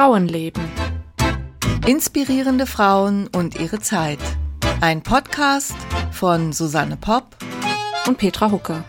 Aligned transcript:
Frauenleben. 0.00 0.64
Inspirierende 1.86 2.64
Frauen 2.64 3.26
und 3.36 3.60
ihre 3.60 3.80
Zeit. 3.80 4.18
Ein 4.80 5.02
Podcast 5.02 5.76
von 6.10 6.54
Susanne 6.54 6.96
Popp 6.96 7.36
und 8.06 8.16
Petra 8.16 8.50
Hucke. 8.50 8.82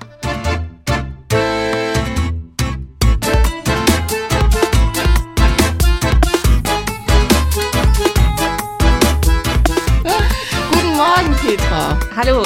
Guten 10.71 10.95
Morgen, 10.95 11.35
Petra. 11.45 11.99
Hallo, 12.15 12.45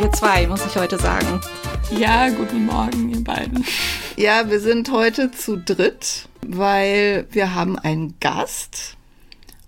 ihr 0.00 0.10
zwei, 0.12 0.46
muss 0.46 0.64
ich 0.64 0.74
heute 0.74 0.98
sagen. 0.98 1.38
Ja, 1.90 2.30
guten 2.30 2.64
Morgen, 2.64 3.10
ihr 3.10 3.22
beiden. 3.22 3.62
Ja, 4.16 4.48
wir 4.48 4.60
sind 4.60 4.90
heute 4.90 5.30
zu 5.30 5.58
dritt, 5.58 6.26
weil 6.40 7.26
wir 7.32 7.54
haben 7.54 7.78
einen 7.78 8.14
Gast. 8.18 8.96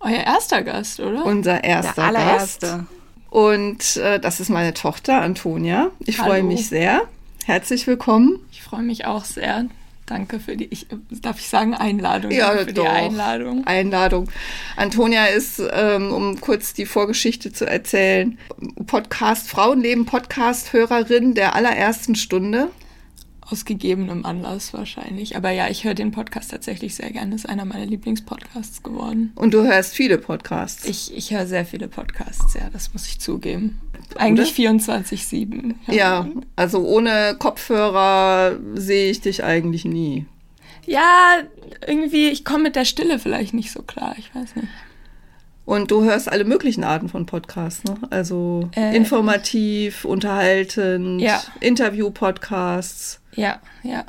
Euer 0.00 0.24
erster 0.24 0.62
Gast, 0.62 1.00
oder? 1.00 1.24
Unser 1.27 1.62
erster 1.64 1.92
Der 1.96 2.05
allererste. 2.05 2.66
Gast. 2.66 2.84
Und 3.28 3.96
äh, 3.98 4.19
das 4.19 4.41
ist 4.41 4.48
meine 4.48 4.72
Tochter 4.72 5.20
Antonia. 5.20 5.91
Ich 6.00 6.19
Hallo. 6.19 6.30
freue 6.30 6.42
mich 6.45 6.69
sehr. 6.69 7.02
Herzlich 7.45 7.86
willkommen. 7.86 8.38
Ich 8.50 8.62
freue 8.62 8.82
mich 8.82 9.05
auch 9.05 9.27
sehr. 9.27 9.66
Danke 10.06 10.41
für 10.41 10.56
die, 10.56 10.64
ich, 10.70 10.86
darf 11.10 11.38
ich 11.38 11.50
sagen, 11.50 11.74
Einladung. 11.74 12.30
Ja, 12.30 12.48
Danke 12.48 12.64
für 12.69 12.72
doch. 12.72 12.84
die 12.84 12.88
Einladung. 12.88 13.66
Einladung. 13.66 14.30
Antonia 14.77 15.27
ist, 15.27 15.60
ähm, 15.72 16.10
um 16.10 16.41
kurz 16.41 16.72
die 16.72 16.86
Vorgeschichte 16.86 17.52
zu 17.52 17.66
erzählen, 17.66 18.38
Podcast, 18.86 19.50
Frauenleben 19.50 20.06
Podcast-Hörerin 20.06 21.34
der 21.34 21.55
allerersten 21.55 22.14
Stunde. 22.14 22.70
Aus 23.50 23.64
gegebenem 23.64 24.26
Anlass 24.26 24.74
wahrscheinlich. 24.74 25.36
Aber 25.36 25.50
ja, 25.50 25.68
ich 25.68 25.84
höre 25.84 25.94
den 25.94 26.10
Podcast 26.10 26.50
tatsächlich 26.50 26.94
sehr 26.94 27.10
gerne. 27.10 27.34
Ist 27.34 27.48
einer 27.48 27.64
meiner 27.64 27.86
Lieblingspodcasts 27.86 28.82
geworden. 28.82 29.32
Und 29.36 29.54
du 29.54 29.62
hörst 29.62 29.94
viele 29.94 30.18
Podcasts. 30.18 30.84
Ich, 30.84 31.16
ich 31.16 31.30
höre 31.32 31.46
sehr 31.46 31.64
viele 31.64 31.88
Podcasts, 31.88 32.52
ja, 32.55 32.68
das 32.72 32.92
muss 32.92 33.06
ich 33.06 33.20
zugeben. 33.20 33.80
Eigentlich 34.16 34.50
24-7. 34.52 35.74
ja, 35.86 36.28
also 36.56 36.80
ohne 36.86 37.36
Kopfhörer 37.38 38.58
sehe 38.74 39.10
ich 39.10 39.20
dich 39.22 39.44
eigentlich 39.44 39.84
nie. 39.84 40.27
Ja, 40.86 41.38
irgendwie, 41.86 42.28
ich 42.28 42.44
komme 42.44 42.64
mit 42.64 42.77
der 42.77 42.84
Stille 42.86 43.18
vielleicht 43.18 43.52
nicht 43.55 43.70
so 43.72 43.83
klar. 43.83 44.14
Ich 44.18 44.34
weiß 44.34 44.56
nicht. 44.56 44.68
Und 45.66 45.90
du 45.90 46.02
hörst 46.05 46.30
alle 46.33 46.44
möglichen 46.44 46.83
Arten 46.83 47.10
von 47.10 47.27
Podcasts, 47.27 47.84
ne? 47.84 47.96
Also 48.08 48.70
Äh, 48.74 48.96
informativ, 48.96 50.06
unterhaltend, 50.06 51.20
Ja. 51.20 51.42
Interview-Podcasts. 51.60 53.20
Ja, 53.39 53.61
ja. 53.83 54.05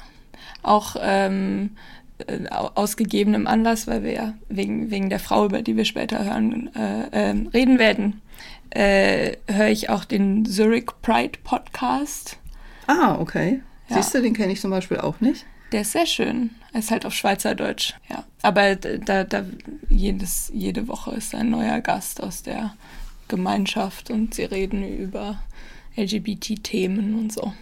Auch 0.63 0.95
ähm, 0.99 1.71
äh, 2.27 2.49
au- 2.49 2.71
aus 2.75 2.97
gegebenem 2.97 3.47
Anlass, 3.47 3.87
weil 3.87 4.03
wir 4.03 4.13
ja 4.13 4.33
wegen, 4.49 4.89
wegen 4.91 5.09
der 5.09 5.19
Frau, 5.19 5.45
über 5.45 5.61
die 5.61 5.77
wir 5.77 5.85
später 5.85 6.23
hören, 6.25 6.69
äh, 6.75 7.07
ähm, 7.11 7.47
reden 7.53 7.79
werden, 7.79 8.21
äh, 8.71 9.33
höre 9.47 9.69
ich 9.69 9.89
auch 9.89 10.03
den 10.05 10.45
Zurich 10.45 10.87
Pride 11.01 11.39
Podcast. 11.43 12.37
Ah, 12.87 13.17
okay. 13.19 13.61
Ja. 13.89 13.95
Siehst 13.97 14.13
du, 14.13 14.21
den 14.21 14.33
kenne 14.33 14.53
ich 14.53 14.61
zum 14.61 14.71
Beispiel 14.71 14.97
auch 14.97 15.19
nicht. 15.21 15.45
Der 15.71 15.81
ist 15.81 15.91
sehr 15.91 16.05
schön. 16.07 16.49
Er 16.73 16.79
ist 16.79 16.91
halt 16.91 17.05
auf 17.05 17.13
Schweizerdeutsch, 17.13 17.93
ja. 18.09 18.23
Aber 18.41 18.75
da, 18.75 19.23
da 19.23 19.45
jedes, 19.89 20.51
jede 20.53 20.87
Woche 20.87 21.11
ist 21.15 21.33
ein 21.35 21.49
neuer 21.51 21.79
Gast 21.81 22.21
aus 22.23 22.41
der 22.43 22.73
Gemeinschaft 23.27 24.09
und 24.09 24.33
sie 24.33 24.43
reden 24.45 24.83
über 24.97 25.39
LGBT-Themen 25.95 27.15
und 27.19 27.31
so. 27.33 27.53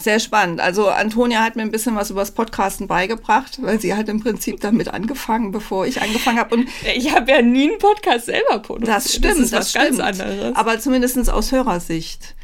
Sehr 0.00 0.20
spannend. 0.20 0.60
Also 0.60 0.88
Antonia 0.88 1.42
hat 1.42 1.56
mir 1.56 1.62
ein 1.62 1.70
bisschen 1.70 1.96
was 1.96 2.10
über 2.10 2.20
das 2.20 2.30
Podcasten 2.30 2.86
beigebracht, 2.86 3.58
weil 3.62 3.80
sie 3.80 3.94
hat 3.94 4.08
im 4.08 4.20
Prinzip 4.22 4.60
damit 4.60 4.88
angefangen, 4.88 5.50
bevor 5.50 5.86
ich 5.86 6.00
angefangen 6.00 6.38
habe. 6.38 6.54
Und 6.54 6.68
Ich 6.96 7.12
habe 7.14 7.30
ja 7.32 7.42
nie 7.42 7.68
einen 7.70 7.78
Podcast 7.78 8.26
selber 8.26 8.60
produziert. 8.60 8.96
das 8.96 9.10
stimmt, 9.12 9.24
Das 9.24 9.38
ist 9.38 9.52
was 9.52 9.70
stimmt. 9.70 9.98
ganz 9.98 10.00
anderes. 10.20 10.54
Aber 10.56 10.78
zumindest 10.78 11.28
aus 11.30 11.50
Hörersicht. 11.52 12.34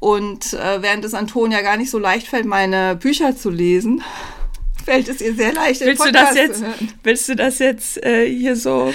Und 0.00 0.52
äh, 0.52 0.82
während 0.82 1.04
es 1.04 1.14
Antonia 1.14 1.62
gar 1.62 1.76
nicht 1.76 1.90
so 1.90 1.98
leicht 1.98 2.26
fällt, 2.28 2.44
meine 2.46 2.94
Bücher 2.96 3.36
zu 3.36 3.50
lesen, 3.50 4.02
fällt 4.84 5.08
es 5.08 5.20
ihr 5.20 5.34
sehr 5.34 5.52
leicht, 5.52 5.80
den 5.80 5.88
Willst 5.88 6.00
du 6.04 6.12
Podcast 6.12 6.30
das 6.30 6.36
jetzt, 6.36 6.64
willst 7.02 7.28
du 7.28 7.36
das 7.36 7.58
jetzt 7.58 8.04
äh, 8.04 8.28
hier 8.28 8.54
so 8.54 8.92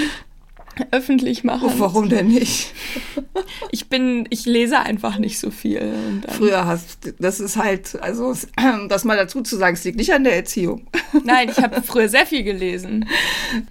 öffentlich 0.91 1.43
machen? 1.43 1.69
Oh, 1.75 1.79
warum 1.79 2.09
denn 2.09 2.27
nicht? 2.27 2.73
Ich 3.71 3.89
bin, 3.89 4.27
ich 4.29 4.45
lese 4.45 4.79
einfach 4.79 5.17
nicht 5.17 5.39
so 5.39 5.49
viel. 5.51 5.93
Früher 6.27 6.65
hast 6.65 7.13
das 7.19 7.39
ist 7.39 7.57
halt, 7.57 8.01
also 8.01 8.33
das 8.89 9.03
mal 9.03 9.17
dazu 9.17 9.41
zu 9.41 9.57
sagen, 9.57 9.75
es 9.75 9.83
liegt 9.83 9.97
nicht 9.97 10.13
an 10.13 10.23
der 10.23 10.35
Erziehung. 10.35 10.87
Nein, 11.23 11.49
ich 11.49 11.57
habe 11.57 11.81
früher 11.81 12.09
sehr 12.09 12.25
viel 12.25 12.43
gelesen. 12.43 13.07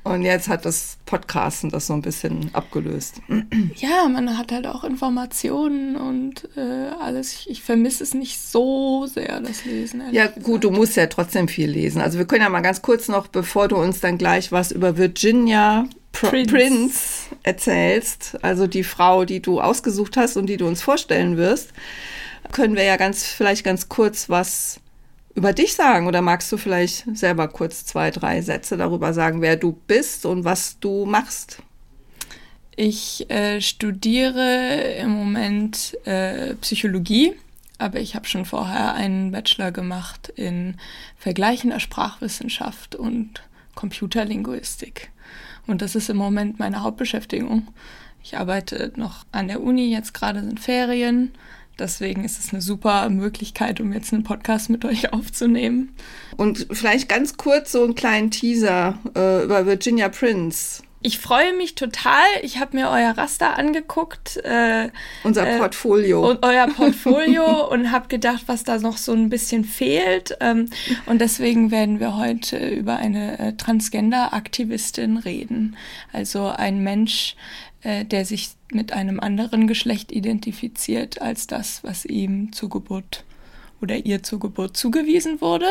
Und 0.05 0.23
jetzt 0.23 0.49
hat 0.49 0.65
das 0.65 0.99
Podcasten 1.07 1.71
das 1.71 1.87
so 1.87 1.95
ein 1.95 2.03
bisschen 2.03 2.51
abgelöst. 2.53 3.21
Ja, 3.77 4.07
man 4.09 4.39
hat 4.39 4.53
halt 4.53 4.67
auch 4.67 4.85
Informationen 4.85 5.97
und 5.97 6.49
äh, 6.57 6.89
alles. 7.01 7.33
Ich, 7.33 7.51
ich 7.51 7.63
vermisse 7.63 8.03
es 8.03 8.15
nicht 8.15 8.39
so 8.39 9.07
sehr, 9.07 9.41
das 9.41 9.65
Lesen. 9.65 10.03
Ja, 10.13 10.27
gesagt. 10.27 10.45
gut, 10.45 10.65
du 10.65 10.71
musst 10.71 10.97
ja 10.97 11.07
trotzdem 11.07 11.49
viel 11.49 11.71
lesen. 11.71 12.01
Also 12.01 12.19
wir 12.19 12.27
können 12.27 12.43
ja 12.43 12.49
mal 12.49 12.61
ganz 12.61 12.83
kurz 12.83 13.09
noch, 13.09 13.29
bevor 13.29 13.69
du 13.69 13.77
uns 13.77 14.01
dann 14.01 14.19
gleich 14.19 14.53
was 14.53 14.73
über 14.73 14.97
Virginia 14.97 15.89
Prince. 16.13 16.55
Prince. 16.55 17.01
erzählst, 17.43 18.39
also 18.43 18.67
die 18.67 18.85
Frau, 18.85 19.25
die 19.25 19.41
du 19.41 19.61
ausgesucht 19.61 20.17
hast 20.17 20.37
und 20.37 20.47
die 20.47 20.57
du 20.57 20.67
uns 20.67 20.83
vorstellen 20.83 21.37
wirst, 21.37 21.73
können 22.53 22.77
wir 22.77 22.85
ja 22.85 22.97
ganz 22.97 23.25
vielleicht 23.25 23.65
ganz 23.65 23.89
kurz 23.89 24.29
was 24.29 24.81
über 25.35 25.53
dich 25.53 25.75
sagen 25.75 26.07
oder 26.07 26.21
magst 26.21 26.53
du 26.53 26.59
vielleicht 26.59 27.05
selber 27.17 27.49
kurz 27.49 27.87
zwei, 27.87 28.11
drei 28.11 28.43
Sätze 28.43 28.77
darüber 28.77 29.15
sagen, 29.15 29.41
wer 29.41 29.57
du 29.57 29.73
bist 29.87 30.27
und 30.27 30.45
was 30.45 30.79
du 30.79 31.07
machst? 31.07 31.59
Ich 32.77 33.31
äh, 33.31 33.61
studiere 33.61 34.95
im 35.01 35.11
Moment 35.11 35.97
äh, 36.07 36.55
Psychologie, 36.57 37.35
aber 37.79 38.01
ich 38.01 38.15
habe 38.15 38.27
schon 38.27 38.45
vorher 38.45 38.95
einen 38.95 39.31
Bachelor 39.31 39.73
gemacht 39.73 40.33
in 40.37 40.77
vergleichender 41.19 41.81
Sprachwissenschaft 41.81 42.95
und 42.95 43.43
Computerlinguistik. 43.75 45.12
Und 45.67 45.83
das 45.83 45.95
ist 45.95 46.11
im 46.11 46.17
Moment 46.17 46.59
meine 46.59 46.83
Hauptbeschäftigung. 46.83 47.69
Ich 48.23 48.37
arbeite 48.37 48.93
noch 48.97 49.25
an 49.33 49.49
der 49.49 49.63
Uni, 49.63 49.93
jetzt 49.93 50.15
gerade 50.15 50.43
sind 50.43 50.61
Ferien. 50.61 51.33
Deswegen 51.79 52.25
ist 52.25 52.39
es 52.39 52.53
eine 52.53 52.61
super 52.61 53.09
Möglichkeit, 53.09 53.81
um 53.81 53.93
jetzt 53.93 54.13
einen 54.13 54.25
Podcast 54.25 54.71
mit 54.71 54.85
euch 54.85 55.13
aufzunehmen. 55.13 55.95
Und 56.37 56.67
vielleicht 56.71 57.09
ganz 57.09 57.37
kurz 57.37 57.73
so 57.73 57.83
einen 57.83 57.95
kleinen 57.95 58.31
Teaser 58.31 58.99
äh, 59.17 59.45
über 59.45 59.67
Virginia 59.67 60.09
Prince, 60.09 60.83
Ich 61.05 61.19
freue 61.19 61.53
mich 61.55 61.75
total. 61.75 62.23
Ich 62.43 62.59
habe 62.61 62.77
mir 62.77 62.89
euer 62.89 63.11
Raster 63.11 63.59
angeguckt. 63.59 64.37
Äh, 64.39 64.91
unser 65.25 65.47
Äh, 65.47 65.59
Portfolio. 65.59 66.31
und 66.31 66.45
euer 66.45 66.67
Portfolio 66.69 67.69
und 67.71 67.91
habe 67.91 68.09
gedacht, 68.09 68.45
was 68.47 68.65
da 68.65 68.79
noch 68.79 68.97
so 68.97 69.13
ein 69.13 69.29
bisschen 69.29 69.65
fehlt. 69.65 70.37
Ähm, 70.41 70.69
und 71.07 71.21
deswegen 71.21 71.71
werden 71.71 71.99
wir 72.01 72.17
heute 72.17 72.57
über 72.69 72.97
eine 72.97 73.39
äh, 73.39 73.53
Transgender-Aktivistin 73.55 75.17
reden. 75.19 75.77
Also 76.13 76.47
ein 76.47 76.83
Mensch, 76.83 77.37
äh, 77.83 78.05
der 78.05 78.25
sich 78.25 78.51
mit 78.73 78.93
einem 78.93 79.21
anderen 79.21 79.67
Geschlecht 79.67 80.13
identifiziert 80.13 81.21
als 81.21 81.47
das, 81.47 81.83
was 81.85 82.05
ihm 82.05 82.53
zur 82.53 82.71
Geburt 82.71 83.25
oder 83.81 83.97
ihr 83.97 84.23
zur 84.23 84.39
Geburt 84.39 84.77
zugewiesen 84.77 85.41
wurde. 85.41 85.67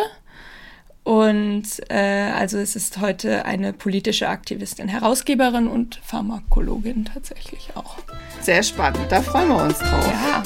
Und 1.04 1.64
äh, 1.90 2.32
also 2.32 2.60
es 2.60 2.76
ist 2.76 3.00
heute 3.02 3.46
eine 3.46 3.74
politische 3.74 4.30
Aktivistin, 4.30 4.88
Herausgeberin 4.88 5.68
und 5.68 6.00
Pharmakologin 6.04 7.06
tatsächlich 7.06 7.70
auch. 7.76 7.98
Sehr 8.42 8.62
spannend, 8.62 9.12
da 9.12 9.22
freuen 9.22 9.50
wir 9.50 9.64
uns 9.64 9.80
drauf. 9.80 10.08
Ja. 10.08 10.44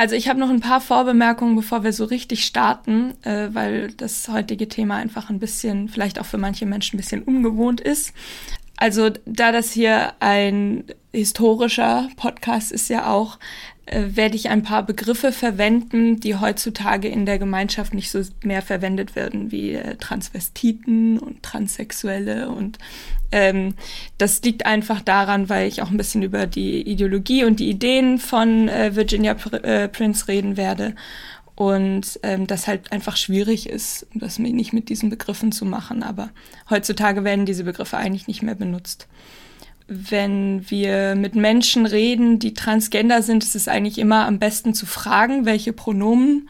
Also 0.00 0.14
ich 0.14 0.30
habe 0.30 0.40
noch 0.40 0.48
ein 0.48 0.60
paar 0.60 0.80
Vorbemerkungen, 0.80 1.56
bevor 1.56 1.84
wir 1.84 1.92
so 1.92 2.06
richtig 2.06 2.46
starten, 2.46 3.12
äh, 3.22 3.48
weil 3.52 3.92
das 3.92 4.28
heutige 4.28 4.66
Thema 4.66 4.96
einfach 4.96 5.28
ein 5.28 5.38
bisschen, 5.38 5.90
vielleicht 5.90 6.18
auch 6.18 6.24
für 6.24 6.38
manche 6.38 6.64
Menschen 6.64 6.96
ein 6.96 7.02
bisschen 7.02 7.22
ungewohnt 7.22 7.82
ist. 7.82 8.14
Also 8.80 9.10
da 9.26 9.52
das 9.52 9.72
hier 9.72 10.14
ein 10.20 10.84
historischer 11.12 12.08
Podcast 12.16 12.72
ist 12.72 12.88
ja 12.88 13.12
auch, 13.12 13.38
äh, 13.84 14.04
werde 14.14 14.36
ich 14.36 14.48
ein 14.48 14.62
paar 14.62 14.86
Begriffe 14.86 15.32
verwenden, 15.32 16.18
die 16.18 16.36
heutzutage 16.36 17.08
in 17.08 17.26
der 17.26 17.38
Gemeinschaft 17.38 17.92
nicht 17.92 18.10
so 18.10 18.22
mehr 18.42 18.62
verwendet 18.62 19.16
werden, 19.16 19.52
wie 19.52 19.74
äh, 19.74 19.96
Transvestiten 19.96 21.18
und 21.18 21.42
Transsexuelle. 21.42 22.48
Und 22.48 22.78
ähm, 23.32 23.74
das 24.16 24.40
liegt 24.42 24.64
einfach 24.64 25.02
daran, 25.02 25.50
weil 25.50 25.68
ich 25.68 25.82
auch 25.82 25.90
ein 25.90 25.98
bisschen 25.98 26.22
über 26.22 26.46
die 26.46 26.80
Ideologie 26.80 27.44
und 27.44 27.60
die 27.60 27.68
Ideen 27.68 28.18
von 28.18 28.68
äh, 28.68 28.96
Virginia 28.96 29.34
Pr 29.34 29.62
äh, 29.62 29.88
Prince 29.88 30.26
reden 30.26 30.56
werde. 30.56 30.94
Und 31.60 32.18
ähm, 32.22 32.46
das 32.46 32.66
halt 32.66 32.90
einfach 32.90 33.18
schwierig 33.18 33.68
ist, 33.68 34.06
das 34.14 34.38
nicht 34.38 34.72
mit 34.72 34.88
diesen 34.88 35.10
Begriffen 35.10 35.52
zu 35.52 35.66
machen. 35.66 36.02
Aber 36.02 36.30
heutzutage 36.70 37.22
werden 37.22 37.44
diese 37.44 37.64
Begriffe 37.64 37.98
eigentlich 37.98 38.26
nicht 38.28 38.40
mehr 38.42 38.54
benutzt. 38.54 39.08
wenn 39.86 40.70
wir 40.70 41.16
mit 41.16 41.34
Menschen 41.34 41.84
reden, 41.84 42.38
die 42.38 42.54
transgender 42.54 43.20
sind, 43.20 43.44
ist 43.44 43.56
es 43.56 43.68
eigentlich 43.68 43.98
immer 43.98 44.24
am 44.24 44.38
besten 44.38 44.72
zu 44.72 44.86
fragen, 44.86 45.44
welche 45.44 45.74
Pronomen 45.74 46.48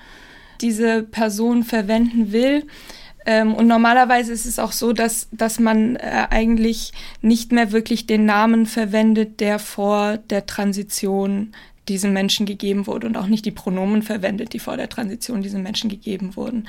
diese 0.61 1.03
Person 1.03 1.65
verwenden 1.65 2.31
will. 2.31 2.69
Ähm, 3.27 3.55
und 3.55 3.67
normalerweise 3.67 4.33
ist 4.33 4.47
es 4.47 4.61
auch 4.61 4.73
so, 4.73 4.93
dass, 4.93 5.29
dass 5.33 5.59
man 5.59 5.97
äh, 5.97 6.29
eigentlich 6.31 6.93
nicht 7.21 7.51
mehr 7.51 7.73
wirklich 7.73 8.07
den 8.07 8.27
Namen 8.27 8.65
verwendet, 8.67 9.41
der 9.41 9.59
vor 9.59 10.19
der 10.19 10.47
Transition 10.47 11.53
diesen 11.91 12.13
Menschen 12.13 12.47
gegeben 12.47 12.87
wurde 12.87 13.07
und 13.07 13.17
auch 13.17 13.27
nicht 13.27 13.45
die 13.45 13.51
Pronomen 13.51 14.03
verwendet, 14.03 14.53
die 14.53 14.59
vor 14.59 14.77
der 14.77 14.89
Transition 14.89 15.43
diesen 15.43 15.63
Menschen 15.63 15.91
gegeben 15.91 16.37
wurden. 16.37 16.69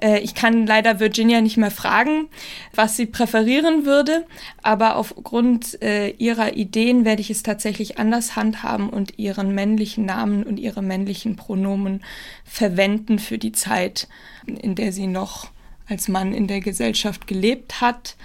Äh, 0.00 0.20
ich 0.20 0.34
kann 0.34 0.66
leider 0.66 0.98
Virginia 0.98 1.40
nicht 1.40 1.58
mehr 1.58 1.70
fragen, 1.70 2.28
was 2.74 2.96
sie 2.96 3.06
präferieren 3.06 3.84
würde, 3.84 4.26
aber 4.62 4.96
aufgrund 4.96 5.80
äh, 5.82 6.10
ihrer 6.10 6.56
Ideen 6.56 7.04
werde 7.04 7.20
ich 7.20 7.30
es 7.30 7.42
tatsächlich 7.42 7.98
anders 7.98 8.34
handhaben 8.34 8.88
und 8.88 9.18
ihren 9.18 9.54
männlichen 9.54 10.06
Namen 10.06 10.42
und 10.42 10.58
ihre 10.58 10.82
männlichen 10.82 11.36
Pronomen 11.36 12.02
verwenden 12.44 13.18
für 13.18 13.38
die 13.38 13.52
Zeit, 13.52 14.08
in 14.46 14.74
der 14.74 14.92
sie 14.92 15.06
noch 15.06 15.50
als 15.86 16.08
Mann 16.08 16.32
in 16.32 16.46
der 16.46 16.60
Gesellschaft 16.60 17.26
gelebt 17.26 17.80
hat. 17.80 18.16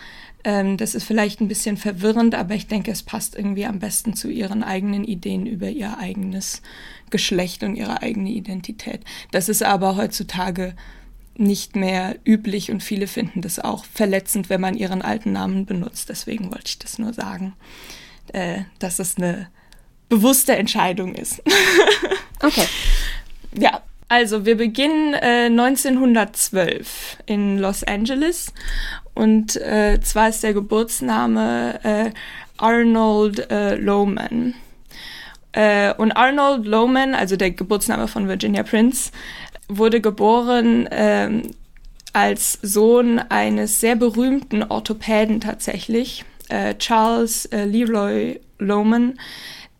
Ähm, 0.47 0.77
das 0.77 0.95
ist 0.95 1.03
vielleicht 1.03 1.41
ein 1.41 1.49
bisschen 1.49 1.75
verwirrend, 1.75 2.33
aber 2.33 2.55
ich 2.55 2.67
denke, 2.67 2.89
es 2.89 3.03
passt 3.03 3.35
irgendwie 3.35 3.65
am 3.65 3.79
besten 3.79 4.13
zu 4.13 4.29
ihren 4.29 4.63
eigenen 4.63 5.03
Ideen 5.03 5.45
über 5.45 5.67
ihr 5.67 5.97
eigenes 5.97 6.61
Geschlecht 7.09 7.63
und 7.63 7.75
ihre 7.75 8.01
eigene 8.01 8.29
Identität. 8.29 9.01
Das 9.31 9.49
ist 9.49 9.61
aber 9.61 9.97
heutzutage 9.97 10.73
nicht 11.35 11.75
mehr 11.75 12.15
üblich 12.23 12.71
und 12.71 12.81
viele 12.81 13.07
finden 13.07 13.41
das 13.41 13.59
auch 13.59 13.83
verletzend, 13.83 14.49
wenn 14.49 14.61
man 14.61 14.77
ihren 14.77 15.01
alten 15.01 15.33
Namen 15.33 15.65
benutzt. 15.65 16.07
Deswegen 16.07 16.49
wollte 16.49 16.67
ich 16.67 16.79
das 16.79 16.97
nur 16.97 17.11
sagen, 17.11 17.53
äh, 18.31 18.61
dass 18.79 18.99
es 18.99 19.17
eine 19.17 19.49
bewusste 20.07 20.55
Entscheidung 20.55 21.13
ist. 21.13 21.43
okay. 22.41 22.67
Ja, 23.53 23.81
also 24.09 24.45
wir 24.45 24.55
beginnen 24.55 25.13
äh, 25.13 25.47
1912 25.47 27.17
in 27.25 27.59
Los 27.59 27.83
Angeles 27.83 28.53
und 29.13 29.55
äh, 29.57 29.99
zwar 30.01 30.29
ist 30.29 30.43
der 30.43 30.53
Geburtsname 30.53 31.79
äh, 31.83 32.11
Arnold 32.57 33.51
äh, 33.51 33.75
Lohman. 33.75 34.53
Äh, 35.51 35.93
und 35.95 36.11
Arnold 36.11 36.65
Lohman, 36.65 37.15
also 37.15 37.35
der 37.35 37.51
Geburtsname 37.51 38.07
von 38.07 38.27
Virginia 38.27 38.63
Prince, 38.63 39.11
wurde 39.67 40.01
geboren 40.01 40.87
ähm, 40.91 41.41
als 42.13 42.59
Sohn 42.61 43.19
eines 43.19 43.79
sehr 43.81 43.95
berühmten 43.95 44.63
Orthopäden 44.63 45.41
tatsächlich, 45.41 46.23
äh, 46.49 46.75
Charles 46.75 47.49
Leroy 47.51 48.39
Lohman, 48.59 49.19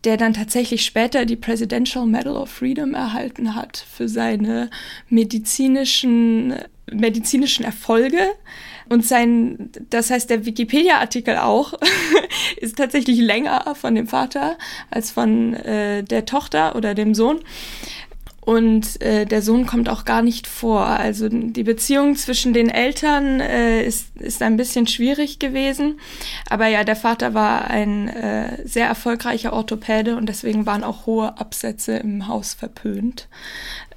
der 0.04 0.16
dann 0.16 0.32
tatsächlich 0.32 0.84
später 0.84 1.24
die 1.24 1.36
Presidential 1.36 2.06
Medal 2.06 2.36
of 2.36 2.50
Freedom 2.50 2.94
erhalten 2.94 3.54
hat 3.54 3.84
für 3.90 4.08
seine 4.08 4.70
medizinischen, 5.08 6.54
medizinischen 6.90 7.64
Erfolge. 7.64 8.20
Und 8.88 9.04
sein, 9.04 9.70
das 9.90 10.10
heißt, 10.10 10.30
der 10.30 10.46
Wikipedia-Artikel 10.46 11.36
auch 11.36 11.74
ist 12.56 12.78
tatsächlich 12.78 13.18
länger 13.18 13.74
von 13.74 13.94
dem 13.94 14.06
Vater 14.06 14.56
als 14.90 15.10
von 15.10 15.52
äh, 15.54 16.02
der 16.04 16.24
Tochter 16.24 16.74
oder 16.76 16.94
dem 16.94 17.14
Sohn. 17.14 17.40
Und 18.48 19.02
äh, 19.02 19.26
der 19.26 19.42
Sohn 19.42 19.66
kommt 19.66 19.90
auch 19.90 20.06
gar 20.06 20.22
nicht 20.22 20.46
vor. 20.46 20.86
Also 20.86 21.28
die 21.28 21.64
Beziehung 21.64 22.16
zwischen 22.16 22.54
den 22.54 22.70
Eltern 22.70 23.40
äh, 23.40 23.82
ist, 23.82 24.16
ist 24.16 24.40
ein 24.40 24.56
bisschen 24.56 24.86
schwierig 24.86 25.38
gewesen. 25.38 26.00
Aber 26.48 26.66
ja, 26.66 26.82
der 26.82 26.96
Vater 26.96 27.34
war 27.34 27.66
ein 27.66 28.08
äh, 28.08 28.66
sehr 28.66 28.86
erfolgreicher 28.86 29.52
Orthopäde 29.52 30.16
und 30.16 30.30
deswegen 30.30 30.64
waren 30.64 30.82
auch 30.82 31.04
hohe 31.04 31.38
Absätze 31.38 31.98
im 31.98 32.26
Haus 32.26 32.54
verpönt 32.54 33.28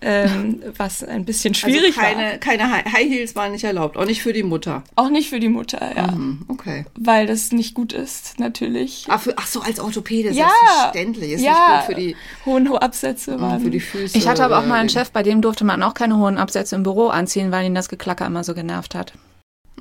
ähm, 0.01 0.61
was 0.77 1.03
ein 1.03 1.25
bisschen 1.25 1.53
also 1.53 1.67
schwierig 1.67 1.97
also 1.97 2.01
keine, 2.01 2.31
war. 2.31 2.37
Keine 2.37 2.71
High 2.71 3.09
Heels 3.09 3.35
waren 3.35 3.51
nicht 3.51 3.63
erlaubt, 3.63 3.97
auch 3.97 4.05
nicht 4.05 4.21
für 4.21 4.33
die 4.33 4.43
Mutter. 4.43 4.83
Auch 4.95 5.09
nicht 5.09 5.29
für 5.29 5.39
die 5.39 5.49
Mutter, 5.49 5.95
ja. 5.95 6.11
Mhm, 6.11 6.45
okay. 6.47 6.85
Weil 6.95 7.27
das 7.27 7.51
nicht 7.51 7.75
gut 7.75 7.93
ist, 7.93 8.39
natürlich. 8.39 9.05
Ach, 9.09 9.21
für, 9.21 9.37
ach 9.37 9.47
so, 9.47 9.61
als 9.61 9.79
Orthopäde, 9.79 10.31
ja, 10.31 10.49
selbstverständlich. 10.49 11.31
Ist 11.33 11.41
ja, 11.41 11.51
nicht 11.51 11.87
gut 11.87 11.95
für 11.95 12.01
die 12.01 12.15
hohen 12.45 12.67
Absätze 12.75 13.37
mhm, 13.37 13.41
waren. 13.41 13.61
Für 13.61 13.69
die 13.69 13.79
Füße. 13.79 14.17
Ich 14.17 14.27
hatte 14.27 14.43
aber 14.43 14.59
auch 14.59 14.65
mal 14.65 14.79
einen 14.79 14.89
Chef, 14.89 15.11
bei 15.11 15.23
dem 15.23 15.41
durfte 15.41 15.63
man 15.63 15.83
auch 15.83 15.93
keine 15.93 16.17
hohen 16.17 16.37
Absätze 16.37 16.75
im 16.75 16.83
Büro 16.83 17.07
anziehen, 17.07 17.51
weil 17.51 17.65
ihn 17.65 17.75
das 17.75 17.89
Geklacker 17.89 18.25
immer 18.25 18.43
so 18.43 18.53
genervt 18.53 18.95
hat. 18.95 19.13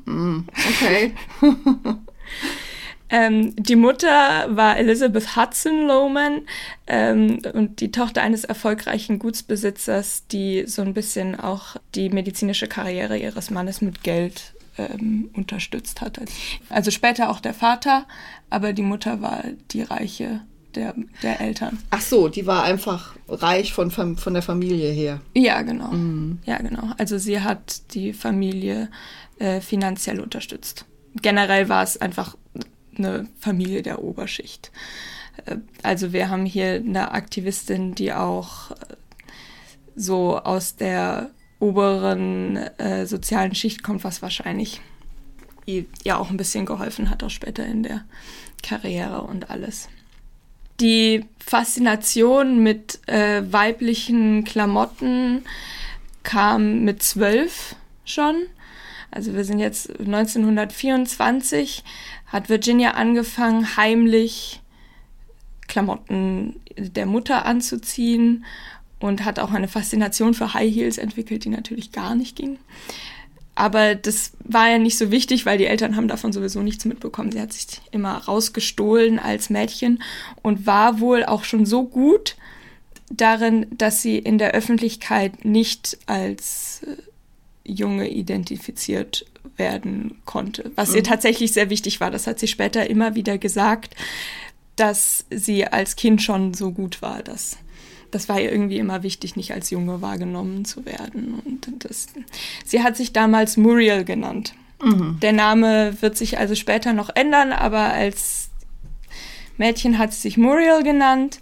Mhm, 0.04 0.46
okay. 0.68 1.12
Ähm, 3.10 3.54
die 3.56 3.76
Mutter 3.76 4.46
war 4.48 4.76
Elizabeth 4.78 5.36
Hudson 5.36 5.86
Lohman 5.86 6.42
ähm, 6.86 7.40
und 7.52 7.80
die 7.80 7.90
Tochter 7.90 8.22
eines 8.22 8.44
erfolgreichen 8.44 9.18
Gutsbesitzers, 9.18 10.26
die 10.28 10.64
so 10.66 10.82
ein 10.82 10.94
bisschen 10.94 11.38
auch 11.38 11.76
die 11.94 12.08
medizinische 12.08 12.68
Karriere 12.68 13.18
ihres 13.18 13.50
Mannes 13.50 13.80
mit 13.80 14.02
Geld 14.04 14.54
ähm, 14.78 15.30
unterstützt 15.34 16.00
hat. 16.00 16.20
Also 16.68 16.90
später 16.90 17.30
auch 17.30 17.40
der 17.40 17.54
Vater, 17.54 18.06
aber 18.48 18.72
die 18.72 18.82
Mutter 18.82 19.20
war 19.20 19.42
die 19.72 19.82
Reiche 19.82 20.42
der, 20.74 20.94
der 21.22 21.40
Eltern. 21.40 21.78
Ach 21.90 22.00
so, 22.00 22.28
die 22.28 22.46
war 22.46 22.62
einfach 22.62 23.16
reich 23.28 23.72
von, 23.72 23.90
von 23.90 24.34
der 24.34 24.42
Familie 24.42 24.90
her. 24.92 25.20
Ja, 25.34 25.62
genau. 25.62 25.88
Mhm. 25.88 26.38
Ja, 26.44 26.58
genau. 26.58 26.90
Also 26.96 27.18
sie 27.18 27.40
hat 27.40 27.92
die 27.94 28.12
Familie 28.12 28.88
äh, 29.38 29.60
finanziell 29.60 30.20
unterstützt. 30.20 30.84
Generell 31.20 31.68
war 31.68 31.82
es 31.82 32.00
einfach 32.00 32.36
eine 33.04 33.26
Familie 33.38 33.82
der 33.82 34.02
Oberschicht. 34.02 34.70
Äh, 35.46 35.56
also 35.82 36.12
wir 36.12 36.28
haben 36.28 36.46
hier 36.46 36.74
eine 36.74 37.12
Aktivistin, 37.12 37.94
die 37.94 38.12
auch 38.12 38.70
äh, 38.70 38.74
so 39.96 40.38
aus 40.38 40.76
der 40.76 41.30
oberen 41.58 42.56
äh, 42.56 43.06
sozialen 43.06 43.54
Schicht 43.54 43.82
kommt, 43.82 44.04
was 44.04 44.22
wahrscheinlich 44.22 44.80
ihr 45.66 46.18
auch 46.18 46.30
ein 46.30 46.36
bisschen 46.36 46.66
geholfen 46.66 47.10
hat, 47.10 47.22
auch 47.22 47.30
später 47.30 47.64
in 47.64 47.84
der 47.84 48.04
Karriere 48.62 49.22
und 49.22 49.50
alles. 49.50 49.88
Die 50.80 51.26
Faszination 51.38 52.62
mit 52.62 53.06
äh, 53.06 53.42
weiblichen 53.52 54.44
Klamotten 54.44 55.44
kam 56.22 56.84
mit 56.84 57.02
zwölf 57.02 57.76
schon. 58.04 58.34
Also 59.10 59.34
wir 59.34 59.44
sind 59.44 59.58
jetzt 59.58 59.90
1924 59.90 61.84
hat 62.30 62.48
Virginia 62.48 62.92
angefangen, 62.92 63.76
heimlich 63.76 64.60
Klamotten 65.68 66.60
der 66.76 67.06
Mutter 67.06 67.44
anzuziehen 67.44 68.44
und 68.98 69.24
hat 69.24 69.38
auch 69.38 69.50
eine 69.52 69.68
Faszination 69.68 70.34
für 70.34 70.54
High 70.54 70.74
Heels 70.74 70.98
entwickelt, 70.98 71.44
die 71.44 71.48
natürlich 71.48 71.92
gar 71.92 72.14
nicht 72.14 72.36
ging. 72.36 72.58
Aber 73.54 73.94
das 73.94 74.32
war 74.44 74.70
ja 74.70 74.78
nicht 74.78 74.96
so 74.96 75.10
wichtig, 75.10 75.44
weil 75.44 75.58
die 75.58 75.66
Eltern 75.66 75.96
haben 75.96 76.08
davon 76.08 76.32
sowieso 76.32 76.62
nichts 76.62 76.84
mitbekommen. 76.84 77.32
Sie 77.32 77.40
hat 77.40 77.52
sich 77.52 77.66
immer 77.90 78.16
rausgestohlen 78.16 79.18
als 79.18 79.50
Mädchen 79.50 80.02
und 80.42 80.66
war 80.66 81.00
wohl 81.00 81.24
auch 81.24 81.44
schon 81.44 81.66
so 81.66 81.84
gut 81.84 82.36
darin, 83.10 83.66
dass 83.70 84.02
sie 84.02 84.18
in 84.18 84.38
der 84.38 84.52
Öffentlichkeit 84.52 85.44
nicht 85.44 85.98
als 86.06 86.82
äh, 86.86 87.70
Junge 87.70 88.08
identifiziert 88.08 89.26
werden 89.56 90.20
konnte, 90.24 90.70
was 90.74 90.90
mhm. 90.90 90.96
ihr 90.96 91.04
tatsächlich 91.04 91.52
sehr 91.52 91.70
wichtig 91.70 92.00
war. 92.00 92.10
Das 92.10 92.26
hat 92.26 92.38
sie 92.38 92.48
später 92.48 92.88
immer 92.88 93.14
wieder 93.14 93.38
gesagt, 93.38 93.94
dass 94.76 95.26
sie 95.30 95.66
als 95.66 95.96
Kind 95.96 96.22
schon 96.22 96.54
so 96.54 96.72
gut 96.72 97.02
war, 97.02 97.22
dass 97.22 97.58
das 98.10 98.28
war 98.28 98.40
ihr 98.40 98.50
irgendwie 98.50 98.78
immer 98.78 99.02
wichtig, 99.02 99.36
nicht 99.36 99.52
als 99.52 99.70
Junge 99.70 100.02
wahrgenommen 100.02 100.64
zu 100.64 100.84
werden. 100.84 101.40
Und 101.44 101.84
das, 101.84 102.08
sie 102.64 102.82
hat 102.82 102.96
sich 102.96 103.12
damals 103.12 103.56
Muriel 103.56 104.04
genannt. 104.04 104.54
Mhm. 104.82 105.18
Der 105.20 105.32
Name 105.32 105.96
wird 106.00 106.16
sich 106.16 106.38
also 106.38 106.54
später 106.54 106.92
noch 106.92 107.10
ändern, 107.14 107.52
aber 107.52 107.92
als 107.92 108.50
Mädchen 109.58 109.98
hat 109.98 110.12
sie 110.12 110.20
sich 110.20 110.36
Muriel 110.36 110.82
genannt. 110.82 111.40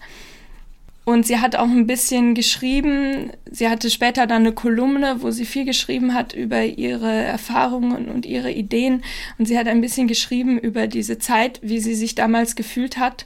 Und 1.09 1.27
sie 1.27 1.39
hat 1.39 1.57
auch 1.57 1.71
ein 1.71 1.87
bisschen 1.87 2.35
geschrieben, 2.35 3.31
sie 3.51 3.71
hatte 3.71 3.89
später 3.89 4.27
dann 4.27 4.43
eine 4.43 4.53
Kolumne, 4.53 5.23
wo 5.23 5.31
sie 5.31 5.47
viel 5.47 5.65
geschrieben 5.65 6.13
hat 6.13 6.35
über 6.35 6.63
ihre 6.63 7.11
Erfahrungen 7.11 8.11
und 8.11 8.27
ihre 8.27 8.53
Ideen. 8.53 9.03
Und 9.39 9.47
sie 9.47 9.59
hat 9.59 9.69
ein 9.69 9.81
bisschen 9.81 10.07
geschrieben 10.07 10.59
über 10.59 10.87
diese 10.87 11.19
Zeit, 11.19 11.61
wie 11.63 11.81
sie 11.81 11.95
sich 11.95 12.15
damals 12.15 12.57
gefühlt 12.57 12.99
hat. 12.99 13.25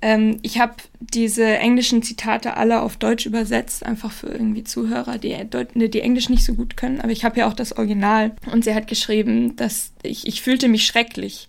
Ähm, 0.00 0.38
ich 0.42 0.60
habe 0.60 0.74
diese 1.00 1.58
englischen 1.58 2.04
Zitate 2.04 2.56
alle 2.56 2.80
auf 2.80 2.96
Deutsch 2.96 3.26
übersetzt, 3.26 3.84
einfach 3.84 4.12
für 4.12 4.28
irgendwie 4.28 4.62
Zuhörer, 4.62 5.18
die, 5.18 5.36
die 5.88 6.00
Englisch 6.00 6.28
nicht 6.28 6.44
so 6.44 6.54
gut 6.54 6.76
können. 6.76 7.00
Aber 7.00 7.10
ich 7.10 7.24
habe 7.24 7.40
ja 7.40 7.48
auch 7.48 7.54
das 7.54 7.76
Original. 7.76 8.36
Und 8.52 8.62
sie 8.62 8.72
hat 8.72 8.86
geschrieben, 8.86 9.56
dass 9.56 9.90
ich, 10.04 10.28
ich 10.28 10.42
fühlte 10.42 10.68
mich 10.68 10.86
schrecklich 10.86 11.48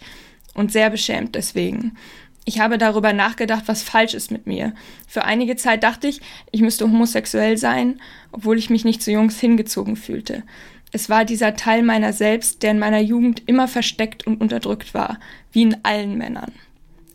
und 0.56 0.72
sehr 0.72 0.90
beschämt 0.90 1.36
deswegen. 1.36 1.96
Ich 2.46 2.60
habe 2.60 2.78
darüber 2.78 3.14
nachgedacht, 3.14 3.64
was 3.68 3.84
falsch 3.84 4.14
ist 4.14 4.32
mit 4.32 4.48
mir. 4.48 4.74
Für 5.08 5.26
einige 5.26 5.56
Zeit 5.56 5.84
dachte 5.84 6.08
ich, 6.08 6.22
ich 6.52 6.62
müsste 6.62 6.86
homosexuell 6.86 7.58
sein, 7.58 8.02
obwohl 8.32 8.58
ich 8.58 8.70
mich 8.70 8.84
nicht 8.84 9.04
zu 9.04 9.12
Jungs 9.12 9.40
hingezogen 9.40 9.96
fühlte. 9.96 10.44
Es 10.92 11.10
war 11.10 11.24
dieser 11.24 11.56
Teil 11.56 11.84
meiner 11.84 12.14
selbst, 12.14 12.64
der 12.64 12.72
in 12.72 12.80
meiner 12.80 13.00
Jugend 13.00 13.44
immer 13.46 13.68
versteckt 13.68 14.28
und 14.28 14.42
unterdrückt 14.42 14.94
war, 14.94 15.20
wie 15.52 15.62
in 15.62 15.78
allen 15.84 16.18
Männern. 16.18 16.52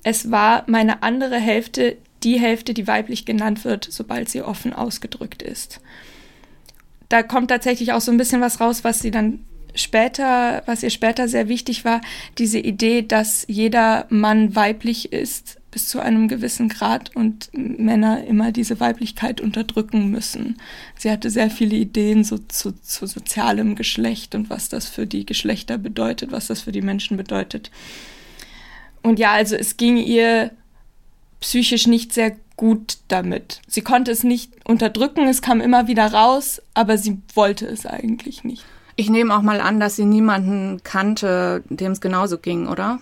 Es 0.03 0.31
war 0.31 0.65
meine 0.67 1.03
andere 1.03 1.37
Hälfte, 1.37 1.97
die 2.23 2.39
Hälfte, 2.41 2.73
die 2.73 2.87
weiblich 2.87 3.27
genannt 3.27 3.65
wird, 3.65 3.87
sobald 3.91 4.29
sie 4.29 4.43
offen 4.43 4.73
ausgedrückt 4.73 5.43
ist. 5.43 5.81
Da 7.09 7.23
kommt 7.23 7.51
tatsächlich 7.51 7.93
auch 7.93 8.01
so 8.01 8.11
ein 8.11 8.17
bisschen 8.17 8.41
was 8.41 8.61
raus, 8.61 8.85
was 8.85 9.01
sie 9.01 9.11
dann 9.11 9.45
später, 9.77 10.63
was 10.67 10.83
ihr 10.83 10.91
später 10.91 11.29
sehr 11.29 11.49
wichtig 11.49 11.85
war, 11.85 12.01
diese 12.39 12.59
Idee, 12.59 13.03
dass 13.03 13.45
jeder 13.49 14.07
Mann 14.09 14.57
weiblich 14.57 15.13
ist 15.13 15.59
bis 15.77 15.91
zu 15.91 16.01
einem 16.01 16.27
gewissen 16.27 16.71
Grad 16.71 17.15
und 17.15 17.51
Männer 17.53 18.25
immer 18.25 18.51
diese 18.51 18.81
Weiblichkeit 18.81 19.43
unterdrücken 19.43 20.11
müssen. 20.11 20.57
Sie 20.97 21.11
hatte 21.11 21.29
sehr 21.29 21.51
viele 21.51 21.77
Ideen 21.77 22.25
so 22.25 22.39
zu, 22.39 22.73
zu 22.81 23.07
sozialem 23.07 23.75
Geschlecht 23.75 24.35
und 24.35 24.49
was 24.49 24.71
das 24.71 24.89
für 24.89 25.07
die 25.07 25.27
Geschlechter 25.27 25.77
bedeutet, 25.77 26.33
was 26.33 26.47
das 26.47 26.63
für 26.63 26.73
die 26.73 26.81
Menschen 26.81 27.19
bedeutet. 27.19 27.71
Und 29.03 29.19
ja, 29.19 29.33
also 29.33 29.55
es 29.55 29.77
ging 29.77 29.99
ihr 29.99 30.51
psychisch 31.41 31.87
nicht 31.87 32.15
sehr 32.15 32.37
gut 32.57 32.97
damit. 33.09 33.61
Sie 33.69 33.83
konnte 33.83 34.11
es 34.11 34.25
nicht 34.25 34.53
unterdrücken, 34.65 35.29
es 35.29 35.43
kam 35.43 35.61
immer 35.61 35.89
wieder 35.89 36.07
raus, 36.07 36.63
aber 36.73 36.97
sie 36.97 37.19
wollte 37.35 37.67
es 37.67 37.85
eigentlich 37.85 38.45
nicht. 38.45 38.65
Ich 38.97 39.11
nehme 39.11 39.37
auch 39.37 39.43
mal 39.43 39.61
an, 39.61 39.79
dass 39.79 39.97
sie 39.97 40.07
niemanden 40.07 40.81
kannte, 40.83 41.63
dem 41.69 41.93
es 41.93 42.01
genauso 42.01 42.39
ging, 42.39 42.67
oder? 42.67 42.99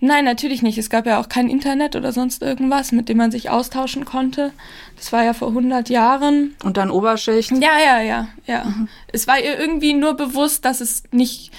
Nein, 0.00 0.24
natürlich 0.24 0.62
nicht. 0.62 0.78
Es 0.78 0.90
gab 0.90 1.06
ja 1.06 1.20
auch 1.20 1.28
kein 1.28 1.48
Internet 1.48 1.96
oder 1.96 2.12
sonst 2.12 2.42
irgendwas, 2.42 2.92
mit 2.92 3.08
dem 3.08 3.18
man 3.18 3.30
sich 3.30 3.50
austauschen 3.50 4.04
konnte. 4.04 4.52
Das 4.96 5.12
war 5.12 5.24
ja 5.24 5.32
vor 5.32 5.48
100 5.48 5.88
Jahren. 5.88 6.54
Und 6.62 6.76
dann 6.76 6.90
Oberschicht? 6.90 7.50
Ja, 7.52 7.78
ja, 7.84 8.00
ja, 8.00 8.28
ja. 8.46 8.64
Mhm. 8.64 8.88
Es 9.12 9.26
war 9.26 9.38
ihr 9.38 9.58
irgendwie 9.58 9.94
nur 9.94 10.14
bewusst, 10.14 10.64
dass 10.64 10.80
es 10.80 11.02
nicht 11.10 11.52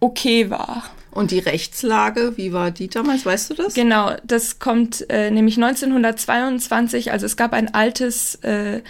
okay 0.00 0.50
war. 0.50 0.82
Und 1.10 1.30
die 1.30 1.38
Rechtslage, 1.38 2.36
wie 2.36 2.52
war 2.52 2.72
die 2.72 2.88
damals? 2.88 3.24
Weißt 3.24 3.50
du 3.50 3.54
das? 3.54 3.74
Genau, 3.74 4.12
das 4.24 4.58
kommt 4.58 5.08
äh, 5.08 5.30
nämlich 5.30 5.56
1922. 5.56 7.12
Also 7.12 7.26
es 7.26 7.36
gab 7.36 7.52
ein 7.52 7.72
altes 7.72 8.34
äh, 8.36 8.82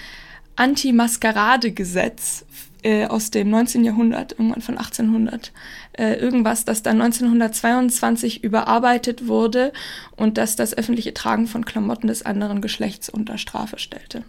Anti-Maskerade-Gesetz 0.56 2.46
äh, 2.84 3.06
aus 3.06 3.30
dem 3.30 3.48
19. 3.50 3.82
Jahrhundert, 3.82 4.32
irgendwann 4.32 4.60
von 4.60 4.76
1800, 4.76 5.52
äh, 5.94 6.14
irgendwas, 6.14 6.64
das 6.64 6.82
dann 6.82 7.00
1922 7.00 8.44
überarbeitet 8.44 9.26
wurde 9.26 9.72
und 10.16 10.38
das 10.38 10.54
das 10.54 10.76
öffentliche 10.76 11.14
Tragen 11.14 11.46
von 11.46 11.64
Klamotten 11.64 12.08
des 12.08 12.24
anderen 12.24 12.60
Geschlechts 12.60 13.08
unter 13.08 13.38
Strafe 13.38 13.78
stellte. 13.78 14.22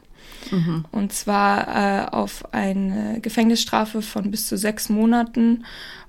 Mhm. 0.52 0.86
Und 0.92 1.12
zwar 1.12 1.68
äh, 1.68 2.10
auf 2.10 2.54
eine 2.54 3.20
Gefängnisstrafe 3.22 4.02
von 4.02 4.32
bis 4.32 4.48
zu 4.48 4.58
sechs 4.58 4.90
Monaten 4.90 5.66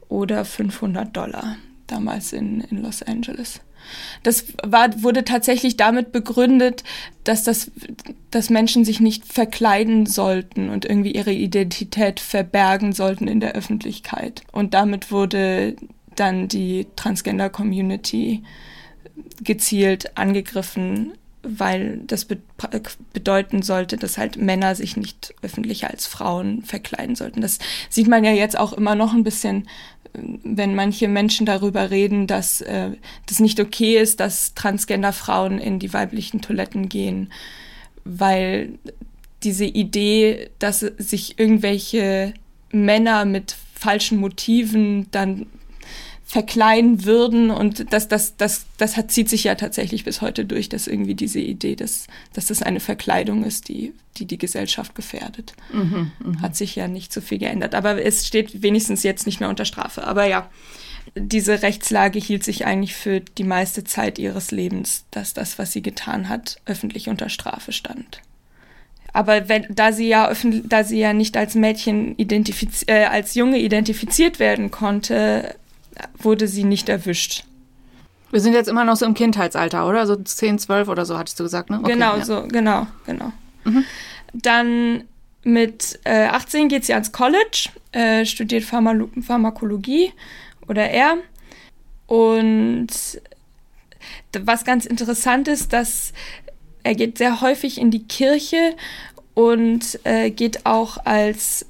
oder 0.09 0.45
500 0.45 1.17
Dollar, 1.17 1.57
damals 1.89 2.33
in, 2.33 2.61
in 2.61 2.83
Los 2.83 3.03
Angeles. 3.03 3.61
Das 4.23 4.45
war, 4.63 5.03
wurde 5.03 5.25
tatsächlich 5.25 5.77
damit 5.77 6.13
begründet, 6.13 6.85
dass, 7.25 7.43
das, 7.43 7.71
dass 8.31 8.51
Menschen 8.51 8.85
sich 8.85 9.01
nicht 9.01 9.25
verkleiden 9.25 10.07
sollten 10.07 10.71
und 10.71 10.85
irgendwie 10.85 11.13
ihre 11.13 11.33
Identität 11.33 12.21
verbergen 12.21 12.93
sollten 12.93 13.29
in 13.29 13.41
der 13.41 13.53
Öffentlichkeit. 13.53 14.43
Und 14.53 14.75
damit 14.75 15.11
wurde 15.11 15.77
dann 16.15 16.49
die 16.49 16.87
Transgender-Community 16.97 18.43
gezielt 19.43 20.17
angegriffen, 20.17 21.13
weil 21.43 22.01
das 22.07 22.25
be 22.25 22.39
bedeuten 23.13 23.63
sollte, 23.63 23.97
dass 23.97 24.19
halt 24.19 24.37
Männer 24.37 24.75
sich 24.75 24.97
nicht 24.97 25.35
öffentlich 25.43 25.87
als 25.87 26.07
Frauen 26.07 26.63
verkleiden 26.63 27.15
sollten. 27.15 27.41
Das 27.41 27.59
sieht 27.89 28.09
man 28.09 28.25
ja 28.25 28.33
jetzt 28.33 28.59
auch 28.59 28.73
immer 28.73 28.95
noch 28.95 29.15
ein 29.15 29.25
bisschen 29.25 29.69
wenn 30.43 30.75
manche 30.75 31.09
Menschen 31.09 31.47
darüber 31.47 31.91
reden, 31.91 32.27
dass 32.27 32.61
äh, 32.61 32.91
das 33.27 33.41
nicht 33.41 33.61
okay 33.61 33.99
ist, 33.99 34.21
dass 34.21 34.55
Transgender-Frauen 34.55 35.59
in 35.59 35.79
die 35.79 35.93
weiblichen 35.93 36.41
Toiletten 36.41 36.89
gehen, 36.89 37.33
weil 38.05 38.79
diese 39.43 39.65
Idee, 39.65 40.51
dass 40.59 40.81
sich 40.81 41.39
irgendwelche 41.39 42.35
Männer 42.73 43.25
mit 43.25 43.57
falschen 43.75 44.19
Motiven 44.19 45.09
dann 45.11 45.47
verkleiden 46.27 47.05
würden 47.05 47.51
und 47.51 47.93
das, 47.93 48.09
das, 48.09 48.37
das, 48.37 48.67
das 48.79 48.97
hat, 48.97 49.13
zieht 49.13 49.29
sich 49.29 49.45
ja 49.45 49.55
tatsächlich 49.55 50.05
bis 50.05 50.21
heute 50.21 50.45
durch, 50.45 50.69
dass 50.69 50.89
irgendwie 50.89 51.15
diese 51.15 51.39
Idee, 51.39 51.77
dass, 51.77 52.09
dass 52.33 52.47
das 52.47 52.63
eine 52.63 52.81
Verkleidung 52.81 53.45
ist, 53.45 53.69
die 53.69 53.93
die, 54.19 54.27
die 54.27 54.39
Gesellschaft 54.39 54.95
gefährdet. 54.95 55.55
Mhm, 55.73 56.13
mh. 56.19 56.41
Hat 56.41 56.57
sich 56.57 56.75
ja 56.77 56.89
nicht 56.89 57.13
so 57.13 57.21
viel 57.21 57.39
geändert. 57.39 57.75
Aber 57.75 58.03
es 58.03 58.27
steht 58.27 58.63
wenigstens 58.63 59.03
jetzt 59.03 59.27
nicht 59.27 59.41
mehr 59.41 59.49
unter 59.49 59.65
Strafe. 59.65 60.05
Aber 60.05 60.27
ja, 60.27 60.49
diese 61.15 61.63
Rechtslage 61.63 62.19
hielt 62.19 62.45
sich 62.45 62.67
eigentlich 62.67 62.95
für 62.95 63.21
die 63.21 63.45
meiste 63.45 63.85
Zeit 63.85 64.19
ihres 64.19 64.51
Lebens, 64.51 65.05
dass 65.11 65.35
das, 65.35 65.59
was 65.59 65.73
sie 65.73 65.83
getan 65.83 66.29
hat, 66.29 66.57
öffentlich 66.67 67.09
unter 67.09 67.29
Strafe 67.29 67.73
stand. 67.73 68.23
Aber 69.13 69.49
wenn, 69.49 69.67
da 69.71 69.93
sie 69.93 70.09
ja 70.09 70.31
da 70.65 70.85
sie 70.85 70.99
ja 70.99 71.15
nicht 71.15 71.39
als 71.39 71.55
Mädchen 71.55 72.19
identifiz 72.19 72.85
äh, 72.87 73.05
als 73.05 73.35
Junge 73.35 73.59
identifiziert 73.59 74.39
werden 74.39 74.71
konnte, 74.71 75.55
wurde 76.19 76.49
sie 76.49 76.65
nicht 76.65 76.89
erwischt. 76.89 77.45
Wir 78.31 78.41
sind 78.41 78.55
jetzt 78.55 78.69
immer 78.69 78.85
noch 78.85 78.97
so 78.97 79.07
im 79.07 79.15
Kindheitsalter, 79.15 79.89
oder? 79.89 80.07
So 80.07 80.17
10, 80.17 80.59
12 80.59 80.89
oder 80.89 81.05
so, 81.07 81.17
hattest 81.17 81.39
du 81.39 81.45
gesagt, 81.45 81.71
ne? 81.71 81.79
Okay, 81.79 81.93
genau, 81.93 82.17
ja. 82.17 82.25
so, 82.25 82.45
genau, 82.49 82.87
genau. 83.07 83.33
Mhm. 83.65 83.85
Dann 84.33 85.05
mit 85.43 86.01
äh, 86.05 86.27
18 86.27 86.69
geht 86.69 86.85
sie 86.85 86.93
ans 86.93 87.13
College, 87.13 87.69
äh, 87.93 88.25
studiert 88.25 88.65
Pharma 88.65 88.95
Pharmakologie 89.25 90.13
oder 90.67 90.89
er. 90.91 91.19
Und 92.07 92.89
was 94.39 94.65
ganz 94.65 94.87
interessant 94.87 95.49
ist, 95.49 95.73
dass 95.73 96.13
er 96.83 96.95
geht 96.95 97.19
sehr 97.19 97.41
häufig 97.41 97.79
in 97.81 97.91
die 97.91 98.05
Kirche 98.05 98.77
und 99.35 100.01
äh, 100.05 100.31
geht 100.31 100.67
auch 100.67 100.99
als 101.05 101.67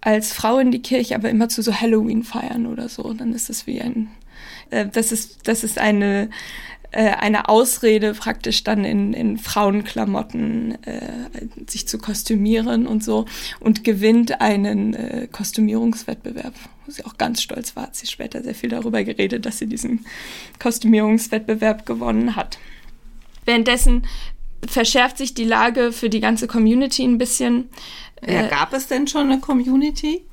als 0.00 0.32
Frau 0.32 0.58
in 0.58 0.70
die 0.70 0.82
Kirche, 0.82 1.14
aber 1.14 1.30
immer 1.30 1.48
zu 1.48 1.62
so 1.62 1.72
Halloween 1.74 2.22
feiern 2.22 2.66
oder 2.66 2.88
so. 2.88 3.12
Dann 3.12 3.32
ist 3.32 3.48
das 3.48 3.66
wie 3.66 3.80
ein, 3.80 4.08
äh, 4.70 4.86
das 4.86 5.12
ist, 5.12 5.48
das 5.48 5.64
ist 5.64 5.78
eine, 5.78 6.30
äh, 6.90 7.10
eine 7.10 7.48
Ausrede 7.48 8.14
praktisch 8.14 8.64
dann 8.64 8.84
in, 8.84 9.12
in 9.12 9.36
Frauenklamotten 9.36 10.82
äh, 10.84 11.28
sich 11.66 11.86
zu 11.86 11.98
kostümieren 11.98 12.86
und 12.86 13.04
so 13.04 13.26
und 13.60 13.84
gewinnt 13.84 14.40
einen 14.40 14.94
äh, 14.94 15.28
Kostümierungswettbewerb, 15.30 16.54
wo 16.86 16.92
sie 16.92 17.04
auch 17.04 17.18
ganz 17.18 17.42
stolz 17.42 17.76
war, 17.76 17.84
hat 17.84 17.96
sie 17.96 18.06
später 18.06 18.42
sehr 18.42 18.54
viel 18.54 18.70
darüber 18.70 19.04
geredet, 19.04 19.44
dass 19.44 19.58
sie 19.58 19.66
diesen 19.66 20.06
Kostümierungswettbewerb 20.58 21.84
gewonnen 21.84 22.36
hat. 22.36 22.58
Währenddessen 23.44 24.06
verschärft 24.66 25.18
sich 25.18 25.34
die 25.34 25.44
Lage 25.44 25.92
für 25.92 26.08
die 26.08 26.20
ganze 26.20 26.46
Community 26.46 27.04
ein 27.04 27.18
bisschen. 27.18 27.68
Ja, 28.26 28.46
äh, 28.46 28.48
gab 28.48 28.72
es 28.72 28.86
denn 28.86 29.06
schon 29.06 29.30
eine 29.30 29.40
Community? 29.40 30.24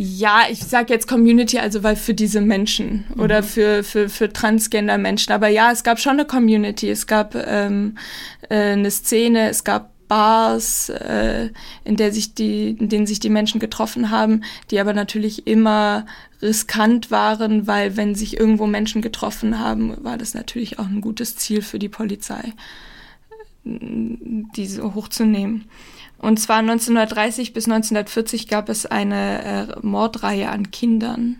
Ja, 0.00 0.42
ich 0.48 0.60
sage 0.60 0.92
jetzt 0.92 1.08
Community, 1.08 1.58
also 1.58 1.82
weil 1.82 1.96
für 1.96 2.14
diese 2.14 2.40
Menschen 2.40 3.04
mhm. 3.14 3.20
oder 3.20 3.42
für, 3.42 3.82
für, 3.82 4.08
für 4.08 4.32
Transgender-Menschen. 4.32 5.32
Aber 5.32 5.48
ja, 5.48 5.72
es 5.72 5.82
gab 5.82 5.98
schon 5.98 6.12
eine 6.12 6.24
Community. 6.24 6.88
Es 6.88 7.08
gab 7.08 7.34
ähm, 7.34 7.98
äh, 8.48 8.72
eine 8.72 8.90
Szene, 8.92 9.48
es 9.48 9.64
gab 9.64 9.90
Bars, 10.08 10.88
äh, 10.88 11.50
in, 11.84 11.96
der 11.96 12.12
sich 12.12 12.34
die, 12.34 12.70
in 12.70 12.88
denen 12.88 13.06
sich 13.06 13.20
die 13.20 13.28
Menschen 13.28 13.60
getroffen 13.60 14.10
haben, 14.10 14.42
die 14.70 14.80
aber 14.80 14.94
natürlich 14.94 15.46
immer 15.46 16.06
riskant 16.40 17.10
waren, 17.10 17.66
weil 17.66 17.96
wenn 17.96 18.14
sich 18.14 18.38
irgendwo 18.38 18.66
Menschen 18.66 19.02
getroffen 19.02 19.58
haben, 19.58 19.96
war 20.02 20.16
das 20.16 20.34
natürlich 20.34 20.78
auch 20.78 20.86
ein 20.86 21.00
gutes 21.00 21.36
Ziel 21.36 21.62
für 21.62 21.78
die 21.78 21.88
Polizei, 21.88 22.52
diese 23.64 24.94
hochzunehmen. 24.94 25.66
Und 26.18 26.38
zwar 26.40 26.58
1930 26.58 27.52
bis 27.52 27.66
1940 27.66 28.48
gab 28.48 28.68
es 28.68 28.86
eine 28.86 29.76
äh, 29.82 29.86
Mordreihe 29.86 30.48
an 30.48 30.70
Kindern, 30.70 31.36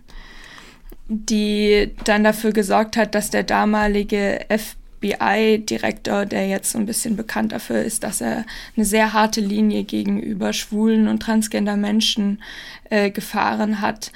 die 1.09 1.91
dann 2.05 2.23
dafür 2.23 2.53
gesorgt 2.53 2.97
hat, 2.97 3.15
dass 3.15 3.31
der 3.31 3.43
damalige 3.43 4.47
FBI-Direktor, 4.49 6.27
der 6.27 6.47
jetzt 6.47 6.71
so 6.71 6.79
ein 6.79 6.87
bisschen 6.87 7.17
bekannt 7.17 7.51
dafür 7.53 7.83
ist, 7.83 8.05
dass 8.05 8.21
er 8.21 8.45
eine 8.77 8.85
sehr 8.85 9.13
harte 9.13 9.41
Linie 9.41 9.83
gegenüber 9.83 10.53
schwulen 10.53 11.09
und 11.09 11.21
transgender 11.21 11.77
Menschen 11.77 12.41
äh, 12.89 13.11
gefahren 13.11 13.81
hat, 13.81 14.13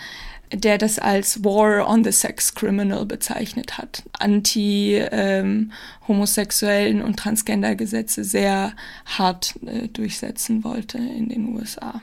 der 0.52 0.78
das 0.78 0.98
als 0.98 1.44
War 1.44 1.88
on 1.88 2.02
the 2.04 2.12
Sex 2.12 2.54
Criminal 2.54 3.04
bezeichnet 3.06 3.78
hat. 3.78 4.02
Anti-homosexuellen 4.18 7.00
ähm, 7.00 7.04
und 7.04 7.18
Transgender-Gesetze 7.18 8.24
sehr 8.24 8.74
hart 9.06 9.54
äh, 9.66 9.88
durchsetzen 9.88 10.62
wollte 10.64 10.98
in 10.98 11.28
den 11.28 11.54
USA. 11.54 12.00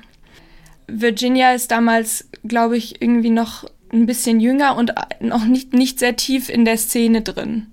Virginia 0.88 1.54
ist 1.54 1.72
damals, 1.72 2.28
glaube 2.44 2.78
ich, 2.78 3.02
irgendwie 3.02 3.30
noch 3.30 3.66
ein 3.92 4.06
bisschen 4.06 4.40
jünger 4.40 4.76
und 4.76 4.94
noch 5.20 5.46
nicht, 5.46 5.74
nicht 5.74 6.00
sehr 6.00 6.16
tief 6.16 6.50
in 6.50 6.66
der 6.66 6.78
Szene 6.78 7.22
drin. 7.22 7.68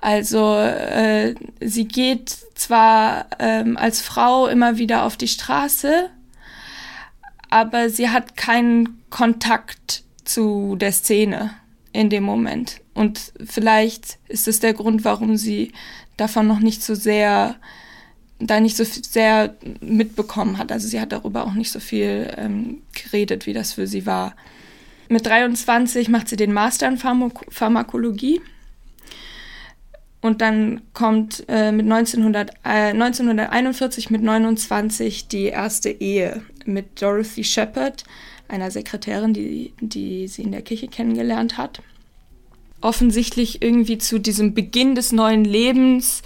Also 0.00 0.56
äh, 0.56 1.34
sie 1.60 1.86
geht 1.86 2.36
zwar 2.54 3.26
ähm, 3.38 3.76
als 3.76 4.00
Frau 4.00 4.48
immer 4.48 4.78
wieder 4.78 5.04
auf 5.04 5.16
die 5.16 5.28
Straße, 5.28 6.10
aber 7.52 7.90
sie 7.90 8.08
hat 8.08 8.36
keinen 8.36 9.02
Kontakt 9.10 10.04
zu 10.24 10.76
der 10.76 10.92
Szene. 10.92 11.50
in 11.92 12.08
dem 12.08 12.24
Moment. 12.24 12.80
Und 12.94 13.32
vielleicht 13.44 14.18
ist 14.28 14.48
es 14.48 14.60
der 14.60 14.72
Grund, 14.72 15.04
warum 15.04 15.36
sie 15.36 15.72
davon 16.16 16.46
noch 16.46 16.60
nicht 16.60 16.82
so 16.82 16.94
sehr, 16.94 17.56
da 18.38 18.60
nicht 18.60 18.76
so 18.76 18.84
sehr 18.84 19.54
mitbekommen 19.80 20.58
hat. 20.58 20.72
Also 20.72 20.88
sie 20.88 21.00
hat 21.00 21.12
darüber 21.12 21.46
auch 21.46 21.54
nicht 21.54 21.70
so 21.70 21.80
viel 21.80 22.32
ähm, 22.36 22.82
geredet, 22.92 23.46
wie 23.46 23.52
das 23.52 23.74
für 23.74 23.86
sie 23.86 24.06
war. 24.06 24.34
Mit 25.08 25.26
23 25.26 26.08
macht 26.08 26.28
sie 26.28 26.36
den 26.36 26.52
Master 26.52 26.88
in 26.88 26.96
Pharmak 26.96 27.44
Pharmakologie. 27.50 28.40
Und 30.22 30.40
dann 30.40 30.80
kommt 30.94 31.44
äh, 31.48 31.72
mit 31.72 31.84
1900, 31.84 32.50
äh, 32.64 32.92
1941 32.92 34.08
mit 34.08 34.22
29 34.22 35.26
die 35.26 35.46
erste 35.46 35.90
Ehe 35.90 36.42
mit 36.66 37.00
Dorothy 37.00 37.44
Shepard, 37.44 38.04
einer 38.48 38.70
Sekretärin, 38.70 39.32
die, 39.34 39.72
die 39.80 40.28
sie 40.28 40.42
in 40.42 40.52
der 40.52 40.62
Kirche 40.62 40.88
kennengelernt 40.88 41.56
hat. 41.56 41.82
Offensichtlich 42.80 43.62
irgendwie 43.62 43.98
zu 43.98 44.18
diesem 44.18 44.54
Beginn 44.54 44.94
des 44.94 45.12
neuen 45.12 45.44
Lebens 45.44 46.22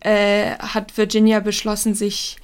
äh, 0.00 0.56
hat 0.58 0.96
Virginia 0.96 1.40
beschlossen, 1.40 1.94
sich 1.94 2.36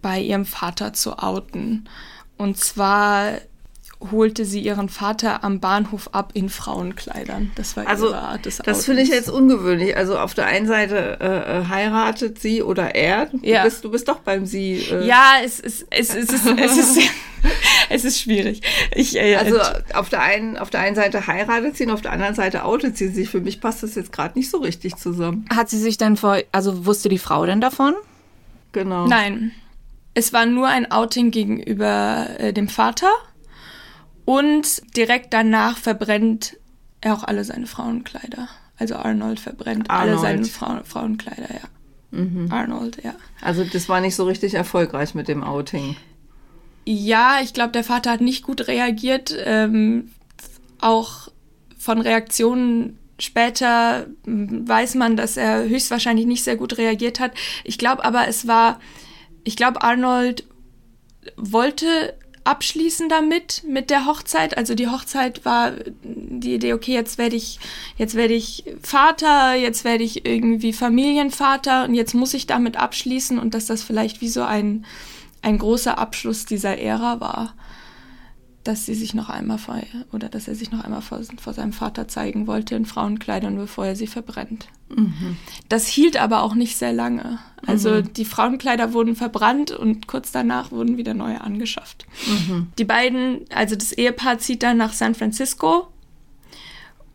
bei 0.00 0.20
ihrem 0.20 0.44
Vater 0.44 0.92
zu 0.92 1.18
outen. 1.18 1.88
Und 2.36 2.58
zwar 2.58 3.38
holte 4.10 4.44
sie 4.44 4.60
ihren 4.60 4.88
Vater 4.88 5.44
am 5.44 5.60
Bahnhof 5.60 6.10
ab 6.12 6.32
in 6.34 6.48
Frauenkleidern. 6.48 7.52
Das 7.54 7.76
war 7.76 7.86
also, 7.86 8.08
ihre 8.08 8.18
Art 8.20 8.44
des 8.46 8.58
Das 8.58 8.84
finde 8.84 9.02
ich 9.02 9.08
jetzt 9.08 9.30
ungewöhnlich. 9.30 9.96
Also 9.96 10.18
auf 10.18 10.34
der 10.34 10.46
einen 10.46 10.66
Seite 10.66 11.18
äh, 11.20 11.60
äh, 11.60 11.64
heiratet 11.68 12.38
sie 12.40 12.62
oder 12.62 12.94
er. 12.94 13.26
Du, 13.26 13.38
Ja. 13.42 13.64
bist, 13.64 13.84
du 13.84 13.90
bist 13.90 14.08
doch 14.08 14.20
beim 14.20 14.46
sie. 14.46 14.74
Äh, 14.90 15.06
Ja, 15.06 15.34
es 15.44 15.60
ist, 15.60 15.86
es, 15.90 16.14
es 16.14 16.28
ist, 16.30 16.46
es 16.46 16.76
ist, 16.76 16.98
es 17.88 18.04
ist 18.04 18.20
schwierig. 18.22 18.60
Ich, 18.94 19.16
äh, 19.16 19.36
Also 19.36 19.58
auf 19.94 20.08
der, 20.10 20.22
einen, 20.22 20.56
auf 20.58 20.70
der 20.70 20.80
einen 20.80 20.96
Seite 20.96 21.26
heiratet 21.26 21.76
sie 21.76 21.84
und 21.86 21.92
auf 21.92 22.02
der 22.02 22.12
anderen 22.12 22.34
Seite 22.34 22.64
outet 22.64 22.98
sie 22.98 23.08
sich. 23.08 23.28
Für 23.30 23.40
mich 23.40 23.60
passt 23.60 23.82
das 23.82 23.94
jetzt 23.94 24.12
gerade 24.12 24.38
nicht 24.38 24.50
so 24.50 24.58
richtig 24.58 24.96
zusammen. 24.96 25.46
Hat 25.54 25.70
sie 25.70 25.78
sich 25.78 25.96
denn 25.96 26.16
vor, 26.16 26.38
also 26.52 26.84
wusste 26.86 27.08
die 27.08 27.18
Frau 27.18 27.46
denn 27.46 27.60
davon? 27.60 27.94
Genau. 28.72 29.06
Nein. 29.06 29.52
Es 30.16 30.32
war 30.32 30.46
nur 30.46 30.68
ein 30.68 30.90
Outing 30.92 31.30
gegenüber 31.32 32.26
äh, 32.38 32.52
dem 32.52 32.68
Vater 32.68 33.08
und 34.24 34.82
direkt 34.96 35.32
danach 35.32 35.78
verbrennt 35.78 36.56
er 37.00 37.14
auch 37.14 37.24
alle 37.24 37.44
seine 37.44 37.66
Frauenkleider. 37.66 38.48
Also 38.76 38.96
Arnold 38.96 39.40
verbrennt 39.40 39.90
alle 39.90 40.12
Arnold. 40.12 40.20
seine 40.20 40.44
Frau 40.44 40.80
Frauenkleider, 40.84 41.48
ja. 41.54 41.68
Arnold, 42.50 43.02
ja. 43.02 43.14
Also 43.40 43.64
das 43.64 43.88
war 43.88 44.00
nicht 44.00 44.14
so 44.14 44.24
richtig 44.24 44.54
erfolgreich 44.54 45.14
mit 45.14 45.26
dem 45.26 45.42
Outing. 45.42 45.96
Ja, 46.84 47.38
ich 47.42 47.52
glaube, 47.52 47.72
der 47.72 47.82
Vater 47.82 48.12
hat 48.12 48.20
nicht 48.20 48.44
gut 48.44 48.68
reagiert. 48.68 49.34
Ähm, 49.44 50.10
auch 50.80 51.28
von 51.76 52.00
Reaktionen 52.00 52.98
später 53.18 54.06
weiß 54.26 54.94
man, 54.94 55.16
dass 55.16 55.36
er 55.36 55.68
höchstwahrscheinlich 55.68 56.26
nicht 56.26 56.44
sehr 56.44 56.56
gut 56.56 56.78
reagiert 56.78 57.20
hat. 57.20 57.32
Ich 57.64 57.78
glaube 57.78 58.04
aber, 58.04 58.28
es 58.28 58.46
war, 58.46 58.80
ich 59.44 59.56
glaube, 59.56 59.82
Arnold 59.82 60.44
wollte 61.36 62.14
abschließen 62.44 63.08
damit, 63.08 63.62
mit 63.66 63.90
der 63.90 64.06
Hochzeit. 64.06 64.56
Also 64.56 64.74
die 64.74 64.88
Hochzeit 64.88 65.44
war 65.44 65.72
die 66.02 66.54
Idee, 66.54 66.74
okay, 66.74 66.92
jetzt 66.92 67.18
werde 67.18 67.36
ich, 67.36 67.58
jetzt 67.96 68.14
werde 68.14 68.34
ich 68.34 68.64
Vater, 68.82 69.54
jetzt 69.54 69.84
werde 69.84 70.04
ich 70.04 70.26
irgendwie 70.26 70.72
Familienvater 70.72 71.84
und 71.84 71.94
jetzt 71.94 72.14
muss 72.14 72.34
ich 72.34 72.46
damit 72.46 72.76
abschließen 72.76 73.38
und 73.38 73.54
dass 73.54 73.66
das 73.66 73.82
vielleicht 73.82 74.20
wie 74.20 74.28
so 74.28 74.42
ein, 74.42 74.84
ein 75.42 75.58
großer 75.58 75.98
Abschluss 75.98 76.44
dieser 76.44 76.78
Ära 76.78 77.20
war, 77.20 77.54
dass 78.64 78.86
sie 78.86 78.94
sich 78.94 79.14
noch 79.14 79.28
einmal 79.28 79.58
vor, 79.58 79.78
oder 80.12 80.28
dass 80.28 80.48
er 80.48 80.54
sich 80.54 80.72
noch 80.72 80.82
einmal 80.82 81.02
vor, 81.02 81.20
vor 81.38 81.52
seinem 81.52 81.72
Vater 81.72 82.08
zeigen 82.08 82.46
wollte 82.46 82.74
in 82.74 82.86
Frauenkleidern, 82.86 83.56
bevor 83.56 83.86
er 83.86 83.94
sie 83.94 84.06
verbrennt. 84.06 84.68
Das 85.68 85.86
hielt 85.86 86.16
aber 86.16 86.42
auch 86.42 86.54
nicht 86.54 86.76
sehr 86.76 86.92
lange. 86.92 87.38
Also 87.66 88.00
die 88.00 88.24
Frauenkleider 88.24 88.92
wurden 88.92 89.16
verbrannt 89.16 89.70
und 89.70 90.06
kurz 90.06 90.32
danach 90.32 90.70
wurden 90.70 90.96
wieder 90.96 91.14
neue 91.14 91.40
angeschafft. 91.40 92.06
Die 92.78 92.84
beiden, 92.84 93.40
also 93.54 93.74
das 93.76 93.92
Ehepaar 93.92 94.38
zieht 94.38 94.62
dann 94.62 94.76
nach 94.76 94.92
San 94.92 95.14
Francisco 95.14 95.88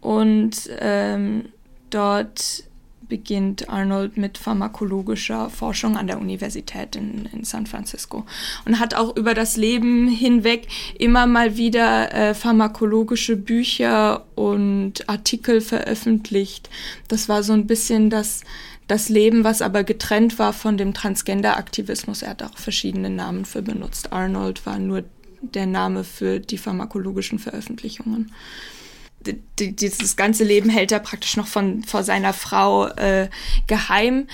und 0.01 0.69
ähm, 0.79 1.49
dort 1.89 2.63
beginnt 3.09 3.69
Arnold 3.69 4.15
mit 4.15 4.37
pharmakologischer 4.37 5.49
Forschung 5.49 5.97
an 5.97 6.07
der 6.07 6.19
Universität 6.19 6.95
in, 6.95 7.25
in 7.33 7.43
San 7.43 7.65
Francisco 7.65 8.25
und 8.65 8.79
hat 8.79 8.93
auch 8.93 9.17
über 9.17 9.33
das 9.33 9.57
Leben 9.57 10.07
hinweg 10.07 10.67
immer 10.97 11.25
mal 11.25 11.57
wieder 11.57 12.13
äh, 12.13 12.33
pharmakologische 12.33 13.35
Bücher 13.35 14.25
und 14.35 15.09
Artikel 15.09 15.59
veröffentlicht. 15.59 16.69
Das 17.07 17.27
war 17.27 17.43
so 17.43 17.53
ein 17.53 17.67
bisschen 17.67 18.09
das, 18.09 18.41
das 18.87 19.09
Leben, 19.09 19.43
was 19.43 19.61
aber 19.61 19.83
getrennt 19.83 20.39
war 20.39 20.53
von 20.53 20.77
dem 20.77 20.93
Transgender-Aktivismus. 20.93 22.21
Er 22.21 22.29
hat 22.29 22.43
auch 22.43 22.57
verschiedene 22.57 23.09
Namen 23.09 23.45
für 23.45 23.61
benutzt. 23.61 24.13
Arnold 24.13 24.65
war 24.65 24.79
nur 24.79 25.03
der 25.41 25.65
Name 25.65 26.03
für 26.03 26.39
die 26.39 26.57
pharmakologischen 26.57 27.39
Veröffentlichungen 27.39 28.31
dieses 29.59 30.15
ganze 30.15 30.43
Leben 30.43 30.69
hält 30.69 30.91
er 30.91 30.99
praktisch 30.99 31.35
noch 31.37 31.47
von 31.47 31.83
vor 31.83 32.03
seiner 32.03 32.33
Frau 32.33 32.87
äh, 32.87 33.29
geheim, 33.67 34.27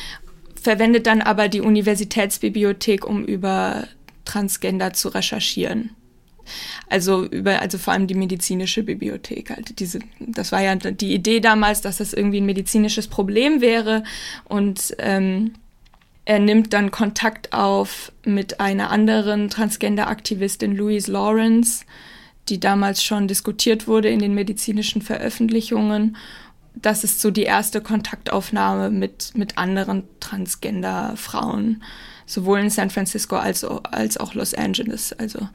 verwendet 0.62 1.08
dann 1.08 1.22
aber 1.22 1.48
die 1.48 1.62
Universitätsbibliothek, 1.62 3.06
um 3.06 3.26
über 3.26 3.88
Transgender 4.26 4.94
zu 4.94 5.10
recherchieren. 5.10 5.92
Also 6.90 7.26
über, 7.26 7.62
also 7.62 7.78
vor 7.80 7.94
allem 7.94 8.06
die 8.06 8.14
medizinische 8.14 8.84
Bibliothek. 8.84 9.50
Halt 9.50 9.80
diese, 9.80 10.00
das 10.20 10.52
war 10.52 10.62
ja 10.62 10.76
die 10.76 11.14
Idee 11.14 11.40
damals, 11.40 11.82
dass 11.82 11.98
das 11.98 12.14
irgendwie 12.14 12.40
ein 12.40 12.46
medizinisches 12.46 13.08
Problem 13.08 13.62
wäre 13.62 14.04
und 14.46 14.96
ähm, 15.00 15.54
er 16.26 16.40
nimmt 16.40 16.74
dann 16.74 16.90
Kontakt 16.90 17.54
auf 17.54 18.12
mit 18.24 18.60
einer 18.60 18.90
anderen 18.90 19.50
Transgender-Aktivistin, 19.50 20.76
Louise 20.76 21.12
Lawrence, 21.12 21.86
die 22.50 22.60
damals 22.60 23.04
schon 23.04 23.28
diskutiert 23.28 23.88
wurde 23.88 24.10
in 24.10 24.20
den 24.20 24.34
medizinischen 24.34 25.02
Veröffentlichungen. 25.02 26.18
Das 26.76 27.04
ist 27.04 27.22
so 27.22 27.32
die 27.32 27.44
erste 27.44 27.82
Kontaktaufnahme 27.82 28.90
mit, 28.90 29.32
mit 29.36 29.58
anderen 29.58 30.04
Transgender-Frauen, 30.20 31.84
sowohl 32.26 32.60
in 32.60 32.70
San 32.70 32.90
Francisco 32.90 33.38
als, 33.38 33.64
als 33.64 34.18
auch 34.18 34.34
Los 34.34 34.54
Angeles. 34.54 35.14
Also 35.14 35.48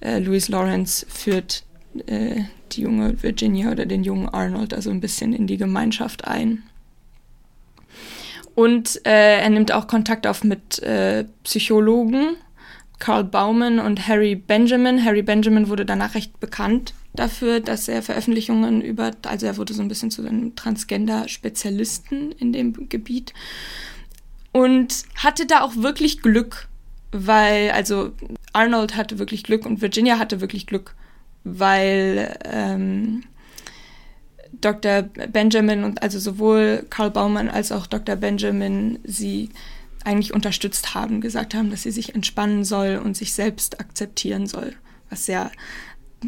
äh, 0.00 0.18
Louise 0.20 0.50
Lawrence 0.52 1.04
führt 1.08 1.64
äh, 2.06 2.42
die 2.72 2.82
junge 2.82 3.22
Virginia 3.22 3.70
oder 3.70 3.86
den 3.86 4.04
jungen 4.04 4.28
Arnold 4.28 4.72
also 4.72 4.90
ein 4.90 5.00
bisschen 5.00 5.32
in 5.32 5.46
die 5.46 5.56
Gemeinschaft 5.56 6.26
ein. 6.26 6.62
Und 8.54 9.06
äh, 9.06 9.40
er 9.40 9.50
nimmt 9.50 9.72
auch 9.72 9.86
Kontakt 9.86 10.26
auf 10.26 10.42
mit 10.42 10.80
äh, 10.82 11.24
Psychologen, 11.44 12.36
Carl 12.98 13.24
Bauman 13.24 13.78
und 13.78 14.08
Harry 14.08 14.34
Benjamin. 14.34 15.04
Harry 15.04 15.22
Benjamin 15.22 15.68
wurde 15.68 15.86
danach 15.86 16.14
recht 16.14 16.40
bekannt 16.40 16.94
dafür, 17.12 17.60
dass 17.60 17.88
er 17.88 18.02
Veröffentlichungen 18.02 18.80
über, 18.80 19.12
also 19.26 19.46
er 19.46 19.56
wurde 19.56 19.74
so 19.74 19.82
ein 19.82 19.88
bisschen 19.88 20.10
zu 20.10 20.26
einem 20.26 20.54
Transgender-Spezialisten 20.56 22.32
in 22.32 22.52
dem 22.52 22.88
Gebiet 22.88 23.34
und 24.52 25.04
hatte 25.16 25.46
da 25.46 25.60
auch 25.62 25.76
wirklich 25.76 26.22
Glück, 26.22 26.68
weil, 27.12 27.70
also 27.70 28.12
Arnold 28.52 28.96
hatte 28.96 29.18
wirklich 29.18 29.42
Glück 29.42 29.66
und 29.66 29.80
Virginia 29.80 30.18
hatte 30.18 30.40
wirklich 30.40 30.66
Glück, 30.66 30.94
weil 31.44 32.38
ähm, 32.44 33.24
Dr. 34.60 35.02
Benjamin 35.02 35.84
und 35.84 36.02
also 36.02 36.18
sowohl 36.18 36.86
Karl 36.90 37.10
Baumann 37.10 37.48
als 37.48 37.72
auch 37.72 37.86
Dr. 37.86 38.16
Benjamin 38.16 38.98
sie 39.04 39.50
eigentlich 40.04 40.34
unterstützt 40.34 40.94
haben, 40.94 41.20
gesagt 41.20 41.54
haben, 41.54 41.70
dass 41.70 41.82
sie 41.82 41.90
sich 41.90 42.14
entspannen 42.14 42.64
soll 42.64 43.00
und 43.02 43.16
sich 43.16 43.32
selbst 43.34 43.80
akzeptieren 43.80 44.46
soll, 44.46 44.74
was 45.10 45.26
ja 45.26 45.50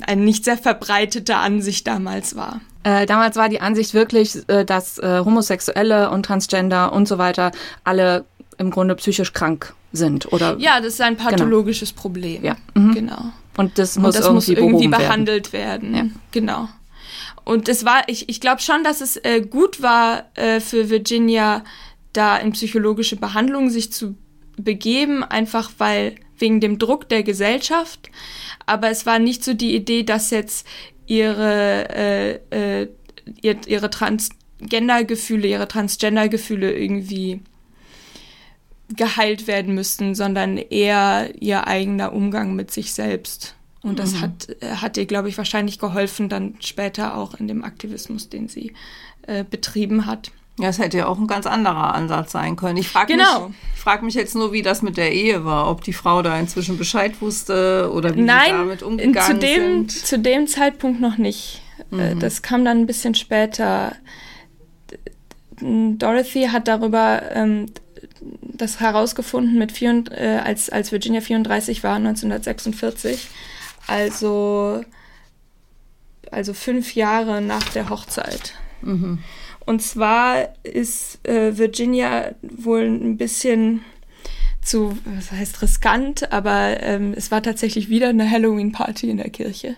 eine 0.03 0.23
nicht 0.23 0.45
sehr 0.45 0.57
verbreitete 0.57 1.37
Ansicht 1.37 1.87
damals 1.87 2.37
war. 2.37 2.61
Äh, 2.85 3.07
damals 3.07 3.37
war 3.37 3.49
die 3.49 3.61
Ansicht 3.61 3.93
wirklich, 3.95 4.49
äh, 4.49 4.65
dass 4.65 4.99
äh, 4.99 5.23
Homosexuelle 5.25 6.11
und 6.11 6.25
Transgender 6.25 6.93
und 6.93 7.09
so 7.09 7.19
weiter 7.19 7.53
alle 7.85 8.25
im 8.59 8.71
Grunde 8.71 8.95
psychisch 8.95 9.33
krank 9.33 9.75
sind, 9.93 10.33
oder? 10.33 10.57
Ja, 10.59 10.81
das 10.81 10.95
ist 10.95 11.01
ein 11.01 11.17
pathologisches 11.17 11.93
Problem. 11.93 12.45
Ja. 12.45 12.57
Mhm. 12.75 12.95
Genau. 12.95 13.25
Und 13.57 13.79
das 13.79 13.97
Und 13.97 14.03
muss 14.03 14.15
das 14.15 14.27
irgendwie, 14.27 14.53
muss 14.53 14.83
irgendwie 14.83 14.89
behandelt 14.89 15.53
werden. 15.53 15.95
Ja. 15.95 16.05
Genau. 16.31 16.69
Und 17.45 17.69
es 17.69 17.85
war, 17.85 18.03
ich, 18.07 18.29
ich 18.29 18.41
glaube 18.41 18.61
schon, 18.61 18.85
dass 18.85 19.01
es 19.01 19.17
äh, 19.17 19.41
gut 19.41 19.83
war 19.83 20.25
äh, 20.35 20.61
für 20.61 20.89
Virginia, 20.89 21.65
da 22.13 22.37
in 22.37 22.53
psychologische 22.53 23.17
Behandlung 23.17 23.71
sich 23.71 23.93
zu 23.93 24.17
begeben, 24.57 25.23
einfach 25.25 25.71
weil 25.79 26.17
wegen 26.39 26.61
dem 26.61 26.79
Druck 26.79 27.09
der 27.09 27.23
Gesellschaft. 27.23 28.11
Aber 28.67 28.91
es 28.91 29.07
war 29.07 29.19
nicht 29.19 29.45
so 29.45 29.55
die 29.55 29.75
Idee, 29.75 30.03
dass 30.03 30.31
jetzt 30.31 30.67
ihre, 31.07 31.89
äh, 31.91 32.83
äh, 32.83 32.89
ihr, 33.43 33.57
ihre 33.67 33.91
Transgender-Gefühle, 33.91 35.49
ihre 35.49 35.69
Transgender-Gefühle 35.69 36.73
irgendwie 36.73 37.41
geheilt 38.97 39.47
werden 39.47 39.75
müssten, 39.75 40.15
sondern 40.15 40.57
eher 40.57 41.33
ihr 41.39 41.67
eigener 41.67 42.13
Umgang 42.13 42.55
mit 42.55 42.71
sich 42.71 42.93
selbst 42.93 43.55
Und 43.83 43.99
das 43.99 44.15
mhm. 44.15 44.21
hat, 44.21 44.49
hat 44.63 44.97
ihr, 44.97 45.07
glaube 45.07 45.29
ich, 45.29 45.39
wahrscheinlich 45.39 45.79
geholfen, 45.79 46.29
dann 46.29 46.57
später 46.61 47.17
auch 47.17 47.35
in 47.35 47.49
dem 47.49 47.65
Aktivismus, 47.65 48.29
den 48.29 48.49
sie 48.49 48.73
äh, 49.27 49.45
betrieben 49.45 50.07
hat. 50.07 50.33
Ja, 50.61 50.69
es 50.69 50.79
hätte 50.79 50.99
ja 50.99 51.07
auch 51.07 51.19
ein 51.19 51.27
ganz 51.27 51.47
anderer 51.47 51.95
Ansatz 51.95 52.33
sein 52.33 52.57
können. 52.57 52.77
Ich 52.77 52.89
frage 52.89 53.15
genau. 53.15 53.49
mich, 53.49 53.57
frag 53.77 54.03
mich 54.03 54.15
jetzt 54.15 54.35
nur, 54.35 54.53
wie 54.53 54.63
das 54.63 54.83
mit 54.83 54.97
der 54.97 55.13
Ehe 55.13 55.45
war. 55.45 55.71
Ob 55.71 55.83
die 55.83 55.93
Frau 55.93 56.23
da 56.23 56.39
inzwischen 56.39 56.77
Bescheid 56.77 57.21
wusste 57.21 57.91
oder 57.93 58.15
wie 58.15 58.21
Nein, 58.21 58.45
sie 58.47 58.51
damit 58.53 58.83
umgegangen 58.83 59.35
zu 59.35 59.39
dem, 59.39 59.63
sind. 59.63 59.91
zu 59.91 60.19
dem 60.19 60.47
Zeitpunkt 60.47 61.01
noch 61.01 61.17
nicht. 61.17 61.63
Äh, 61.93 62.15
mhm. 62.15 62.21
Das 62.21 62.43
kam 62.43 62.65
dann 62.65 62.79
ein 62.79 62.87
bisschen 62.87 63.15
später. 63.15 63.97
Dorothy 65.61 66.49
hat 66.51 66.69
darüber 66.69 67.23
ähm, 67.33 67.67
das 68.43 68.81
herausgefunden, 68.81 69.59
mit 69.59 69.73
vier, 69.73 70.05
äh, 70.11 70.39
als, 70.39 70.71
als 70.71 70.93
Virginia 70.93 71.21
34 71.21 71.83
war, 71.83 71.97
1946. 71.97 73.29
Also, 73.87 74.83
also 76.31 76.55
fünf 76.55 76.95
Jahre 76.95 77.41
nach 77.41 77.65
der 77.71 77.89
Hochzeit. 77.89 78.55
Mhm. 78.83 79.19
Und 79.71 79.83
zwar 79.83 80.49
ist 80.65 81.25
äh, 81.29 81.57
Virginia 81.57 82.33
wohl 82.43 82.83
ein 82.83 83.17
bisschen 83.17 83.85
zu, 84.61 84.99
was 85.05 85.31
heißt 85.31 85.63
riskant, 85.63 86.33
aber 86.33 86.83
ähm, 86.83 87.15
es 87.17 87.31
war 87.31 87.41
tatsächlich 87.41 87.89
wieder 87.89 88.09
eine 88.09 88.29
Halloween-Party 88.29 89.09
in 89.09 89.19
der 89.19 89.31
Kirche. 89.31 89.77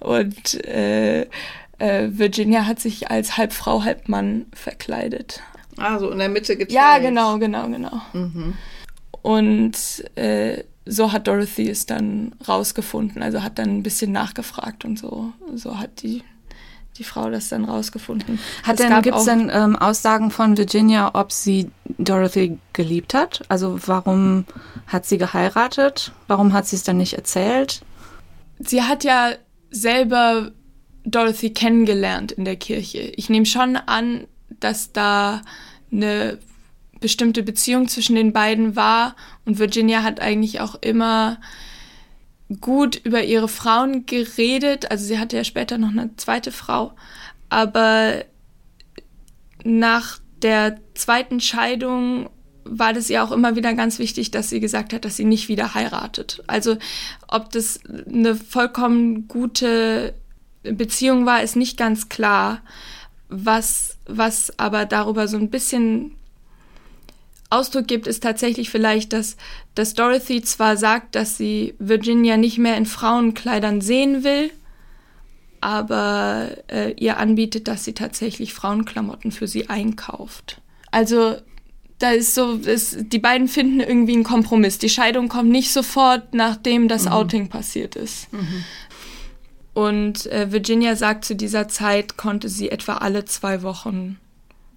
Und 0.00 0.64
äh, 0.64 1.26
äh, 1.78 2.08
Virginia 2.08 2.64
hat 2.64 2.80
sich 2.80 3.10
als 3.10 3.36
halb 3.36 3.52
Frau, 3.52 3.84
halb 3.84 4.08
Mann 4.08 4.46
verkleidet. 4.54 5.42
Ah, 5.76 5.98
so 5.98 6.10
in 6.10 6.18
der 6.18 6.30
Mitte 6.30 6.56
geteilt. 6.56 6.72
Ja, 6.72 6.96
genau, 6.96 7.36
genau, 7.36 7.68
genau. 7.68 8.00
Mhm. 8.14 8.54
Und 9.20 9.76
äh, 10.14 10.64
so 10.86 11.12
hat 11.12 11.26
Dorothy 11.28 11.68
es 11.68 11.84
dann 11.84 12.34
rausgefunden, 12.48 13.22
also 13.22 13.42
hat 13.42 13.58
dann 13.58 13.68
ein 13.68 13.82
bisschen 13.82 14.12
nachgefragt 14.12 14.86
und 14.86 14.98
so. 14.98 15.34
So 15.54 15.78
hat 15.78 16.00
die 16.02 16.22
die 16.98 17.04
Frau 17.04 17.30
das 17.30 17.48
dann 17.48 17.64
rausgefunden. 17.64 18.38
Hat 18.62 18.78
denn, 18.78 19.02
gibt 19.02 19.16
es 19.16 19.24
denn 19.24 19.50
ähm, 19.52 19.76
Aussagen 19.76 20.30
von 20.30 20.56
Virginia, 20.56 21.14
ob 21.14 21.32
sie 21.32 21.70
Dorothy 21.98 22.58
geliebt 22.72 23.14
hat? 23.14 23.42
Also 23.48 23.78
warum 23.86 24.44
hat 24.86 25.06
sie 25.06 25.18
geheiratet? 25.18 26.12
Warum 26.26 26.52
hat 26.52 26.66
sie 26.66 26.76
es 26.76 26.82
dann 26.82 26.98
nicht 26.98 27.14
erzählt? 27.14 27.82
Sie 28.58 28.82
hat 28.82 29.04
ja 29.04 29.32
selber 29.70 30.50
Dorothy 31.04 31.50
kennengelernt 31.50 32.32
in 32.32 32.44
der 32.44 32.56
Kirche. 32.56 32.98
Ich 32.98 33.28
nehme 33.30 33.46
schon 33.46 33.76
an, 33.76 34.26
dass 34.60 34.92
da 34.92 35.42
eine 35.92 36.38
bestimmte 37.00 37.42
Beziehung 37.42 37.88
zwischen 37.88 38.16
den 38.16 38.32
beiden 38.32 38.74
war 38.74 39.14
und 39.44 39.58
Virginia 39.58 40.02
hat 40.02 40.20
eigentlich 40.20 40.60
auch 40.60 40.76
immer 40.80 41.38
gut 42.60 42.96
über 43.04 43.24
ihre 43.24 43.48
Frauen 43.48 44.06
geredet. 44.06 44.90
Also 44.90 45.04
sie 45.04 45.18
hatte 45.18 45.36
ja 45.36 45.44
später 45.44 45.78
noch 45.78 45.90
eine 45.90 46.14
zweite 46.16 46.52
Frau. 46.52 46.92
Aber 47.48 48.24
nach 49.64 50.18
der 50.42 50.78
zweiten 50.94 51.40
Scheidung 51.40 52.30
war 52.64 52.92
das 52.92 53.10
ihr 53.10 53.22
auch 53.22 53.32
immer 53.32 53.56
wieder 53.56 53.74
ganz 53.74 53.98
wichtig, 53.98 54.30
dass 54.30 54.50
sie 54.50 54.60
gesagt 54.60 54.92
hat, 54.92 55.04
dass 55.04 55.16
sie 55.16 55.24
nicht 55.24 55.48
wieder 55.48 55.74
heiratet. 55.74 56.42
Also 56.46 56.76
ob 57.28 57.50
das 57.52 57.80
eine 57.86 58.34
vollkommen 58.34 59.28
gute 59.28 60.14
Beziehung 60.62 61.26
war, 61.26 61.42
ist 61.42 61.56
nicht 61.56 61.76
ganz 61.76 62.08
klar. 62.08 62.60
Was, 63.28 63.98
was 64.06 64.56
aber 64.58 64.84
darüber 64.84 65.26
so 65.28 65.36
ein 65.36 65.50
bisschen 65.50 66.15
Ausdruck 67.48 67.86
gibt, 67.86 68.06
ist 68.06 68.22
tatsächlich 68.22 68.70
vielleicht, 68.70 69.12
dass, 69.12 69.36
dass 69.74 69.94
Dorothy 69.94 70.42
zwar 70.42 70.76
sagt, 70.76 71.14
dass 71.14 71.36
sie 71.36 71.74
Virginia 71.78 72.36
nicht 72.36 72.58
mehr 72.58 72.76
in 72.76 72.86
Frauenkleidern 72.86 73.80
sehen 73.80 74.24
will, 74.24 74.50
aber 75.60 76.50
äh, 76.68 76.92
ihr 76.92 77.18
anbietet, 77.18 77.68
dass 77.68 77.84
sie 77.84 77.94
tatsächlich 77.94 78.52
Frauenklamotten 78.52 79.30
für 79.30 79.46
sie 79.46 79.68
einkauft. 79.68 80.60
Also 80.90 81.36
da 81.98 82.10
ist 82.10 82.34
so, 82.34 82.54
ist, 82.54 83.12
die 83.12 83.18
beiden 83.18 83.48
finden 83.48 83.80
irgendwie 83.80 84.14
einen 84.14 84.24
Kompromiss. 84.24 84.78
Die 84.78 84.90
Scheidung 84.90 85.28
kommt 85.28 85.50
nicht 85.50 85.72
sofort, 85.72 86.34
nachdem 86.34 86.88
das 86.88 87.04
mhm. 87.04 87.12
Outing 87.12 87.48
passiert 87.48 87.96
ist. 87.96 88.32
Mhm. 88.32 88.64
Und 89.72 90.26
äh, 90.26 90.50
Virginia 90.52 90.96
sagt, 90.96 91.24
zu 91.24 91.36
dieser 91.36 91.68
Zeit 91.68 92.16
konnte 92.16 92.48
sie 92.48 92.70
etwa 92.70 92.96
alle 92.96 93.24
zwei 93.24 93.62
Wochen 93.62 94.18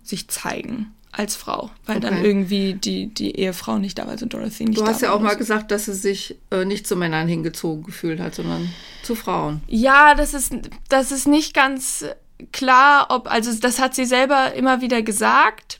sich 0.04 0.28
zeigen 0.28 0.94
als 1.12 1.36
Frau, 1.36 1.72
weil 1.86 1.98
okay. 1.98 2.08
dann 2.08 2.24
irgendwie 2.24 2.76
die, 2.76 3.08
die 3.08 3.36
Ehefrau 3.36 3.78
nicht 3.80 3.98
da 3.98 4.04
war, 4.04 4.12
also 4.12 4.26
Dorothy 4.26 4.66
nicht 4.66 4.78
da 4.78 4.82
war. 4.82 4.88
Du 4.88 4.94
hast 4.94 5.02
ja 5.02 5.12
auch 5.12 5.20
mal 5.20 5.36
gesagt, 5.36 5.72
dass 5.72 5.86
sie 5.86 5.94
sich 5.94 6.38
äh, 6.52 6.66
nicht 6.66 6.88
zu 6.88 6.96
Männern 6.96 7.28
hingezogen 7.28 7.84
gefühlt 7.84 8.20
hat, 8.20 8.36
sondern 8.36 8.70
zu 9.02 9.16
Frauen. 9.16 9.62
Ja, 9.68 10.14
das 10.14 10.34
ist, 10.34 10.54
das 10.88 11.12
ist 11.12 11.28
nicht 11.28 11.54
ganz 11.54 12.06
klar, 12.52 13.08
ob, 13.10 13.32
also 13.32 13.52
das 13.60 13.80
hat 13.80 13.96
sie 13.96 14.06
selber 14.06 14.54
immer 14.54 14.82
wieder 14.82 15.02
gesagt. 15.02 15.80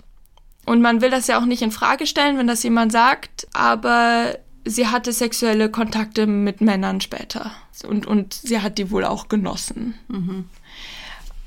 Und 0.66 0.82
man 0.82 1.02
will 1.02 1.10
das 1.10 1.28
ja 1.28 1.40
auch 1.40 1.46
nicht 1.46 1.62
in 1.62 1.72
Frage 1.72 2.06
stellen, 2.06 2.38
wenn 2.38 2.48
das 2.48 2.64
jemand 2.64 2.92
sagt, 2.92 3.48
aber 3.54 4.38
sie 4.66 4.88
hatte 4.88 5.14
sexuelle 5.14 5.70
Kontakte 5.70 6.28
mit 6.28 6.62
Männern 6.62 7.02
später. 7.02 7.52
Und, 7.88 8.06
und 8.06 8.34
sie 8.34 8.60
hat 8.60 8.78
die 8.78 8.92
wohl 8.92 9.06
auch 9.06 9.30
genossen. 9.30 9.96
Mhm. 10.08 10.46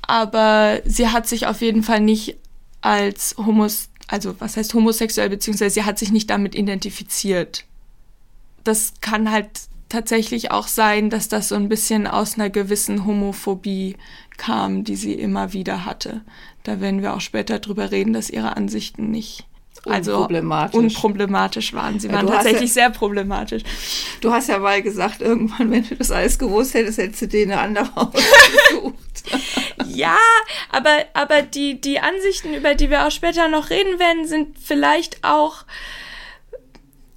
Aber 0.01 0.81
sie 0.85 1.09
hat 1.09 1.27
sich 1.27 1.47
auf 1.47 1.61
jeden 1.61 1.83
Fall 1.83 2.01
nicht 2.01 2.37
als 2.83 3.35
homos, 3.37 3.89
also 4.07 4.39
was 4.39 4.57
heißt 4.57 4.73
homosexuell, 4.73 5.29
beziehungsweise 5.29 5.73
sie 5.75 5.83
hat 5.83 5.97
sich 5.97 6.11
nicht 6.11 6.29
damit 6.29 6.53
identifiziert. 6.53 7.65
Das 8.63 8.93
kann 9.01 9.31
halt 9.31 9.49
tatsächlich 9.89 10.51
auch 10.51 10.67
sein, 10.67 11.09
dass 11.09 11.27
das 11.27 11.49
so 11.49 11.55
ein 11.55 11.69
bisschen 11.69 12.07
aus 12.07 12.35
einer 12.35 12.49
gewissen 12.49 13.05
Homophobie 13.05 13.95
kam, 14.37 14.83
die 14.83 14.95
sie 14.95 15.13
immer 15.13 15.53
wieder 15.53 15.85
hatte. 15.85 16.21
Da 16.63 16.81
werden 16.81 17.01
wir 17.01 17.13
auch 17.13 17.21
später 17.21 17.59
drüber 17.59 17.91
reden, 17.91 18.13
dass 18.13 18.29
ihre 18.29 18.57
Ansichten 18.57 19.11
nicht 19.11 19.45
also 19.85 20.13
unproblematisch, 20.13 20.79
unproblematisch 20.79 21.73
waren. 21.73 21.99
Sie 21.99 22.11
waren 22.11 22.27
tatsächlich 22.27 22.69
ja, 22.69 22.73
sehr 22.73 22.89
problematisch. 22.89 23.63
Du 24.21 24.31
hast 24.31 24.47
ja 24.47 24.57
mal 24.59 24.81
gesagt, 24.81 25.21
irgendwann, 25.21 25.71
wenn 25.71 25.87
du 25.87 25.95
das 25.95 26.11
alles 26.11 26.39
gewusst 26.39 26.73
hättest, 26.73 26.97
hättest 26.97 27.21
du 27.23 27.27
dir 27.27 27.43
eine 27.43 27.59
andere 27.59 27.89
ausgesucht. 27.95 29.23
ja, 29.87 30.17
aber, 30.71 31.05
aber 31.13 31.41
die, 31.41 31.81
die 31.81 31.99
Ansichten, 31.99 32.53
über 32.53 32.75
die 32.75 32.89
wir 32.89 33.05
auch 33.05 33.11
später 33.11 33.49
noch 33.49 33.69
reden 33.69 33.99
werden, 33.99 34.27
sind 34.27 34.57
vielleicht 34.57 35.23
auch. 35.23 35.65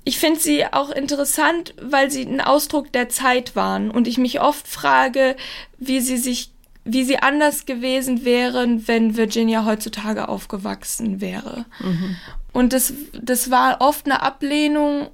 Ich 0.03 0.19
finde 0.19 0.39
sie 0.39 0.65
auch 0.67 0.91
interessant, 0.91 1.75
weil 1.81 2.13
sie 2.13 2.23
ein 2.23 2.41
Ausdruck 2.41 2.93
der 2.93 3.09
Zeit 3.09 3.57
waren 3.57 3.91
und 3.91 4.07
ich 4.07 4.19
mich 4.19 4.41
oft 4.41 4.69
frage, 4.69 5.35
wie 5.79 6.01
sie 6.01 6.17
sich 6.17 6.51
wie 6.87 7.05
sie 7.05 7.19
anders 7.19 7.67
gewesen 7.67 8.25
wären, 8.25 8.87
wenn 8.87 9.17
Virginia 9.17 9.65
heutzutage 9.65 10.29
aufgewachsen 10.29 11.21
wäre. 11.21 11.67
Mhm. 11.81 12.17
Und 12.53 12.73
das, 12.73 12.95
das 13.13 13.51
war 13.51 13.81
oft 13.81 14.07
eine 14.07 14.23
Ablehnung, 14.23 15.09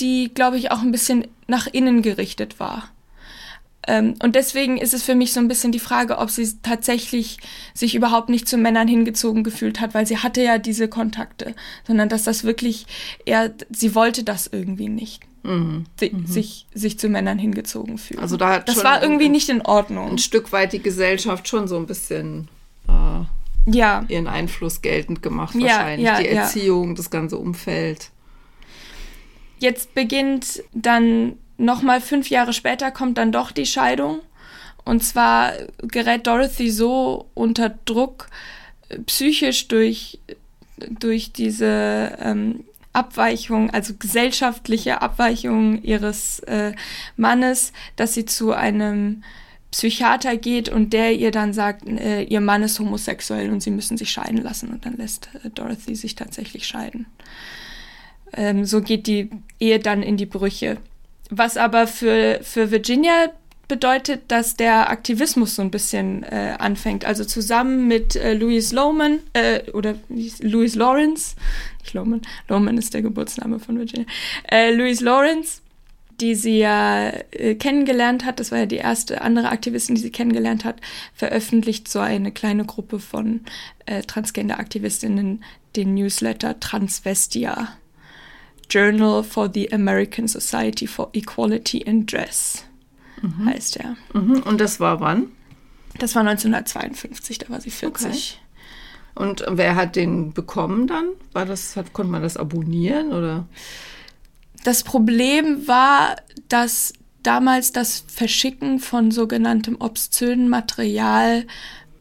die, 0.00 0.32
glaube 0.34 0.58
ich, 0.58 0.70
auch 0.72 0.82
ein 0.82 0.92
bisschen 0.92 1.28
nach 1.46 1.68
innen 1.68 2.02
gerichtet 2.02 2.58
war. 2.58 2.90
Ähm, 3.86 4.16
und 4.22 4.34
deswegen 4.34 4.76
ist 4.76 4.92
es 4.92 5.04
für 5.04 5.14
mich 5.14 5.32
so 5.32 5.40
ein 5.40 5.48
bisschen 5.48 5.70
die 5.70 5.78
Frage, 5.78 6.18
ob 6.18 6.30
sie 6.30 6.52
tatsächlich 6.62 7.38
sich 7.74 7.94
überhaupt 7.94 8.28
nicht 8.28 8.48
zu 8.48 8.58
Männern 8.58 8.88
hingezogen 8.88 9.44
gefühlt 9.44 9.80
hat, 9.80 9.94
weil 9.94 10.06
sie 10.06 10.18
hatte 10.18 10.42
ja 10.42 10.58
diese 10.58 10.88
Kontakte, 10.88 11.54
sondern 11.86 12.08
dass 12.08 12.24
das 12.24 12.42
wirklich 12.42 12.86
eher, 13.24 13.54
sie 13.70 13.94
wollte 13.94 14.24
das 14.24 14.48
irgendwie 14.48 14.88
nicht. 14.88 15.27
Mhm. 15.48 15.86
Si 15.98 16.10
mhm. 16.10 16.26
Sich, 16.26 16.66
sich 16.74 16.98
zu 16.98 17.08
Männern 17.08 17.38
hingezogen 17.38 17.98
fühlen. 17.98 18.20
Also 18.20 18.36
da 18.36 18.58
das 18.58 18.84
war 18.84 19.02
irgendwie 19.02 19.28
nicht 19.28 19.48
in 19.48 19.62
Ordnung. 19.62 20.10
Ein 20.10 20.18
Stück 20.18 20.52
weit 20.52 20.72
die 20.72 20.82
Gesellschaft 20.82 21.48
schon 21.48 21.66
so 21.68 21.76
ein 21.76 21.86
bisschen 21.86 22.48
äh, 22.86 23.72
ja. 23.74 24.04
ihren 24.08 24.26
Einfluss 24.26 24.82
geltend 24.82 25.22
gemacht, 25.22 25.54
wahrscheinlich. 25.58 26.06
Ja, 26.06 26.20
die 26.20 26.28
Erziehung, 26.28 26.94
das 26.94 27.10
ganze 27.10 27.38
Umfeld. 27.38 28.10
Jetzt 29.58 29.94
beginnt 29.94 30.62
dann 30.72 31.34
nochmal 31.56 32.00
fünf 32.00 32.30
Jahre 32.30 32.52
später 32.52 32.90
kommt 32.90 33.18
dann 33.18 33.32
doch 33.32 33.50
die 33.50 33.66
Scheidung. 33.66 34.20
Und 34.84 35.02
zwar 35.02 35.52
gerät 35.82 36.26
Dorothy 36.26 36.70
so 36.70 37.26
unter 37.34 37.70
Druck, 37.84 38.28
äh, 38.88 38.98
psychisch 39.00 39.68
durch, 39.68 40.18
durch 40.98 41.32
diese 41.32 42.16
ähm, 42.20 42.64
Abweichung, 42.98 43.70
also 43.70 43.94
gesellschaftliche 43.94 45.00
Abweichung 45.00 45.80
ihres 45.82 46.40
äh, 46.40 46.72
Mannes, 47.16 47.72
dass 47.94 48.14
sie 48.14 48.24
zu 48.24 48.52
einem 48.52 49.22
Psychiater 49.70 50.36
geht 50.36 50.68
und 50.68 50.92
der 50.92 51.14
ihr 51.14 51.30
dann 51.30 51.52
sagt, 51.52 51.86
äh, 51.86 52.22
ihr 52.22 52.40
Mann 52.40 52.62
ist 52.62 52.78
homosexuell 52.80 53.50
und 53.50 53.62
sie 53.62 53.70
müssen 53.70 53.96
sich 53.96 54.10
scheiden 54.10 54.42
lassen. 54.42 54.70
Und 54.70 54.84
dann 54.84 54.96
lässt 54.96 55.28
äh, 55.44 55.50
Dorothy 55.50 55.94
sich 55.94 56.14
tatsächlich 56.14 56.66
scheiden. 56.66 57.06
Ähm, 58.32 58.64
so 58.64 58.80
geht 58.80 59.06
die 59.06 59.30
Ehe 59.60 59.78
dann 59.78 60.02
in 60.02 60.16
die 60.16 60.26
Brüche. 60.26 60.78
Was 61.30 61.56
aber 61.56 61.86
für, 61.86 62.40
für 62.42 62.70
Virginia 62.70 63.30
bedeutet, 63.68 64.22
dass 64.28 64.56
der 64.56 64.90
Aktivismus 64.90 65.54
so 65.54 65.62
ein 65.62 65.70
bisschen 65.70 66.22
äh, 66.24 66.56
anfängt. 66.58 67.04
Also 67.04 67.24
zusammen 67.24 67.86
mit 67.86 68.16
äh, 68.16 68.32
Louis 68.34 68.72
Lohman 68.72 69.20
äh, 69.34 69.70
oder 69.72 69.94
Louis 70.08 70.74
Lawrence, 70.74 71.36
nicht 71.82 71.94
Lohman, 71.94 72.22
Lohman 72.48 72.78
ist 72.78 72.94
der 72.94 73.02
Geburtsname 73.02 73.60
von 73.60 73.78
Virginia, 73.78 74.06
äh, 74.50 74.74
Louis 74.74 75.00
Lawrence 75.00 75.60
die 76.20 76.34
sie 76.34 76.58
ja 76.58 77.10
äh, 77.30 77.54
kennengelernt 77.54 78.24
hat, 78.24 78.40
das 78.40 78.50
war 78.50 78.58
ja 78.58 78.66
die 78.66 78.76
erste 78.76 79.20
andere 79.20 79.50
Aktivistin, 79.50 79.94
die 79.94 80.00
sie 80.00 80.10
kennengelernt 80.10 80.64
hat, 80.64 80.80
veröffentlicht 81.14 81.86
so 81.86 82.00
eine 82.00 82.32
kleine 82.32 82.64
Gruppe 82.64 82.98
von 82.98 83.42
äh, 83.86 84.02
Transgender-Aktivistinnen 84.02 85.44
den 85.76 85.94
Newsletter 85.94 86.58
Transvestia. 86.58 87.68
Journal 88.68 89.22
for 89.22 89.48
the 89.52 89.72
American 89.72 90.26
Society 90.26 90.88
for 90.88 91.08
Equality 91.12 91.78
in 91.78 92.04
Dress 92.04 92.67
mhm. 93.22 93.46
heißt 93.46 93.76
er. 93.76 93.96
Mhm. 94.12 94.42
Und 94.42 94.60
das 94.60 94.80
war 94.80 95.00
wann? 95.00 95.28
Das 95.98 96.14
war 96.14 96.20
1952, 96.20 97.38
da 97.38 97.48
war 97.48 97.60
sie 97.60 97.70
40. 97.70 98.06
Okay. 98.06 98.48
Und 99.14 99.44
wer 99.48 99.74
hat 99.74 99.96
den 99.96 100.32
bekommen 100.32 100.86
dann? 100.86 101.06
War 101.32 101.44
das, 101.44 101.76
hat, 101.76 101.92
konnte 101.92 102.12
man 102.12 102.22
das 102.22 102.36
abonnieren 102.36 103.12
oder? 103.12 103.46
Das 104.64 104.84
Problem 104.84 105.66
war, 105.66 106.16
dass 106.48 106.92
damals 107.22 107.72
das 107.72 108.04
Verschicken 108.06 108.78
von 108.78 109.10
sogenanntem 109.10 109.76
obszönen 109.80 110.48
Material 110.48 111.46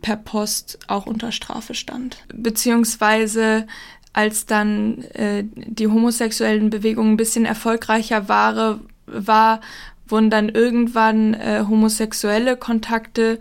per 0.01 0.15
Post 0.15 0.79
auch 0.87 1.07
unter 1.07 1.31
Strafe 1.31 1.73
stand. 1.73 2.17
Beziehungsweise 2.33 3.65
als 4.13 4.45
dann 4.45 5.03
äh, 5.13 5.43
die 5.43 5.87
homosexuellen 5.87 6.69
Bewegungen 6.69 7.13
ein 7.13 7.17
bisschen 7.17 7.45
erfolgreicher 7.45 8.29
war, 8.29 8.79
war 9.05 9.61
wurden 10.09 10.29
dann 10.29 10.49
irgendwann 10.49 11.33
äh, 11.33 11.63
homosexuelle 11.67 12.57
Kontakte 12.57 13.39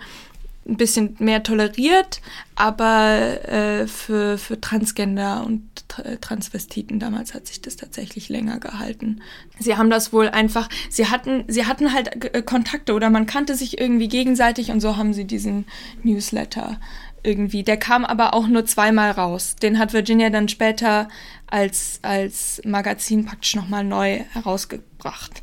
ein 0.69 0.77
bisschen 0.77 1.15
mehr 1.19 1.43
toleriert, 1.43 2.21
aber 2.57 3.49
äh, 3.49 3.87
für, 3.87 4.37
für 4.37 4.61
Transgender 4.61 5.45
und 5.47 5.63
Transvestiten 6.21 6.99
damals 6.99 7.35
hat 7.35 7.47
sich 7.47 7.61
das 7.61 7.77
tatsächlich 7.77 8.29
länger 8.29 8.59
gehalten. 8.59 9.23
Sie 9.59 9.77
haben 9.77 9.91
das 9.91 10.13
wohl 10.13 10.29
einfach, 10.29 10.69
sie 10.91 11.09
hatten, 11.09 11.45
sie 11.49 11.67
hatten 11.67 11.93
halt 11.93 12.35
äh, 12.35 12.43
Kontakte 12.43 12.95
oder 12.95 13.11
man 13.11 13.27
kannte 13.27 13.55
sich 13.55 13.79
irgendwie 13.79 14.09
gegenseitig 14.09 14.71
und 14.71 14.81
so 14.81 14.97
haben 14.97 15.15
sie 15.15 15.25
diesen 15.25 15.67
Newsletter 16.03 16.81
irgendwie. 17.23 17.63
Der 17.63 17.77
kam 17.77 18.05
aber 18.05 18.35
auch 18.35 18.47
nur 18.47 18.65
zweimal 18.67 19.11
raus. 19.11 19.57
Den 19.57 19.79
hat 19.79 19.93
Virginia 19.93 20.31
dann 20.31 20.49
später 20.49 21.09
als, 21.47 22.01
als 22.03 22.61
Magazin 22.65 23.25
praktisch 23.25 23.57
nochmal 23.57 23.85
neu 23.85 24.21
herausgebracht. 24.33 25.43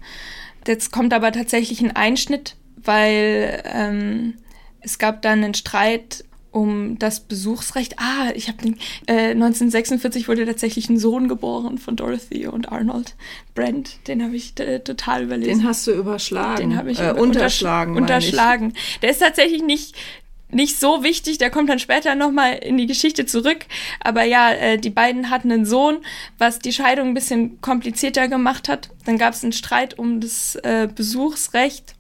Jetzt 0.68 0.92
kommt 0.92 1.14
aber 1.14 1.32
tatsächlich 1.32 1.82
ein 1.82 1.96
Einschnitt, 1.96 2.56
weil 2.78 3.64
ähm, 3.66 4.36
es 4.80 5.00
gab 5.00 5.22
dann 5.22 5.44
einen 5.44 5.54
Streit 5.54 6.26
um 6.54 7.00
das 7.00 7.22
Besuchsrecht. 7.22 7.96
Ah, 7.98 8.32
ich 8.36 8.48
habe 8.48 8.76
äh, 9.08 9.32
1946 9.32 10.28
wurde 10.28 10.46
tatsächlich 10.46 10.88
ein 10.88 11.00
Sohn 11.00 11.28
geboren 11.28 11.80
von 11.80 11.96
Dorothy 11.96 12.46
und 12.46 12.72
Arnold 12.72 13.16
Brent. 13.56 14.08
Den 14.08 14.24
habe 14.24 14.36
ich 14.36 14.58
äh, 14.60 14.80
total 14.80 15.24
überlesen. 15.24 15.60
Den 15.60 15.68
hast 15.68 15.88
du 15.88 15.92
überschlagen. 15.92 16.70
Den 16.70 16.78
habe 16.78 16.92
ich 16.92 17.00
äh, 17.00 17.12
unterschlagen. 17.12 17.98
Unterschlagen. 17.98 18.74
Der 19.02 19.10
ist 19.10 19.20
tatsächlich 19.20 19.64
nicht 19.64 19.96
nicht 20.54 20.80
so 20.80 21.04
wichtig, 21.04 21.38
der 21.38 21.50
kommt 21.50 21.70
dann 21.70 21.80
später 21.80 22.16
nochmal 22.16 22.56
in 22.56 22.78
die 22.78 22.88
Geschichte 22.88 23.26
zurück. 23.26 23.66
Aber 24.00 24.24
ja, 24.24 24.52
äh, 24.52 24.78
die 24.78 24.90
beiden 24.90 25.30
hatten 25.30 25.52
einen 25.52 25.66
Sohn, 25.66 25.98
was 26.38 26.60
die 26.60 26.74
Scheidung 26.74 27.10
ein 27.10 27.14
bisschen 27.14 27.62
komplizierter 27.62 28.28
gemacht 28.28 28.70
hat. 28.70 28.90
Dann 29.06 29.18
gab 29.18 29.34
es 29.34 29.44
einen 29.44 29.54
Streit 29.54 29.98
um 29.98 30.22
das 30.22 30.56
äh, 30.56 30.88
Besuchsrecht 30.94 31.96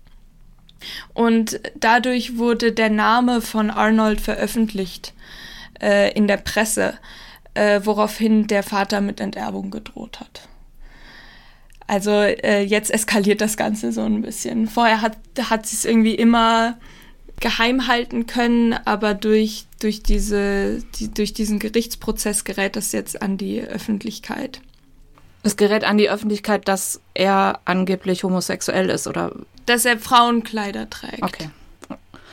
und 1.13 1.59
dadurch 1.75 2.37
wurde 2.37 2.71
der 2.71 2.89
Name 2.89 3.41
von 3.41 3.69
Arnold 3.69 4.21
veröffentlicht 4.21 5.13
äh, 5.81 6.11
in 6.13 6.27
der 6.27 6.37
Presse, 6.37 6.95
äh, 7.53 7.81
woraufhin 7.83 8.47
der 8.47 8.63
Vater 8.63 9.01
mit 9.01 9.19
Enterbung 9.19 9.71
gedroht 9.71 10.19
hat. 10.19 10.47
Also 11.87 12.11
äh, 12.11 12.63
jetzt 12.63 12.91
eskaliert 12.91 13.41
das 13.41 13.57
Ganze 13.57 13.91
so 13.91 14.01
ein 14.01 14.21
bisschen. 14.21 14.67
Vorher 14.67 15.01
hat, 15.01 15.17
hat 15.49 15.65
sie 15.65 15.75
es 15.75 15.85
irgendwie 15.85 16.15
immer 16.15 16.77
geheim 17.39 17.87
halten 17.87 18.25
können, 18.25 18.73
aber 18.73 19.13
durch, 19.13 19.65
durch, 19.79 20.01
diese, 20.03 20.83
die, 20.95 21.13
durch 21.13 21.33
diesen 21.33 21.59
Gerichtsprozess 21.59 22.43
gerät 22.43 22.75
das 22.75 22.91
jetzt 22.91 23.21
an 23.21 23.37
die 23.37 23.61
Öffentlichkeit. 23.61 24.61
Es 25.43 25.57
gerät 25.57 25.83
an 25.83 25.97
die 25.97 26.09
Öffentlichkeit, 26.09 26.67
dass 26.67 27.01
er 27.13 27.59
angeblich 27.65 28.23
homosexuell 28.23 28.89
ist, 28.89 29.07
oder? 29.07 29.35
Dass 29.65 29.83
er 29.83 29.97
Frauenkleider 29.97 30.89
trägt. 30.89 31.21
Okay. 31.21 31.49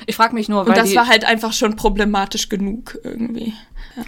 Ich 0.07 0.17
frage 0.17 0.35
mich 0.35 0.49
nur, 0.49 0.67
weil. 0.67 0.71
Und 0.71 0.79
das 0.79 0.95
war 0.95 1.09
halt 1.09 1.25
einfach 1.25 1.53
schon 1.53 1.77
problematisch 1.77 2.49
genug 2.49 2.99
irgendwie. 3.03 3.53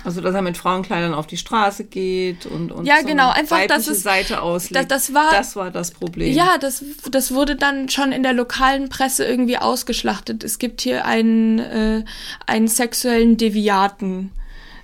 Also, 0.04 0.20
dass 0.20 0.34
er 0.34 0.42
mit 0.42 0.56
Frauenkleidern 0.56 1.14
auf 1.14 1.26
die 1.26 1.36
Straße 1.36 1.84
geht 1.84 2.46
und, 2.46 2.72
und 2.72 2.86
ja, 2.86 3.00
so 3.00 3.06
genau, 3.06 3.30
einfach, 3.30 3.66
dass 3.66 3.86
es 3.86 4.02
Seite 4.02 4.42
auslegt. 4.42 4.90
Das, 4.90 5.06
das, 5.06 5.14
war, 5.14 5.30
das 5.32 5.56
war 5.56 5.70
das 5.70 5.90
Problem. 5.90 6.32
Ja, 6.34 6.58
das, 6.58 6.84
das 7.10 7.32
wurde 7.32 7.56
dann 7.56 7.88
schon 7.88 8.12
in 8.12 8.22
der 8.22 8.32
lokalen 8.32 8.88
Presse 8.88 9.24
irgendwie 9.24 9.58
ausgeschlachtet. 9.58 10.44
Es 10.44 10.58
gibt 10.58 10.80
hier 10.80 11.04
einen, 11.04 11.58
äh, 11.58 12.04
einen 12.46 12.68
sexuellen 12.68 13.36
Deviaten 13.36 14.30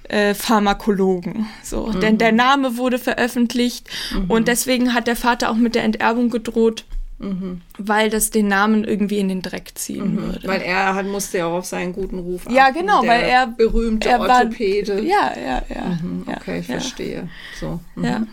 äh, 0.09 0.35
Pharmakologen. 0.35 1.47
So. 1.63 1.87
Mhm. 1.87 2.01
Denn 2.01 2.19
der 2.19 2.33
Name 2.33 2.77
wurde 2.77 2.99
veröffentlicht 2.99 3.89
mhm. 4.13 4.31
und 4.31 4.49
deswegen 4.49 4.95
hat 4.95 5.07
der 5.07 5.17
Vater 5.17 5.51
auch 5.51 5.57
mit 5.57 5.75
der 5.75 5.85
Enterbung 5.85 6.31
gedroht. 6.31 6.85
Mhm. 7.19 7.63
Weil 7.79 8.11
das 8.11 8.31
den 8.31 8.47
Namen 8.49 8.85
irgendwie 8.85 9.19
in 9.19 9.29
den 9.29 9.43
Dreck 9.43 9.73
ziehen 9.75 10.15
mhm. 10.15 10.23
würde. 10.23 10.49
Weil 10.49 10.63
er 10.63 10.95
hat, 10.95 11.07
musste 11.07 11.39
ja 11.39 11.47
auch 11.47 11.59
auf 11.59 11.67
seinen 11.67 11.93
guten 11.93 12.19
Ruf 12.21 12.43
achten. 12.47 12.55
Ja, 12.55 12.71
genau, 12.71 13.05
weil 13.05 13.23
er 13.23 13.49
berühmte 13.49 14.09
er 14.09 14.21
Orthopäde. 14.21 14.97
War, 14.97 15.03
ja, 15.03 15.33
ja, 15.37 15.63
ja. 15.75 15.99
Mhm, 16.01 16.25
okay, 16.27 16.59
ja, 16.59 16.63
verstehe. 16.63 17.29
So. 17.59 17.81
Ja. 17.97 18.21
Mhm. 18.21 18.29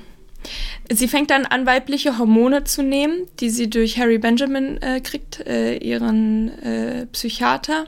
Sie 0.92 1.08
fängt 1.08 1.32
dann 1.32 1.46
an, 1.46 1.66
weibliche 1.66 2.20
Hormone 2.20 2.64
zu 2.64 2.84
nehmen, 2.84 3.28
die 3.40 3.50
sie 3.50 3.70
durch 3.70 3.98
Harry 3.98 4.20
Benjamin 4.20 4.80
äh, 4.82 5.02
kriegt, 5.02 5.40
äh, 5.48 5.78
ihren 5.78 6.50
äh, 6.62 7.08
Psychiater 7.08 7.86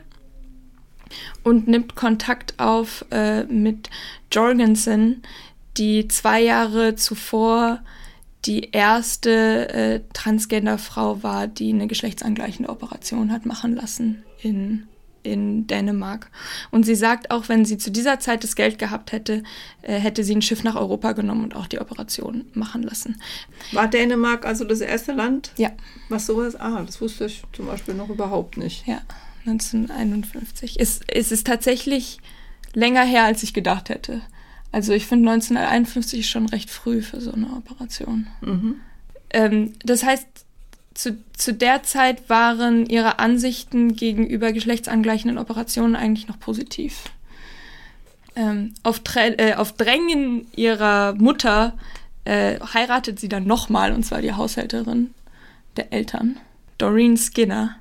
und 1.44 1.68
nimmt 1.68 1.96
Kontakt 1.96 2.56
auf 2.58 3.06
äh, 3.12 3.44
mit 3.44 3.92
Jorgensen, 4.32 5.22
die 5.78 6.08
zwei 6.08 6.42
Jahre 6.42 6.96
zuvor 6.96 7.80
die 8.48 8.72
erste 8.72 9.70
äh, 9.70 10.02
Transgender-Frau 10.14 11.22
war, 11.22 11.48
die 11.48 11.72
eine 11.72 11.88
geschlechtsangleichende 11.88 12.70
Operation 12.70 13.32
hat 13.32 13.46
machen 13.46 13.76
lassen 13.76 14.24
in, 14.42 14.88
in 15.22 15.68
Dänemark. 15.68 16.32
Und 16.72 16.86
sie 16.86 16.96
sagt 16.96 17.30
auch, 17.30 17.50
wenn 17.50 17.66
sie 17.66 17.78
zu 17.78 17.92
dieser 17.92 18.20
Zeit 18.20 18.44
das 18.44 18.56
Geld 18.56 18.80
gehabt 18.80 19.12
hätte, 19.12 19.44
äh, 19.82 20.00
hätte 20.00 20.24
sie 20.24 20.34
ein 20.34 20.42
Schiff 20.42 20.64
nach 20.64 20.76
Europa 20.76 21.12
genommen 21.12 21.44
und 21.44 21.56
auch 21.56 21.68
die 21.68 21.80
Operation 21.80 22.46
machen 22.54 22.84
lassen. 22.84 23.22
War 23.74 23.88
Dänemark 23.88 24.46
also 24.46 24.64
das 24.64 24.80
erste 24.80 25.12
Land? 25.12 25.52
Ja. 25.58 25.72
Was 26.08 26.26
sowas? 26.26 26.56
Ah, 26.56 26.84
das 26.84 27.02
wusste 27.02 27.26
ich 27.26 27.44
zum 27.52 27.68
Beispiel 27.68 27.96
noch 27.96 28.10
überhaupt 28.10 28.58
nicht. 28.58 28.88
Ja. 28.88 29.02
1951. 29.46 30.80
Es, 30.80 31.02
es 31.08 31.32
ist 31.32 31.48
tatsächlich 31.48 32.20
länger 32.74 33.04
her, 33.04 33.24
als 33.24 33.44
ich 33.44 33.54
gedacht 33.54 33.90
hätte. 33.90 34.22
Also 34.78 34.94
ich 34.94 35.08
finde 35.08 35.32
1951 35.32 36.20
ist 36.20 36.30
schon 36.30 36.46
recht 36.50 36.70
früh 36.70 37.02
für 37.02 37.20
so 37.20 37.32
eine 37.32 37.48
Operation. 37.48 38.28
Mhm. 38.42 38.76
Ähm, 39.32 39.74
das 39.84 40.04
heißt, 40.04 40.28
zu, 40.94 41.18
zu 41.34 41.52
der 41.56 41.82
Zeit 41.82 42.30
waren 42.30 42.86
ihre 42.86 43.18
Ansichten 43.18 43.96
gegenüber 43.96 44.52
geschlechtsangleichenden 44.52 45.40
Operationen 45.40 45.96
eigentlich 45.96 46.28
noch 46.28 46.40
positiv. 46.40 47.06
Ähm, 48.36 48.76
auf, 48.84 49.02
äh, 49.16 49.56
auf, 49.56 49.72
Drängen 49.72 50.46
ihrer 50.56 51.16
Mutter 51.16 51.76
äh, 52.26 52.60
heiratet 52.60 53.20
sie 53.20 53.30
dann 53.30 53.48
nochmal, 53.48 53.94
und 53.94 54.04
zwar 54.04 54.22
die 54.22 54.34
Haushälterin 54.34 55.10
der 55.76 55.92
Eltern, 55.92 56.38
Doreen 56.78 57.18
Skinner. 57.18 57.78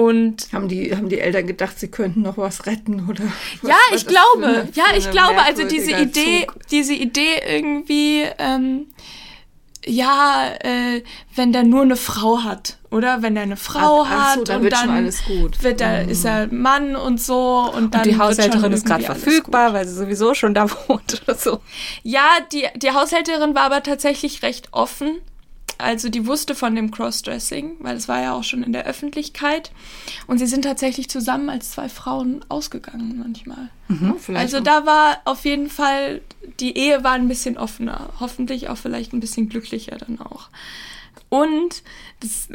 Und 0.00 0.50
haben 0.54 0.66
die, 0.66 0.96
haben 0.96 1.10
die 1.10 1.20
Eltern 1.20 1.46
gedacht, 1.46 1.78
sie 1.78 1.88
könnten 1.88 2.22
noch 2.22 2.38
was 2.38 2.64
retten 2.64 3.06
oder? 3.06 3.22
Was 3.60 3.70
ja, 3.70 3.76
ich 3.94 4.06
glaube, 4.06 4.46
eine, 4.46 4.68
ja, 4.72 4.84
ich 4.96 5.10
glaube, 5.10 5.42
also 5.42 5.64
diese 5.64 5.90
Idee, 5.90 6.46
Zug. 6.46 6.56
diese 6.70 6.94
Idee 6.94 7.42
irgendwie, 7.46 8.24
ähm, 8.38 8.86
ja, 9.84 10.52
äh, 10.60 11.02
wenn 11.34 11.52
der 11.52 11.64
nur 11.64 11.82
eine 11.82 11.96
Frau 11.96 12.42
hat, 12.42 12.78
oder? 12.90 13.20
Wenn 13.20 13.34
der 13.34 13.42
eine 13.42 13.58
Frau 13.58 14.04
ach, 14.04 14.08
ach 14.10 14.28
hat 14.30 14.38
so, 14.38 14.44
dann 14.44 14.56
und 14.56 14.62
wird 14.62 14.72
dann 14.72 14.84
schon 14.86 14.90
alles 14.90 15.22
gut. 15.26 15.62
Wird 15.62 15.82
er, 15.82 16.04
mhm. 16.04 16.08
ist 16.08 16.24
er 16.24 16.46
Mann 16.46 16.96
und 16.96 17.20
so 17.20 17.70
und 17.70 17.92
dann 17.92 18.00
und 18.00 18.06
die 18.06 18.18
Haushälterin 18.18 18.72
ist 18.72 18.86
gerade 18.86 19.04
verfügbar, 19.04 19.74
weil 19.74 19.86
sie 19.86 19.96
sowieso 19.96 20.32
schon 20.32 20.54
da 20.54 20.66
wohnt 20.88 21.20
oder 21.24 21.34
so. 21.34 21.60
Ja, 22.04 22.38
die 22.50 22.66
die 22.76 22.92
Haushälterin 22.92 23.54
war 23.54 23.64
aber 23.64 23.82
tatsächlich 23.82 24.42
recht 24.42 24.68
offen 24.72 25.20
also 25.82 26.08
die 26.08 26.26
wusste 26.26 26.54
von 26.54 26.74
dem 26.74 26.90
Crossdressing, 26.90 27.76
weil 27.80 27.96
es 27.96 28.08
war 28.08 28.22
ja 28.22 28.32
auch 28.32 28.44
schon 28.44 28.62
in 28.62 28.72
der 28.72 28.86
Öffentlichkeit. 28.86 29.72
Und 30.26 30.38
sie 30.38 30.46
sind 30.46 30.62
tatsächlich 30.62 31.08
zusammen 31.08 31.50
als 31.50 31.72
zwei 31.72 31.88
Frauen 31.88 32.44
ausgegangen 32.48 33.18
manchmal. 33.18 33.70
Mhm, 33.88 34.16
also 34.34 34.60
da 34.60 34.86
war 34.86 35.18
auf 35.24 35.44
jeden 35.44 35.68
Fall, 35.68 36.20
die 36.60 36.76
Ehe 36.76 37.04
war 37.04 37.12
ein 37.12 37.28
bisschen 37.28 37.58
offener. 37.58 38.10
Hoffentlich 38.20 38.68
auch 38.68 38.78
vielleicht 38.78 39.12
ein 39.12 39.20
bisschen 39.20 39.48
glücklicher 39.48 39.96
dann 39.96 40.20
auch. 40.20 40.48
Und 41.28 41.82
das, 42.20 42.48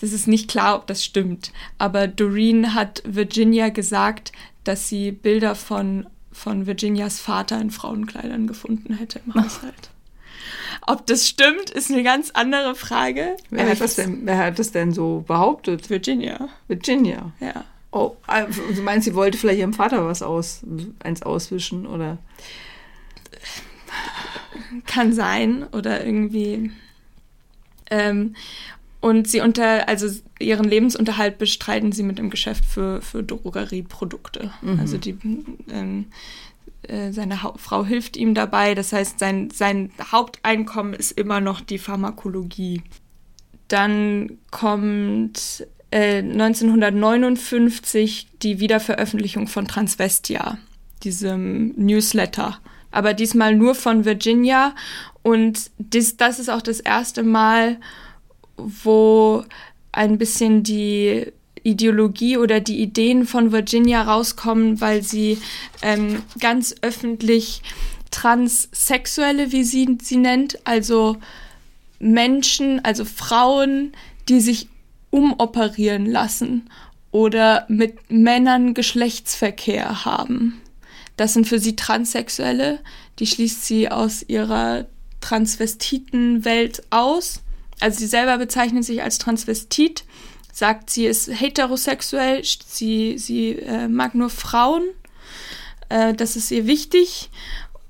das 0.00 0.12
ist 0.12 0.28
nicht 0.28 0.48
klar, 0.48 0.76
ob 0.76 0.86
das 0.86 1.04
stimmt, 1.04 1.52
aber 1.76 2.06
Doreen 2.06 2.74
hat 2.74 3.02
Virginia 3.04 3.68
gesagt, 3.68 4.32
dass 4.64 4.88
sie 4.88 5.12
Bilder 5.12 5.54
von, 5.54 6.06
von 6.32 6.66
Virginias 6.66 7.20
Vater 7.20 7.60
in 7.60 7.70
Frauenkleidern 7.70 8.46
gefunden 8.46 8.94
hätte 8.94 9.20
im 9.26 9.34
Haushalt. 9.42 9.90
Ob 10.82 11.06
das 11.06 11.28
stimmt, 11.28 11.70
ist 11.70 11.90
eine 11.90 12.02
ganz 12.02 12.30
andere 12.32 12.74
Frage. 12.74 13.36
Wer 13.50 13.68
hat, 13.68 13.80
das 13.80 13.96
denn, 13.96 14.20
wer 14.24 14.38
hat 14.38 14.58
das 14.58 14.72
denn 14.72 14.92
so 14.92 15.24
behauptet? 15.26 15.88
Virginia. 15.90 16.48
Virginia. 16.68 17.32
Ja. 17.40 17.64
Oh, 17.92 18.16
also 18.26 18.60
du 18.74 18.82
meinst, 18.82 19.06
sie 19.06 19.14
wollte 19.14 19.38
vielleicht 19.38 19.60
ihrem 19.60 19.72
Vater 19.72 20.06
was 20.06 20.22
aus, 20.22 20.62
eins 21.02 21.22
auswischen, 21.22 21.86
oder? 21.86 22.18
Kann 24.86 25.12
sein, 25.12 25.64
oder 25.72 26.04
irgendwie. 26.04 26.72
Ähm, 27.90 28.34
und 29.00 29.28
sie 29.28 29.40
unter, 29.40 29.88
also 29.88 30.08
ihren 30.38 30.64
Lebensunterhalt 30.64 31.38
bestreiten 31.38 31.92
sie 31.92 32.02
mit 32.02 32.18
dem 32.18 32.28
Geschäft 32.28 32.64
für, 32.64 33.00
für 33.00 33.22
Drogerieprodukte. 33.22 34.50
Mhm. 34.62 34.80
Also 34.80 34.98
die, 34.98 35.16
ähm, 35.70 36.06
äh, 36.88 37.12
seine 37.12 37.42
ha 37.42 37.52
Frau 37.56 37.84
hilft 37.84 38.16
ihm 38.16 38.34
dabei. 38.34 38.74
Das 38.74 38.92
heißt, 38.92 39.18
sein, 39.18 39.50
sein 39.50 39.90
Haupteinkommen 40.12 40.94
ist 40.94 41.12
immer 41.12 41.40
noch 41.40 41.60
die 41.60 41.78
Pharmakologie. 41.78 42.82
Dann 43.68 44.38
kommt 44.50 45.66
äh, 45.90 46.18
1959 46.18 48.28
die 48.42 48.60
Wiederveröffentlichung 48.60 49.48
von 49.48 49.66
Transvestia, 49.66 50.58
diesem 51.02 51.74
Newsletter. 51.76 52.58
Aber 52.90 53.14
diesmal 53.14 53.54
nur 53.54 53.74
von 53.74 54.04
Virginia. 54.04 54.74
Und 55.22 55.70
dies, 55.78 56.16
das 56.16 56.38
ist 56.38 56.48
auch 56.48 56.62
das 56.62 56.80
erste 56.80 57.22
Mal, 57.22 57.78
wo 58.56 59.44
ein 59.92 60.18
bisschen 60.18 60.62
die 60.62 61.32
Ideologie 61.66 62.36
oder 62.36 62.60
die 62.60 62.80
Ideen 62.80 63.26
von 63.26 63.52
Virginia 63.52 64.02
rauskommen, 64.02 64.80
weil 64.80 65.02
sie 65.02 65.38
ähm, 65.82 66.22
ganz 66.38 66.74
öffentlich 66.82 67.62
Transsexuelle, 68.10 69.52
wie 69.52 69.64
sie 69.64 69.98
sie 70.00 70.16
nennt, 70.16 70.64
also 70.66 71.16
Menschen, 71.98 72.84
also 72.84 73.04
Frauen, 73.04 73.92
die 74.28 74.40
sich 74.40 74.68
umoperieren 75.10 76.06
lassen 76.06 76.70
oder 77.10 77.64
mit 77.68 78.10
Männern 78.10 78.74
Geschlechtsverkehr 78.74 80.04
haben. 80.04 80.60
Das 81.16 81.32
sind 81.32 81.48
für 81.48 81.58
sie 81.58 81.76
Transsexuelle, 81.76 82.80
die 83.18 83.26
schließt 83.26 83.64
sie 83.64 83.90
aus 83.90 84.22
ihrer 84.22 84.86
Transvestitenwelt 85.20 86.82
aus. 86.90 87.40
Also 87.80 87.98
sie 87.98 88.06
selber 88.06 88.38
bezeichnet 88.38 88.84
sich 88.84 89.02
als 89.02 89.18
Transvestit, 89.18 90.04
sagt, 90.56 90.88
sie 90.88 91.04
ist 91.04 91.28
heterosexuell, 91.28 92.42
sie, 92.42 93.18
sie 93.18 93.58
äh, 93.58 93.88
mag 93.88 94.14
nur 94.14 94.30
Frauen, 94.30 94.84
äh, 95.90 96.14
das 96.14 96.34
ist 96.34 96.50
ihr 96.50 96.66
wichtig 96.66 97.28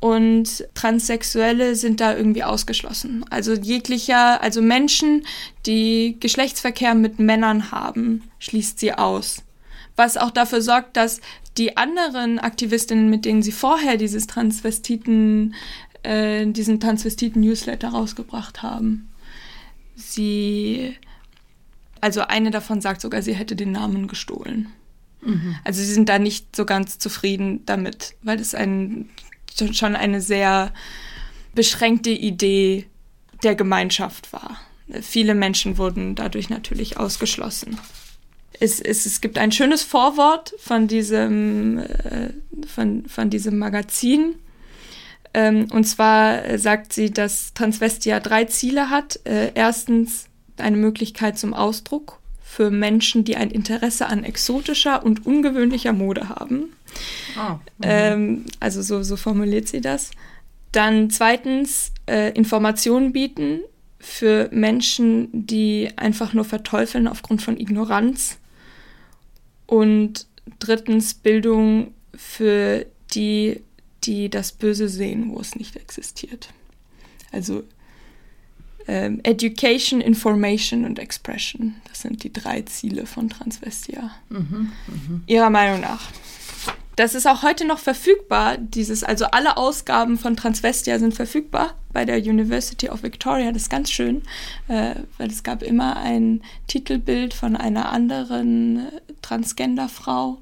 und 0.01 0.67
Transsexuelle 0.75 1.77
sind 1.77 2.01
da 2.01 2.17
irgendwie 2.17 2.43
ausgeschlossen. 2.43 3.25
Also 3.31 3.53
jeglicher, 3.55 4.43
also 4.43 4.63
Menschen, 4.63 5.25
die 5.65 6.17
Geschlechtsverkehr 6.19 6.97
mit 6.97 7.21
Männern 7.21 7.71
haben, 7.71 8.25
schließt 8.41 8.81
sie 8.81 8.95
aus. 8.95 9.45
Was 9.95 10.17
auch 10.17 10.33
dafür 10.33 10.61
sorgt, 10.61 10.97
dass 10.97 11.21
die 11.59 11.77
anderen 11.77 12.41
Aktivistinnen, 12.41 13.09
mit 13.09 13.25
denen 13.27 13.43
sie 13.43 13.53
vorher 13.53 13.97
dieses 13.97 14.27
Transvestiten, 14.27 15.55
äh, 16.03 16.47
diesen 16.47 16.81
Transvestiten-Newsletter 16.81 17.91
rausgebracht 17.91 18.65
haben, 18.65 19.09
sie, 19.95 20.97
also 22.07 22.21
eine 22.21 22.53
davon 22.53 22.81
sagt 22.81 23.01
sogar, 23.01 23.21
sie 23.21 23.35
hätte 23.35 23.57
den 23.57 23.73
Namen 23.73 24.07
gestohlen. 24.07 24.69
Mhm. 25.23 25.57
Also 25.65 25.81
sie 25.81 25.93
sind 25.93 26.09
da 26.09 26.21
nicht 26.21 26.55
so 26.55 26.65
ganz 26.65 27.01
zufrieden 27.01 27.67
damit, 27.67 28.15
weil 28.23 28.39
es 28.39 28.55
ein, 28.55 29.09
schon 29.73 29.97
eine 29.97 30.21
sehr 30.21 30.73
beschränkte 31.53 32.11
Idee 32.11 32.87
der 33.43 33.57
Gemeinschaft 33.57 34.33
war. 34.33 34.61
Viele 35.03 35.35
Menschen 35.35 35.79
wurden 35.79 36.15
dadurch 36.15 36.49
natürlich 36.49 36.97
ausgeschlossen. 36.97 37.77
Es, 38.61 38.81
es, 38.81 39.05
es 39.05 39.21
gibt 39.21 39.37
ein 39.37 39.51
schönes 39.51 39.83
Vorwort 39.83 40.55
von 40.59 40.87
diesem, 40.87 41.79
äh, 41.79 42.31
von, 42.73 43.05
von 43.09 43.31
diesem 43.31 43.59
Magazin, 43.59 44.37
ähm, 45.35 45.67
und 45.73 45.83
zwar 45.83 46.57
sagt 46.57 46.93
sie, 46.93 47.11
dass 47.11 47.53
Transvestia 47.53 48.21
drei 48.21 48.45
Ziele 48.45 48.91
hat. 48.91 49.19
Äh, 49.25 49.51
erstens 49.57 50.29
eine 50.61 50.77
Möglichkeit 50.77 51.39
zum 51.39 51.55
Ausdruck 51.55 52.21
für 52.43 52.71
Menschen, 52.71 53.25
die 53.25 53.37
ein 53.37 53.51
Interesse 53.51 54.07
an 54.07 54.25
exotischer 54.25 55.05
und 55.05 55.27
ungewöhnlicher 55.27 55.93
Mode 55.93 56.29
haben. 56.29 56.73
Oh, 57.39 57.57
ähm, 57.83 58.47
also 58.61 58.83
so, 58.83 59.03
so 59.03 59.17
formuliert 59.17 59.69
sie 59.69 59.81
das. 59.81 60.11
Dann 60.73 61.11
zweitens 61.11 61.93
äh, 62.07 62.33
Informationen 62.33 63.13
bieten 63.13 63.61
für 63.99 64.49
Menschen, 64.53 65.29
die 65.33 65.91
einfach 65.97 66.33
nur 66.33 66.45
verteufeln 66.45 67.09
aufgrund 67.09 67.43
von 67.43 67.59
Ignoranz. 67.59 68.39
Und 69.67 70.27
drittens 70.61 71.15
Bildung 71.15 71.93
für 72.15 72.87
die 73.15 73.61
die 74.07 74.29
das 74.29 74.53
Böse 74.53 74.89
sehen, 74.89 75.31
wo 75.31 75.41
es 75.41 75.57
nicht 75.57 75.77
existiert. 75.77 76.51
Also 77.33 77.65
ähm, 78.89 79.21
Education, 79.23 80.01
Information 80.01 80.85
und 80.85 80.99
Expression, 80.99 81.75
das 81.89 82.03
sind 82.03 82.23
die 82.25 82.33
drei 82.33 82.63
Ziele 82.63 83.07
von 83.07 83.29
Transvestia. 83.29 84.11
Mhm, 84.29 84.73
mh. 84.87 85.21
Ihrer 85.27 85.51
Meinung 85.51 85.81
nach. 85.81 86.11
Das 86.97 87.15
ist 87.15 87.27
auch 87.27 87.43
heute 87.43 87.67
noch 87.67 87.79
verfügbar, 87.79 88.57
dieses, 88.57 89.05
also 89.05 89.27
alle 89.27 89.59
Ausgaben 89.59 90.17
von 90.17 90.35
Transvestia 90.35 90.99
sind 90.99 91.13
verfügbar 91.13 91.75
bei 91.93 92.07
der 92.07 92.17
University 92.17 92.89
of 92.89 93.03
Victoria. 93.03 93.53
Das 93.53 93.63
ist 93.63 93.71
ganz 93.71 93.91
schön, 93.91 94.23
äh, 94.69 94.95
weil 95.19 95.29
es 95.29 95.43
gab 95.43 95.63
immer 95.63 95.97
ein 95.97 96.41
Titelbild 96.69 97.35
von 97.35 97.55
einer 97.55 97.91
anderen 97.91 98.87
äh, 98.87 98.91
Transgender-Frau 99.21 100.39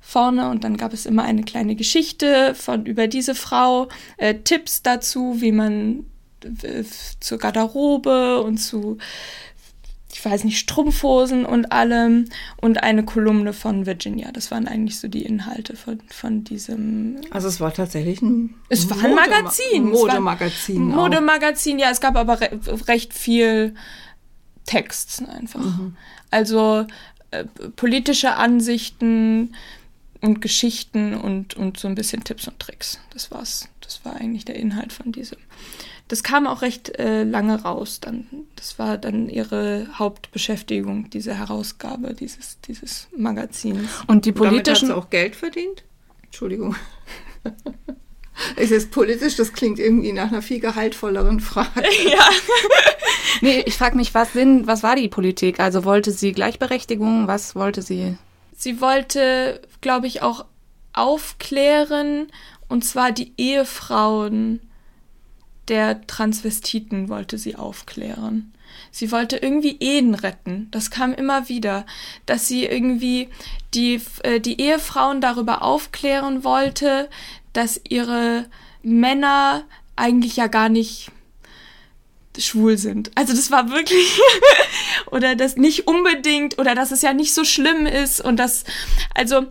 vorne 0.00 0.48
und 0.50 0.62
dann 0.62 0.76
gab 0.76 0.92
es 0.92 1.04
immer 1.04 1.24
eine 1.24 1.42
kleine 1.42 1.74
Geschichte 1.74 2.54
von 2.54 2.86
über 2.86 3.08
diese 3.08 3.34
Frau, 3.34 3.88
äh, 4.18 4.36
Tipps 4.36 4.82
dazu, 4.82 5.40
wie 5.40 5.52
man 5.52 6.06
zur 7.20 7.38
Garderobe 7.38 8.42
und 8.42 8.58
zu 8.58 8.98
ich 10.10 10.24
weiß 10.24 10.44
nicht, 10.44 10.58
Strumpfhosen 10.58 11.44
und 11.44 11.70
allem 11.70 12.24
und 12.56 12.82
eine 12.82 13.04
Kolumne 13.04 13.52
von 13.52 13.86
Virginia. 13.86 14.32
Das 14.32 14.50
waren 14.50 14.66
eigentlich 14.66 14.98
so 14.98 15.06
die 15.06 15.22
Inhalte 15.22 15.76
von, 15.76 16.00
von 16.08 16.42
diesem. 16.42 17.20
Also 17.30 17.46
es 17.46 17.60
war 17.60 17.72
tatsächlich 17.72 18.20
ein. 18.22 18.54
Es 18.68 18.90
war 18.90 19.04
ein 19.04 19.14
Magazin. 19.14 19.90
Modemagazin. 19.90 20.88
Modemagazin, 20.88 21.78
ja, 21.78 21.90
es 21.90 22.00
gab 22.00 22.16
aber 22.16 22.40
re 22.40 22.58
recht 22.88 23.12
viel 23.14 23.74
Text 24.64 25.22
einfach. 25.28 25.60
Mhm. 25.60 25.96
Also 26.30 26.86
äh, 27.30 27.44
politische 27.76 28.34
Ansichten, 28.34 29.54
und 30.20 30.40
Geschichten 30.40 31.14
und, 31.14 31.54
und 31.54 31.78
so 31.78 31.88
ein 31.88 31.94
bisschen 31.94 32.24
Tipps 32.24 32.48
und 32.48 32.58
Tricks. 32.58 32.98
Das 33.12 33.30
war's. 33.30 33.68
Das 33.80 34.04
war 34.04 34.16
eigentlich 34.16 34.44
der 34.44 34.56
Inhalt 34.56 34.92
von 34.92 35.12
diesem. 35.12 35.38
Das 36.08 36.22
kam 36.22 36.46
auch 36.46 36.62
recht 36.62 36.98
äh, 36.98 37.24
lange 37.24 37.62
raus. 37.62 38.00
Dann, 38.00 38.26
das 38.56 38.78
war 38.78 38.98
dann 38.98 39.28
ihre 39.28 39.86
Hauptbeschäftigung, 39.94 41.10
diese 41.10 41.34
Herausgabe 41.34 42.14
dieses, 42.14 42.58
dieses 42.62 43.08
Magazins. 43.16 43.90
Und 44.06 44.24
die 44.24 44.32
politischen. 44.32 44.56
Und 44.56 44.66
damit 44.66 44.68
hat 44.68 44.86
sie 44.86 44.92
auch 44.92 45.10
Geld 45.10 45.36
verdient? 45.36 45.84
Entschuldigung. 46.24 46.76
Es 48.56 48.70
ist 48.70 48.90
politisch, 48.90 49.36
das 49.36 49.52
klingt 49.52 49.78
irgendwie 49.78 50.12
nach 50.12 50.28
einer 50.28 50.42
viel 50.42 50.60
gehaltvolleren 50.60 51.40
Frage. 51.40 51.82
Ja. 52.08 52.28
nee, 53.40 53.62
ich 53.66 53.74
frage 53.74 53.96
mich, 53.96 54.14
was, 54.14 54.32
Sinn, 54.32 54.66
was 54.66 54.82
war 54.82 54.96
die 54.96 55.08
Politik? 55.08 55.60
Also 55.60 55.84
wollte 55.84 56.12
sie 56.12 56.32
Gleichberechtigung? 56.32 57.26
Was 57.26 57.54
wollte 57.54 57.82
sie? 57.82 58.16
Sie 58.56 58.80
wollte, 58.80 59.60
glaube 59.80 60.06
ich, 60.06 60.22
auch 60.22 60.44
aufklären, 60.92 62.28
und 62.68 62.84
zwar 62.84 63.12
die 63.12 63.32
Ehefrauen 63.36 64.60
der 65.68 66.06
Transvestiten 66.06 67.08
wollte 67.08 67.38
sie 67.38 67.56
aufklären. 67.56 68.52
Sie 68.90 69.12
wollte 69.12 69.36
irgendwie 69.36 69.76
Ehen 69.80 70.14
retten. 70.14 70.68
Das 70.70 70.90
kam 70.90 71.12
immer 71.14 71.48
wieder, 71.48 71.84
dass 72.26 72.46
sie 72.46 72.64
irgendwie 72.64 73.28
die, 73.74 74.00
äh, 74.22 74.40
die 74.40 74.60
Ehefrauen 74.60 75.20
darüber 75.20 75.62
aufklären 75.62 76.44
wollte, 76.44 77.08
dass 77.52 77.80
ihre 77.88 78.46
Männer 78.82 79.64
eigentlich 79.96 80.36
ja 80.36 80.46
gar 80.46 80.68
nicht 80.68 81.10
schwul 82.38 82.78
sind. 82.78 83.10
Also 83.16 83.32
das 83.34 83.50
war 83.50 83.70
wirklich 83.70 84.20
oder 85.10 85.34
das 85.34 85.56
nicht 85.56 85.88
unbedingt 85.88 86.58
oder 86.58 86.74
dass 86.74 86.92
es 86.92 87.02
ja 87.02 87.12
nicht 87.12 87.34
so 87.34 87.44
schlimm 87.44 87.84
ist 87.86 88.20
und 88.20 88.36
das 88.36 88.64
also 89.14 89.46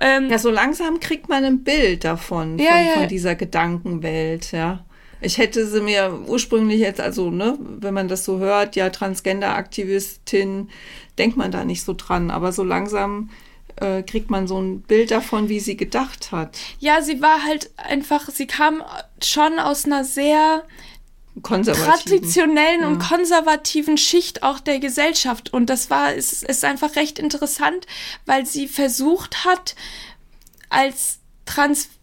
ähm, 0.00 0.28
ja 0.28 0.38
so 0.38 0.50
langsam 0.50 0.98
kriegt 0.98 1.28
man 1.28 1.44
ein 1.44 1.62
Bild 1.62 2.02
davon 2.02 2.58
ja, 2.58 2.70
von, 2.70 2.86
ja. 2.86 2.92
von 2.94 3.08
dieser 3.08 3.36
Gedankenwelt 3.36 4.50
ja 4.50 4.84
ich 5.22 5.38
hätte 5.38 5.66
sie 5.66 5.80
mir 5.80 6.20
ursprünglich 6.26 6.80
jetzt, 6.80 7.00
also, 7.00 7.30
ne, 7.30 7.58
wenn 7.60 7.94
man 7.94 8.08
das 8.08 8.24
so 8.24 8.38
hört, 8.38 8.76
ja, 8.76 8.90
Transgender-Aktivistin, 8.90 10.68
denkt 11.18 11.36
man 11.36 11.50
da 11.50 11.64
nicht 11.64 11.84
so 11.84 11.94
dran. 11.96 12.30
Aber 12.30 12.52
so 12.52 12.64
langsam 12.64 13.30
äh, 13.76 14.02
kriegt 14.02 14.30
man 14.30 14.46
so 14.46 14.60
ein 14.60 14.82
Bild 14.82 15.10
davon, 15.10 15.48
wie 15.48 15.60
sie 15.60 15.76
gedacht 15.76 16.32
hat. 16.32 16.58
Ja, 16.78 17.02
sie 17.02 17.22
war 17.22 17.44
halt 17.44 17.70
einfach, 17.76 18.28
sie 18.30 18.46
kam 18.46 18.82
schon 19.22 19.58
aus 19.58 19.84
einer 19.84 20.04
sehr 20.04 20.64
traditionellen 21.40 22.82
ja. 22.82 22.88
und 22.88 22.98
konservativen 22.98 23.96
Schicht 23.96 24.42
auch 24.42 24.60
der 24.60 24.80
Gesellschaft. 24.80 25.52
Und 25.52 25.70
das 25.70 25.88
war, 25.88 26.12
ist, 26.12 26.42
ist 26.42 26.64
einfach 26.64 26.96
recht 26.96 27.18
interessant, 27.18 27.86
weil 28.26 28.44
sie 28.44 28.66
versucht 28.66 29.44
hat, 29.44 29.74
als 30.68 31.20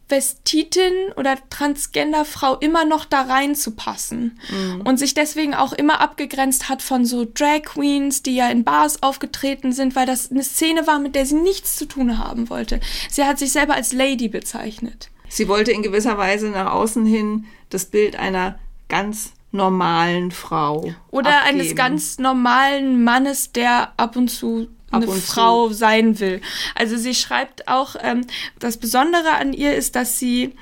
Transvestitin 0.10 1.14
oder 1.16 1.38
Transgenderfrau 1.50 2.58
immer 2.58 2.84
noch 2.84 3.06
da 3.06 3.22
reinzupassen 3.22 4.40
mhm. 4.50 4.82
und 4.82 4.98
sich 4.98 5.14
deswegen 5.14 5.54
auch 5.54 5.74
immer 5.74 6.02
abgegrenzt 6.02 6.68
hat 6.68 6.82
von 6.82 7.06
so 7.06 7.26
Drag 7.32 7.64
Queens, 7.64 8.24
die 8.24 8.36
ja 8.36 8.50
in 8.50 8.64
Bars 8.64 9.04
aufgetreten 9.04 9.72
sind, 9.72 9.96
weil 9.96 10.06
das 10.06 10.32
eine 10.32 10.44
Szene 10.44 10.88
war, 10.88 11.00
mit 11.00 11.16
der 11.16 11.26
sie 11.26 11.36
nichts 11.36 11.76
zu 11.76 11.86
tun 11.86 12.18
haben 12.18 12.50
wollte. 12.50 12.80
Sie 13.10 13.24
hat 13.24 13.40
sich 13.40 13.52
selber 13.52 13.76
als 13.76 13.94
Lady 13.94 14.28
bezeichnet. 14.28 15.10
Sie 15.30 15.48
wollte 15.48 15.72
in 15.72 15.84
gewisser 15.84 16.18
Weise 16.18 16.50
nach 16.50 16.72
außen 16.72 17.06
hin 17.06 17.46
das 17.70 17.86
Bild 17.86 18.16
einer 18.16 18.58
ganz 18.88 19.34
normalen 19.52 20.32
Frau. 20.32 20.94
Oder 21.12 21.42
abgeben. 21.42 21.60
eines 21.60 21.76
ganz 21.76 22.18
normalen 22.18 23.04
Mannes, 23.04 23.52
der 23.52 23.94
ab 23.98 24.16
und 24.16 24.30
zu 24.30 24.68
eine 24.92 25.08
Frau 25.08 25.70
sein 25.70 26.20
will. 26.20 26.42
Also 26.76 26.98
sie 26.98 27.16
schreibt 27.16 27.68
auch, 27.68 27.96
ähm, 28.02 28.26
das 28.60 28.78
Besondere 28.78 29.34
an 29.40 29.54
ihr 29.54 29.76
ist, 29.76 29.96
dass 29.96 30.20
sie 30.20 30.54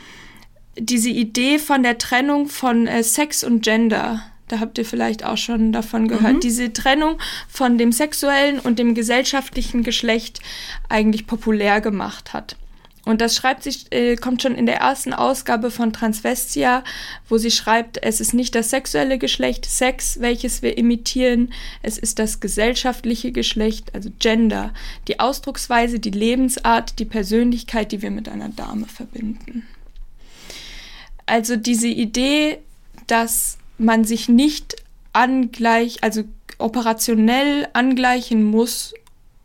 diese 0.78 1.09
Idee 1.09 1.59
von 1.59 1.84
der 1.84 1.97
Trennung 1.97 2.47
von 2.47 2.88
äh, 2.88 3.03
Sex 3.03 3.43
und 3.43 3.61
Gender, 3.61 4.21
da 4.47 4.59
habt 4.59 4.78
ihr 4.78 4.86
vielleicht 4.86 5.25
auch 5.25 5.38
schon 5.38 5.71
davon 5.71 6.07
gehört, 6.07 6.36
mhm. 6.36 6.39
diese 6.39 6.71
Trennung 6.71 7.19
von 7.49 7.78
dem 7.78 7.91
sexuellen 7.91 8.59
und 8.59 8.80
dem 8.80 8.95
gesellschaftlichen 8.95 9.84
Geschlecht 9.84 10.39
eigentlich 10.88 11.28
populär 11.28 11.82
gemacht 11.82 12.34
hat. 12.34 12.55
Und 13.08 13.22
das 13.22 13.38
schreibt 13.38 13.64
sich, 13.64 13.86
äh, 13.91 14.18
kommt 14.18 14.41
schon 14.41 14.53
in 14.55 14.66
der 14.66 14.82
ersten 14.82 15.14
Ausgabe 15.14 15.72
von 15.72 15.93
Transvestia, 15.93 16.84
wo 17.30 17.38
sie 17.38 17.51
schreibt, 17.51 18.03
es 18.03 18.20
ist 18.20 18.34
nicht 18.34 18.53
das 18.53 18.70
sexuelle 18.70 19.18
Geschlecht 19.18 19.66
Sex, 19.66 20.20
welches 20.20 20.62
wir 20.62 20.78
imitieren, 20.78 21.53
es 21.82 21.97
ist 21.97 22.20
das 22.20 22.41
gesellschaftliche 22.41 23.32
Geschlecht, 23.32 23.95
also 23.95 24.10
Gender, 24.20 24.74
die 25.08 25.22
Ausdrucksweise, 25.22 25.99
die 25.99 26.12
Lebensart, 26.12 26.99
die 26.99 27.05
Persönlichkeit, 27.05 27.93
die 27.93 28.01
wir 28.01 28.12
mit 28.12 28.28
einer 28.28 28.49
Dame 28.49 28.88
verbinden. 28.88 29.66
Also 31.26 31.55
diese 31.55 31.88
Idee, 31.88 32.60
dass 33.08 33.58
man 33.78 34.03
sich 34.03 34.28
nicht 34.28 34.76
angleich, 35.14 36.03
also 36.03 36.26
operationell 36.58 37.70
angleichen 37.72 38.43
muss, 38.43 38.93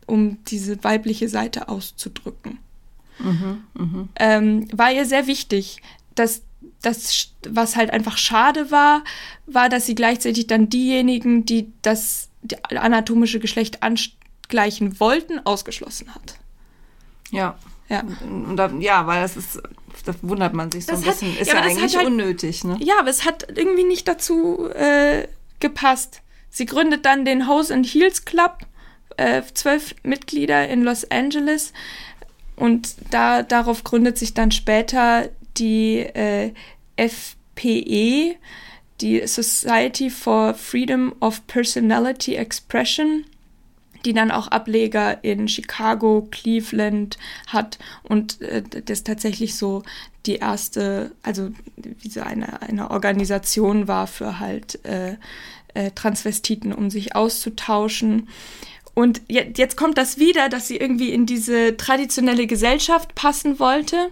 um 0.05 0.43
diese 0.47 0.83
weibliche 0.83 1.29
Seite 1.29 1.69
auszudrücken. 1.69 2.59
Mhm, 3.19 3.63
mh. 3.73 4.07
ähm, 4.17 4.67
war 4.77 4.91
ihr 4.91 5.05
sehr 5.05 5.27
wichtig. 5.27 5.81
dass 6.15 6.43
das, 6.81 7.29
was 7.47 7.75
halt 7.75 7.91
einfach 7.91 8.17
schade 8.17 8.69
war, 8.69 9.03
war, 9.45 9.69
dass 9.69 9.85
sie 9.85 9.95
gleichzeitig 9.95 10.47
dann 10.47 10.69
diejenigen, 10.69 11.45
die 11.45 11.71
das 11.81 12.29
die 12.41 12.57
anatomische 12.77 13.39
Geschlecht 13.39 13.79
angleichen 13.81 14.99
wollten, 14.99 15.39
ausgeschlossen 15.45 16.13
hat. 16.13 16.37
Ja. 17.31 17.57
Ja. 17.89 18.03
Und 18.21 18.57
dann, 18.57 18.81
ja, 18.81 19.07
weil 19.07 19.21
das 19.21 19.37
ist, 19.37 19.61
da 20.05 20.13
wundert 20.21 20.53
man 20.53 20.71
sich 20.71 20.85
so 20.85 20.91
das 20.91 21.03
ein 21.03 21.05
bisschen. 21.05 21.33
Hat, 21.33 21.41
ist 21.41 21.47
ja, 21.47 21.55
ja 21.55 21.61
eigentlich 21.61 21.97
halt, 21.97 22.07
unnötig, 22.07 22.63
ne? 22.63 22.77
Ja, 22.81 22.95
aber 22.99 23.09
es 23.09 23.25
hat 23.25 23.47
irgendwie 23.55 23.83
nicht 23.83 24.07
dazu 24.07 24.69
äh, 24.69 25.27
gepasst. 25.59 26.21
Sie 26.49 26.65
gründet 26.65 27.05
dann 27.05 27.25
den 27.25 27.47
Hose 27.47 27.73
and 27.73 27.85
Heels 27.85 28.25
Club, 28.25 28.59
äh, 29.17 29.41
zwölf 29.53 29.95
Mitglieder 30.03 30.67
in 30.67 30.83
Los 30.83 31.09
Angeles. 31.11 31.73
Und 32.55 32.95
da, 33.09 33.43
darauf 33.43 33.83
gründet 33.83 34.17
sich 34.17 34.33
dann 34.33 34.51
später 34.51 35.29
die 35.57 35.99
äh, 35.99 36.53
FPE, 36.95 38.35
die 39.01 39.27
Society 39.27 40.09
for 40.09 40.53
Freedom 40.53 41.13
of 41.19 41.45
Personality 41.47 42.35
Expression, 42.35 43.25
die 44.05 44.13
dann 44.13 44.31
auch 44.31 44.47
Ableger 44.47 45.23
in 45.23 45.47
Chicago, 45.47 46.27
Cleveland 46.29 47.17
hat 47.47 47.79
und 48.03 48.41
äh, 48.41 48.61
das 48.85 49.03
tatsächlich 49.03 49.55
so 49.55 49.83
die 50.25 50.35
erste, 50.35 51.11
also 51.21 51.51
wie 51.75 52.09
so 52.09 52.21
eine, 52.21 52.61
eine 52.61 52.91
Organisation 52.91 53.87
war 53.87 54.07
für 54.07 54.39
halt 54.39 54.83
äh, 54.85 55.15
äh, 55.73 55.91
Transvestiten, 55.91 56.73
um 56.73 56.89
sich 56.89 57.15
auszutauschen. 57.15 58.29
Und 58.95 59.21
jetzt 59.27 59.75
kommt 59.75 59.97
das 59.97 60.19
wieder, 60.19 60.49
dass 60.49 60.67
sie 60.67 60.77
irgendwie 60.77 61.11
in 61.11 61.25
diese 61.25 61.77
traditionelle 61.77 62.45
Gesellschaft 62.45 63.15
passen 63.15 63.57
wollte, 63.59 64.11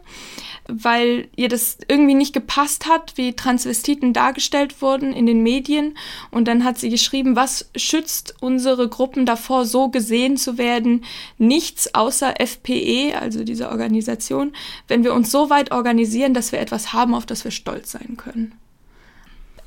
weil 0.67 1.27
ihr 1.36 1.49
das 1.49 1.77
irgendwie 1.88 2.15
nicht 2.15 2.34
gepasst 2.34 2.88
hat, 2.88 3.15
wie 3.15 3.34
Transvestiten 3.34 4.11
dargestellt 4.11 4.82
wurden 4.82 5.13
in 5.13 5.27
den 5.27 5.43
Medien. 5.43 5.97
Und 6.32 6.47
dann 6.47 6.63
hat 6.63 6.79
sie 6.79 6.89
geschrieben, 6.89 7.36
was 7.36 7.69
schützt 7.75 8.36
unsere 8.41 8.89
Gruppen 8.89 9.27
davor, 9.27 9.65
so 9.65 9.89
gesehen 9.89 10.36
zu 10.36 10.57
werden? 10.57 11.05
Nichts 11.38 11.93
außer 11.93 12.34
FPE, 12.39 13.13
also 13.19 13.43
diese 13.43 13.69
Organisation, 13.69 14.53
wenn 14.88 15.03
wir 15.03 15.13
uns 15.13 15.29
so 15.29 15.51
weit 15.51 15.71
organisieren, 15.71 16.34
dass 16.34 16.51
wir 16.51 16.59
etwas 16.59 16.91
haben, 16.91 17.13
auf 17.13 17.27
das 17.27 17.43
wir 17.43 17.51
stolz 17.51 17.91
sein 17.91 18.17
können. 18.17 18.53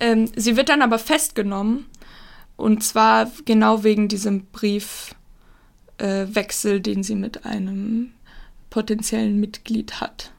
Ähm, 0.00 0.28
sie 0.34 0.56
wird 0.56 0.70
dann 0.70 0.82
aber 0.82 0.98
festgenommen 0.98 1.86
und 2.56 2.82
zwar 2.82 3.30
genau 3.44 3.84
wegen 3.84 4.08
diesem 4.08 4.46
Briefwechsel, 4.46 5.16
äh, 6.76 6.80
den 6.80 7.02
sie 7.02 7.14
mit 7.14 7.44
einem 7.44 8.12
potenziellen 8.70 9.38
Mitglied 9.40 10.00
hat. 10.00 10.30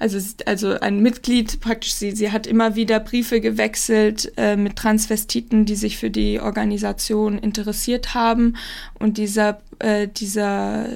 Also, 0.00 0.18
also 0.46 0.78
ein 0.78 1.00
Mitglied 1.00 1.60
praktisch, 1.60 1.94
sie, 1.94 2.12
sie 2.12 2.30
hat 2.30 2.46
immer 2.46 2.76
wieder 2.76 3.00
Briefe 3.00 3.40
gewechselt 3.40 4.32
äh, 4.36 4.56
mit 4.56 4.76
Transvestiten, 4.76 5.64
die 5.64 5.74
sich 5.74 5.98
für 5.98 6.10
die 6.10 6.38
Organisation 6.38 7.36
interessiert 7.36 8.14
haben. 8.14 8.54
Und 8.98 9.18
dieser, 9.18 9.60
äh, 9.80 10.06
dieser 10.06 10.86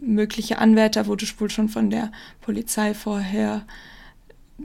mögliche 0.00 0.58
Anwärter 0.58 1.08
wurde 1.08 1.26
wohl 1.38 1.50
schon 1.50 1.68
von 1.68 1.90
der 1.90 2.12
Polizei 2.42 2.94
vorher 2.94 3.66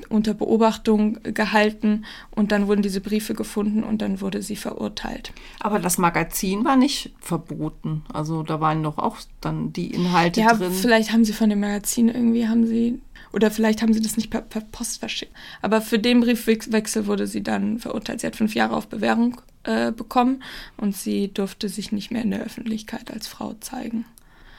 unter 0.10 0.34
Beobachtung 0.34 1.18
gehalten 1.24 2.06
und 2.32 2.52
dann 2.52 2.68
wurden 2.68 2.82
diese 2.82 3.02
Briefe 3.02 3.34
gefunden 3.34 3.84
und 3.84 4.02
dann 4.02 4.22
wurde 4.22 4.42
sie 4.42 4.56
verurteilt. 4.56 5.34
Aber 5.60 5.80
das 5.80 5.98
Magazin 5.98 6.64
war 6.64 6.76
nicht 6.76 7.12
verboten. 7.20 8.04
Also 8.14 8.44
da 8.44 8.62
waren 8.62 8.84
doch 8.84 8.98
auch 8.98 9.18
dann 9.42 9.74
die 9.74 9.94
Inhalte 9.94 10.42
ja, 10.42 10.54
drin. 10.54 10.72
Ja, 10.72 10.78
vielleicht 10.80 11.12
haben 11.12 11.26
sie 11.26 11.34
von 11.34 11.50
dem 11.50 11.60
Magazin 11.60 12.10
irgendwie 12.10 12.48
haben 12.48 12.68
sie 12.68 13.02
oder 13.32 13.52
vielleicht 13.52 13.82
haben 13.82 13.94
sie 13.94 14.02
das 14.02 14.18
nicht 14.18 14.30
per, 14.30 14.42
per, 14.42 14.62
Post 14.62 15.00
verschickt. 15.00 15.34
Aber 15.62 15.82
für 15.82 16.00
den 16.00 16.22
Briefwechsel 16.22 17.08
wurde 17.08 17.28
sie 17.28 17.44
dann 17.44 17.80
verurteilt. 17.80 18.22
Sie 18.22 18.28
hat 18.28 18.36
fünf 18.36 18.56
Jahre 18.56 18.76
auf 18.76 18.88
Bewährung 18.88 19.42
äh, 19.64 19.92
bekommen 19.92 20.44
und 20.78 20.96
sie 20.96 21.34
durfte 21.34 21.70
sich 21.70 21.92
nicht 21.92 22.12
mehr 22.12 22.24
in 22.24 22.32
der 22.32 22.42
Öffentlichkeit 22.42 23.12
als 23.12 23.28
Frau 23.28 23.54
zeigen. 23.60 24.06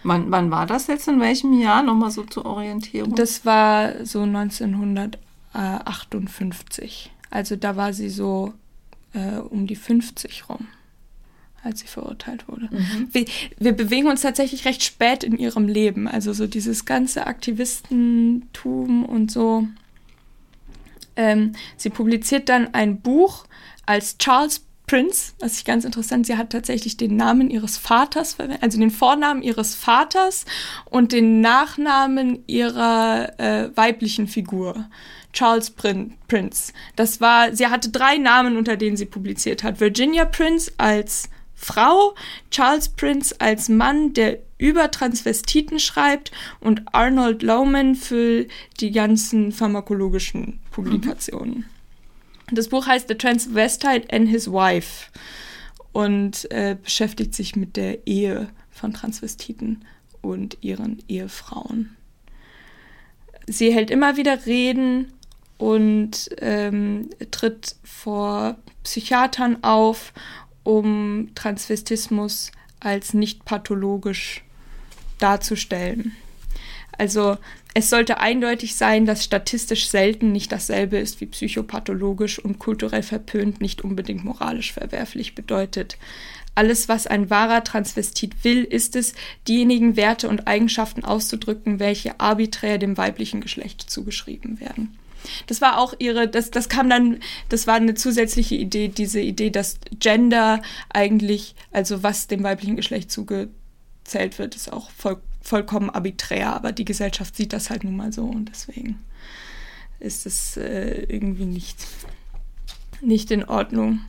Wann, 0.03 0.31
wann 0.31 0.51
war 0.51 0.65
das 0.67 0.87
jetzt? 0.87 1.09
In 1.09 1.21
welchem 1.21 1.53
Jahr? 1.59 1.83
Nochmal 1.83 2.11
so 2.11 2.25
zur 2.25 2.47
Orientierung. 2.47 3.15
Das 3.15 3.45
war 3.45 4.07
so 4.07 4.23
1958. 4.23 7.13
Also 7.31 7.57
da 7.57 7.77
war 7.77 7.93
sie 7.93 8.09
so 8.09 8.55
äh, 9.13 9.37
um 9.37 9.67
die 9.67 9.77
50 9.77 10.49
rum, 10.49 10.69
als 11.63 11.81
sie 11.81 11.87
verurteilt 11.87 12.49
wurde. 12.49 12.71
Mhm. 12.71 13.11
Wir, 13.13 13.27
wir, 13.59 13.73
bewegen 13.73 14.09
uns 14.09 14.23
tatsächlich 14.23 14.65
recht 14.65 14.83
spät 14.83 15.23
in 15.23 15.37
ihrem 15.37 15.69
Leben. 15.69 16.09
Also 16.09 16.33
so 16.33 16.47
dieses 16.47 16.87
ganze 16.87 17.27
Aktivistentum 17.27 19.05
und 19.05 19.31
so. 19.31 19.69
Ähm, 21.17 21.53
sie 21.77 21.91
publiziert 21.91 22.49
dann 22.49 22.73
ein 22.73 23.01
Buch 23.01 23.45
als 23.85 24.17
Charles 24.19 24.65
Prince, 24.91 25.35
was 25.39 25.57
ich 25.57 25.65
ganz 25.65 25.85
interessant, 25.85 26.27
sie 26.27 26.37
hat 26.37 26.51
tatsächlich 26.51 26.97
den 26.97 27.15
Namen 27.15 27.49
ihres 27.49 27.77
Vaters 27.77 28.35
verwendet, 28.35 28.65
also 28.65 28.77
den 28.77 28.91
Vornamen 28.91 29.41
ihres 29.41 29.77
Vaters 29.77 30.47
und 30.85 31.13
den 31.13 31.41
Nachnamen 31.41 32.43
ihrer 32.49 33.39
äh, 33.39 33.71
weiblichen 33.77 34.27
Figur. 34.27 34.87
Charles 35.33 35.71
Prin 35.71 36.15
Prince. 36.27 36.73
Das 36.97 37.21
war, 37.21 37.55
sie 37.55 37.69
hatte 37.69 37.91
drei 37.91 38.17
Namen, 38.17 38.57
unter 38.57 38.77
denen 38.77 38.97
sie 38.97 39.07
publiziert 39.07 39.63
hat. 39.63 39.79
Virginia 39.79 40.25
Prince 40.25 40.73
als 40.77 41.31
Frau, 41.55 42.17
Charles 42.51 42.89
Prince 42.89 43.37
als 43.39 43.69
Mann, 43.69 44.13
der 44.13 44.41
über 44.59 44.91
Transvestiten 44.91 45.79
schreibt 45.79 46.33
und 46.59 46.83
Arnold 46.93 47.45
Lohman 47.45 47.95
für 47.95 48.47
die 48.81 48.91
ganzen 48.91 49.53
pharmakologischen 49.53 50.59
Publikationen. 50.73 51.59
Mhm. 51.59 51.80
Das 52.53 52.69
Buch 52.69 52.87
heißt 52.87 53.09
The 53.09 53.15
Transvestite 53.15 54.13
and 54.13 54.29
His 54.29 54.51
Wife 54.51 55.07
und 55.93 56.51
äh, 56.51 56.77
beschäftigt 56.83 57.35
sich 57.35 57.57
mit 57.57 57.77
der 57.77 58.07
Ehe 58.07 58.49
von 58.71 58.93
Transvestiten 58.93 59.85
und 60.23 60.59
ihren 60.61 61.03
Ehefrauen. 61.09 61.97
Sie 63.47 63.73
hält 63.73 63.91
immer 63.91 64.17
wieder 64.17 64.47
Reden 64.47 65.13
und 65.59 66.31
ähm, 66.39 67.11
tritt 67.31 67.77
vor 67.83 68.57
Psychiatern 68.85 69.63
auf, 69.63 70.13
um 70.63 71.31
Transvestismus 71.35 72.53
als 72.81 73.15
nicht 73.15 73.45
pathologisch 73.45 74.43
darzustellen. 75.19 76.17
Also 76.97 77.39
es 77.75 77.89
sollte 77.89 78.19
eindeutig 78.19 78.75
sein, 78.75 79.07
dass 79.07 79.25
statistisch 79.25 79.89
selten 79.89 80.33
nicht 80.33 80.51
dasselbe 80.51 80.99
ist 80.99 81.21
wie 81.21 81.27
psychopathologisch 81.27 82.39
und 82.39 82.59
kulturell 82.59 83.03
verpönt 83.03 83.61
nicht 83.61 83.83
unbedingt 83.83 84.25
moralisch 84.25 84.73
verwerflich 84.73 85.35
bedeutet. 85.35 85.97
Alles, 86.57 86.89
was 86.89 87.07
ein 87.07 87.31
wahrer 87.31 87.63
Transvestit 87.63 88.45
will, 88.45 88.65
ist 88.65 88.97
es, 88.97 89.15
diejenigen 89.47 89.97
Werte 89.97 90.29
und 90.29 90.49
Eigenschaften 90.49 91.05
auszudrücken, 91.05 91.79
welche 91.79 92.19
arbiträr 92.19 92.79
dem 92.79 92.97
weiblichen 92.97 93.41
Geschlecht 93.41 93.89
zugeschrieben 93.89 94.61
werden. 94.61 94.99
Das 95.47 95.61
war 95.61 95.79
auch 95.79 95.95
ihre, 95.99 96.27
das, 96.27 96.51
das 96.51 96.69
kam 96.69 96.91
dann, 96.91 97.21
das 97.49 97.67
war 97.67 97.75
eine 97.75 97.95
zusätzliche 97.95 98.57
Idee, 98.57 98.89
diese 98.89 99.21
Idee, 99.21 99.51
dass 99.51 99.79
Gender 99.99 100.63
eigentlich, 100.89 101.55
also 101.71 102.03
was 102.03 102.27
dem 102.27 102.43
weiblichen 102.43 102.77
Geschlecht 102.77 103.13
zugezählt 103.13 104.39
wird, 104.39 104.57
ist 104.57 104.73
auch 104.73 104.91
voll, 104.91 105.21
vollkommen 105.41 105.91
arbiträr, 105.91 106.55
aber 106.55 106.73
die 106.73 106.85
Gesellschaft 106.85 107.37
sieht 107.37 107.53
das 107.53 107.71
halt 107.71 107.85
nun 107.85 107.97
mal 107.97 108.13
so 108.13 108.25
und 108.25 108.49
deswegen 108.51 108.99
ist 109.99 110.27
es 110.27 110.57
äh, 110.57 111.05
irgendwie 111.09 111.47
nicht, 111.47 111.87
nicht 113.01 113.31
in 113.31 113.45
Ordnung. 113.45 114.01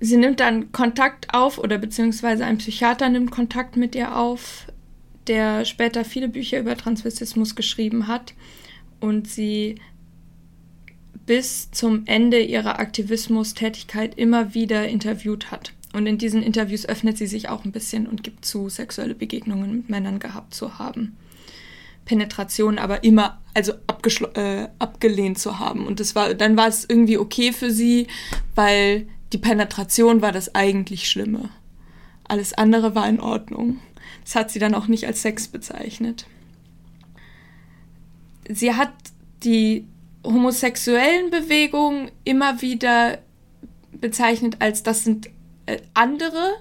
Sie 0.00 0.16
nimmt 0.16 0.40
dann 0.40 0.72
Kontakt 0.72 1.32
auf 1.32 1.58
oder 1.58 1.78
beziehungsweise 1.78 2.44
ein 2.44 2.58
Psychiater 2.58 3.08
nimmt 3.08 3.30
Kontakt 3.30 3.76
mit 3.76 3.94
ihr 3.94 4.16
auf, 4.16 4.66
der 5.26 5.64
später 5.64 6.04
viele 6.04 6.28
Bücher 6.28 6.58
über 6.60 6.76
Transvestismus 6.76 7.54
geschrieben 7.54 8.06
hat 8.06 8.34
und 9.00 9.28
sie 9.28 9.76
bis 11.24 11.70
zum 11.70 12.02
Ende 12.06 12.40
ihrer 12.40 12.78
Aktivismustätigkeit 12.78 14.14
immer 14.18 14.52
wieder 14.52 14.86
interviewt 14.88 15.50
hat. 15.50 15.72
Und 15.94 16.06
in 16.06 16.18
diesen 16.18 16.42
Interviews 16.42 16.86
öffnet 16.86 17.16
sie 17.16 17.28
sich 17.28 17.48
auch 17.48 17.64
ein 17.64 17.70
bisschen 17.70 18.08
und 18.08 18.24
gibt 18.24 18.44
zu, 18.44 18.68
sexuelle 18.68 19.14
Begegnungen 19.14 19.76
mit 19.76 19.88
Männern 19.88 20.18
gehabt 20.18 20.52
zu 20.52 20.80
haben. 20.80 21.16
Penetration 22.04 22.78
aber 22.78 23.04
immer, 23.04 23.40
also 23.54 23.74
äh, 24.34 24.66
abgelehnt 24.80 25.38
zu 25.38 25.60
haben. 25.60 25.86
Und 25.86 26.00
das 26.00 26.16
war, 26.16 26.34
dann 26.34 26.56
war 26.56 26.66
es 26.66 26.84
irgendwie 26.84 27.16
okay 27.16 27.52
für 27.52 27.70
sie, 27.70 28.08
weil 28.56 29.06
die 29.32 29.38
Penetration 29.38 30.20
war 30.20 30.32
das 30.32 30.56
eigentlich 30.56 31.08
Schlimme. 31.08 31.48
Alles 32.24 32.54
andere 32.54 32.96
war 32.96 33.08
in 33.08 33.20
Ordnung. 33.20 33.78
Das 34.24 34.34
hat 34.34 34.50
sie 34.50 34.58
dann 34.58 34.74
auch 34.74 34.88
nicht 34.88 35.06
als 35.06 35.22
Sex 35.22 35.46
bezeichnet. 35.46 36.26
Sie 38.48 38.74
hat 38.74 38.92
die 39.44 39.86
homosexuellen 40.24 41.30
Bewegungen 41.30 42.10
immer 42.24 42.62
wieder 42.62 43.18
bezeichnet 43.92 44.56
als 44.58 44.82
das 44.82 45.04
sind 45.04 45.30
andere, 45.94 46.54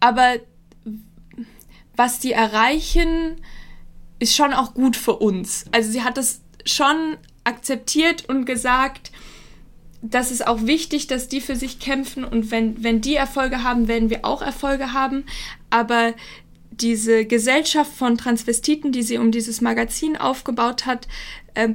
aber 0.00 0.36
was 1.96 2.20
die 2.20 2.32
erreichen, 2.32 3.36
ist 4.18 4.36
schon 4.36 4.52
auch 4.52 4.74
gut 4.74 4.96
für 4.96 5.16
uns. 5.16 5.64
Also 5.72 5.90
sie 5.90 6.02
hat 6.02 6.16
das 6.16 6.42
schon 6.64 7.16
akzeptiert 7.44 8.28
und 8.28 8.44
gesagt, 8.44 9.10
das 10.00 10.30
ist 10.30 10.46
auch 10.46 10.62
wichtig, 10.66 11.08
dass 11.08 11.28
die 11.28 11.40
für 11.40 11.56
sich 11.56 11.80
kämpfen 11.80 12.24
und 12.24 12.50
wenn, 12.50 12.82
wenn 12.84 13.00
die 13.00 13.16
Erfolge 13.16 13.64
haben, 13.64 13.88
werden 13.88 14.10
wir 14.10 14.24
auch 14.24 14.42
Erfolge 14.42 14.92
haben. 14.92 15.24
Aber 15.70 16.14
diese 16.70 17.24
Gesellschaft 17.24 17.92
von 17.92 18.16
Transvestiten, 18.16 18.92
die 18.92 19.02
sie 19.02 19.18
um 19.18 19.32
dieses 19.32 19.60
Magazin 19.60 20.16
aufgebaut 20.16 20.86
hat, 20.86 21.08
äh, 21.54 21.70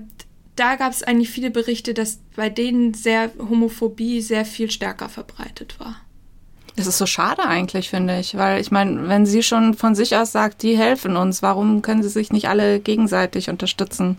da 0.56 0.76
gab 0.76 0.92
es 0.92 1.04
eigentlich 1.04 1.30
viele 1.30 1.52
Berichte, 1.52 1.94
dass 1.94 2.20
bei 2.36 2.50
denen 2.50 2.94
sehr 2.94 3.32
Homophobie 3.38 4.22
sehr 4.22 4.46
viel 4.46 4.70
stärker 4.70 5.10
verbreitet 5.10 5.80
war. 5.80 5.96
Das 6.76 6.88
ist 6.88 6.98
so 6.98 7.06
schade 7.06 7.46
eigentlich, 7.46 7.90
finde 7.90 8.20
ich, 8.20 8.36
weil 8.36 8.60
ich 8.60 8.72
meine, 8.72 9.08
wenn 9.08 9.26
sie 9.26 9.44
schon 9.44 9.76
von 9.76 9.94
sich 9.94 10.16
aus 10.16 10.32
sagt, 10.32 10.64
die 10.64 10.76
helfen 10.76 11.18
uns, 11.18 11.44
warum 11.44 11.84
können 11.84 12.02
sie 12.02 12.10
sich 12.10 12.32
nicht 12.32 12.50
alle 12.50 12.80
gegenseitig 12.80 13.50
unterstützen? 13.50 14.18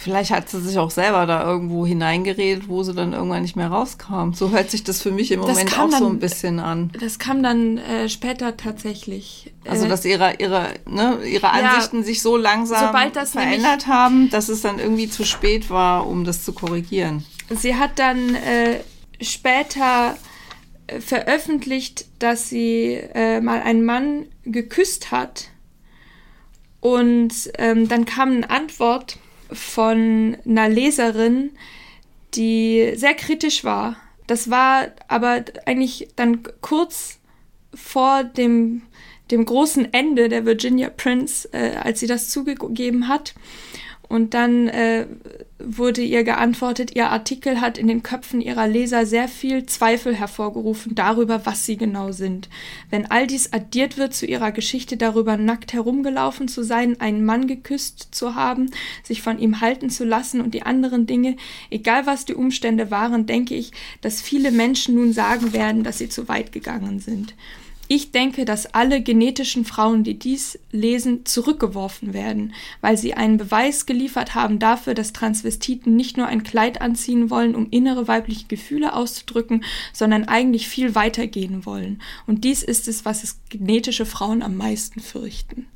Vielleicht 0.00 0.30
hat 0.30 0.48
sie 0.48 0.60
sich 0.60 0.78
auch 0.78 0.92
selber 0.92 1.26
da 1.26 1.44
irgendwo 1.44 1.84
hineingeredet, 1.84 2.68
wo 2.68 2.84
sie 2.84 2.94
dann 2.94 3.14
irgendwann 3.14 3.42
nicht 3.42 3.56
mehr 3.56 3.66
rauskam. 3.66 4.32
So 4.32 4.52
hört 4.52 4.70
sich 4.70 4.84
das 4.84 5.02
für 5.02 5.10
mich 5.10 5.32
im 5.32 5.40
Moment 5.40 5.76
auch 5.76 5.90
dann, 5.90 5.98
so 5.98 6.08
ein 6.08 6.20
bisschen 6.20 6.60
an. 6.60 6.92
Das 7.00 7.18
kam 7.18 7.42
dann 7.42 7.78
äh, 7.78 8.08
später 8.08 8.56
tatsächlich. 8.56 9.52
Also 9.66 9.86
äh, 9.86 9.88
dass 9.88 10.04
ihre, 10.04 10.36
ihre, 10.38 10.74
ne, 10.88 11.18
ihre 11.26 11.50
Ansichten 11.50 11.98
ja, 11.98 12.02
sich 12.04 12.22
so 12.22 12.36
langsam 12.36 12.94
verändert 13.26 13.88
haben, 13.88 14.30
dass 14.30 14.48
es 14.48 14.62
dann 14.62 14.78
irgendwie 14.78 15.10
zu 15.10 15.24
spät 15.24 15.68
war, 15.68 16.06
um 16.06 16.24
das 16.24 16.44
zu 16.44 16.52
korrigieren. 16.52 17.24
Sie 17.50 17.74
hat 17.74 17.98
dann 17.98 18.36
äh, 18.36 18.78
später 19.20 20.16
äh, 20.86 21.00
veröffentlicht, 21.00 22.06
dass 22.20 22.48
sie 22.48 23.00
äh, 23.14 23.40
mal 23.40 23.62
einen 23.62 23.84
Mann 23.84 24.26
geküsst 24.44 25.10
hat. 25.10 25.48
Und 26.78 27.32
ähm, 27.58 27.88
dann 27.88 28.04
kam 28.04 28.30
eine 28.30 28.50
Antwort 28.50 29.18
von 29.50 30.36
einer 30.44 30.68
Leserin, 30.68 31.50
die 32.34 32.92
sehr 32.94 33.14
kritisch 33.14 33.64
war. 33.64 33.96
Das 34.26 34.50
war 34.50 34.88
aber 35.08 35.44
eigentlich 35.64 36.08
dann 36.16 36.42
kurz 36.60 37.18
vor 37.74 38.24
dem, 38.24 38.82
dem 39.30 39.44
großen 39.44 39.92
Ende 39.92 40.28
der 40.28 40.44
Virginia 40.44 40.90
Prince, 40.90 41.48
äh, 41.52 41.76
als 41.76 42.00
sie 42.00 42.06
das 42.06 42.28
zugegeben 42.28 43.08
hat. 43.08 43.34
Und 44.08 44.32
dann 44.32 44.68
äh, 44.68 45.06
wurde 45.58 46.02
ihr 46.02 46.24
geantwortet, 46.24 46.94
ihr 46.94 47.10
Artikel 47.10 47.60
hat 47.60 47.76
in 47.76 47.88
den 47.88 48.02
Köpfen 48.02 48.40
ihrer 48.40 48.66
Leser 48.66 49.04
sehr 49.04 49.28
viel 49.28 49.66
Zweifel 49.66 50.14
hervorgerufen 50.14 50.94
darüber, 50.94 51.44
was 51.44 51.66
sie 51.66 51.76
genau 51.76 52.12
sind. 52.12 52.48
Wenn 52.90 53.10
all 53.10 53.26
dies 53.26 53.52
addiert 53.52 53.98
wird 53.98 54.14
zu 54.14 54.24
ihrer 54.24 54.52
Geschichte 54.52 54.96
darüber, 54.96 55.36
nackt 55.36 55.72
herumgelaufen 55.72 56.48
zu 56.48 56.62
sein, 56.62 57.00
einen 57.00 57.24
Mann 57.24 57.46
geküsst 57.46 58.08
zu 58.12 58.34
haben, 58.34 58.70
sich 59.02 59.20
von 59.20 59.38
ihm 59.38 59.60
halten 59.60 59.90
zu 59.90 60.04
lassen 60.04 60.40
und 60.40 60.54
die 60.54 60.62
anderen 60.62 61.06
Dinge, 61.06 61.36
egal 61.70 62.06
was 62.06 62.24
die 62.24 62.34
Umstände 62.34 62.90
waren, 62.90 63.26
denke 63.26 63.56
ich, 63.56 63.72
dass 64.00 64.22
viele 64.22 64.52
Menschen 64.52 64.94
nun 64.94 65.12
sagen 65.12 65.52
werden, 65.52 65.82
dass 65.82 65.98
sie 65.98 66.08
zu 66.08 66.28
weit 66.28 66.52
gegangen 66.52 67.00
sind. 67.00 67.34
Ich 67.90 68.12
denke, 68.12 68.44
dass 68.44 68.74
alle 68.74 69.00
genetischen 69.00 69.64
Frauen, 69.64 70.04
die 70.04 70.18
dies 70.18 70.58
lesen, 70.70 71.24
zurückgeworfen 71.24 72.12
werden, 72.12 72.52
weil 72.82 72.98
sie 72.98 73.14
einen 73.14 73.38
Beweis 73.38 73.86
geliefert 73.86 74.34
haben 74.34 74.58
dafür, 74.58 74.92
dass 74.92 75.14
Transvestiten 75.14 75.96
nicht 75.96 76.18
nur 76.18 76.26
ein 76.26 76.42
Kleid 76.42 76.82
anziehen 76.82 77.30
wollen, 77.30 77.54
um 77.54 77.66
innere 77.70 78.06
weibliche 78.06 78.46
Gefühle 78.46 78.92
auszudrücken, 78.92 79.64
sondern 79.94 80.24
eigentlich 80.24 80.68
viel 80.68 80.94
weiter 80.94 81.26
gehen 81.26 81.64
wollen. 81.64 82.02
Und 82.26 82.44
dies 82.44 82.62
ist 82.62 82.88
es, 82.88 83.06
was 83.06 83.24
es 83.24 83.40
genetische 83.48 84.04
Frauen 84.04 84.42
am 84.42 84.56
meisten 84.56 85.00
fürchten. 85.00 85.66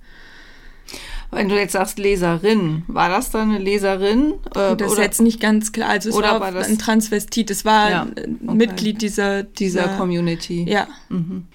Wenn 1.31 1.49
du 1.49 1.59
jetzt 1.59 1.73
sagst 1.73 1.99
Leserin, 1.99 2.83
war 2.89 3.09
das 3.09 3.31
dann 3.31 3.49
eine 3.49 3.59
Leserin? 3.59 4.35
Äh, 4.55 4.77
das 4.77 4.93
ist 4.93 4.99
jetzt 4.99 5.21
nicht 5.23 5.41
ganz 5.41 5.73
klar. 5.73 5.89
Also 5.89 6.11
es 6.11 6.15
oder 6.15 6.33
war, 6.33 6.41
war 6.41 6.53
das 6.53 6.69
ein 6.69 6.79
Transvestit, 6.79 7.51
es 7.51 7.65
war 7.65 7.91
ja, 7.91 8.07
okay. 8.07 8.55
Mitglied 8.55 9.01
dieser, 9.01 9.43
dieser, 9.43 9.85
dieser 9.85 9.97
Community. 9.97 10.67
Ja. 10.69 10.89
Mhm. 11.09 11.47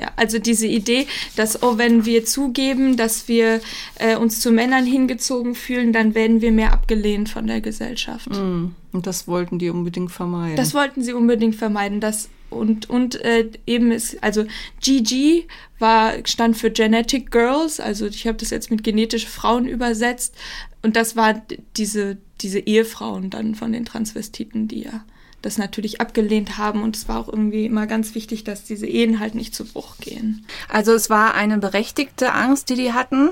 Ja, 0.00 0.12
also 0.14 0.38
diese 0.38 0.66
Idee, 0.66 1.06
dass, 1.34 1.62
oh, 1.62 1.76
wenn 1.76 2.04
wir 2.04 2.24
zugeben, 2.24 2.96
dass 2.96 3.26
wir 3.26 3.60
äh, 3.96 4.16
uns 4.16 4.38
zu 4.40 4.52
Männern 4.52 4.86
hingezogen 4.86 5.56
fühlen, 5.56 5.92
dann 5.92 6.14
werden 6.14 6.40
wir 6.40 6.52
mehr 6.52 6.72
abgelehnt 6.72 7.28
von 7.28 7.48
der 7.48 7.60
Gesellschaft. 7.60 8.30
Mm. 8.30 8.74
Und 8.92 9.06
das 9.06 9.26
wollten 9.26 9.58
die 9.58 9.70
unbedingt 9.70 10.12
vermeiden. 10.12 10.56
Das 10.56 10.72
wollten 10.72 11.02
sie 11.02 11.12
unbedingt 11.12 11.56
vermeiden. 11.56 12.00
Das 12.00 12.28
und 12.50 12.88
und 12.88 13.16
äh, 13.22 13.50
eben 13.66 13.90
ist 13.90 14.22
also 14.22 14.44
GG 14.80 15.44
war 15.78 16.14
stand 16.24 16.56
für 16.56 16.70
Genetic 16.70 17.30
Girls, 17.30 17.78
also 17.78 18.06
ich 18.06 18.26
habe 18.26 18.38
das 18.38 18.50
jetzt 18.50 18.70
mit 18.70 18.82
genetische 18.82 19.26
Frauen 19.26 19.66
übersetzt 19.66 20.34
und 20.82 20.96
das 20.96 21.14
war 21.14 21.42
diese 21.76 22.16
diese 22.40 22.60
Ehefrauen 22.60 23.30
dann 23.30 23.54
von 23.54 23.72
den 23.72 23.84
Transvestiten, 23.84 24.68
die 24.68 24.84
ja 24.84 25.04
das 25.42 25.58
natürlich 25.58 26.00
abgelehnt 26.00 26.58
haben 26.58 26.82
und 26.82 26.96
es 26.96 27.08
war 27.08 27.18
auch 27.18 27.28
irgendwie 27.28 27.66
immer 27.66 27.86
ganz 27.86 28.14
wichtig, 28.14 28.44
dass 28.44 28.64
diese 28.64 28.86
Ehen 28.86 29.20
halt 29.20 29.34
nicht 29.34 29.54
zu 29.54 29.64
Bruch 29.64 29.96
gehen. 29.98 30.44
Also 30.68 30.92
es 30.92 31.10
war 31.10 31.34
eine 31.34 31.58
berechtigte 31.58 32.32
Angst, 32.32 32.68
die 32.70 32.74
die 32.74 32.92
hatten, 32.92 33.30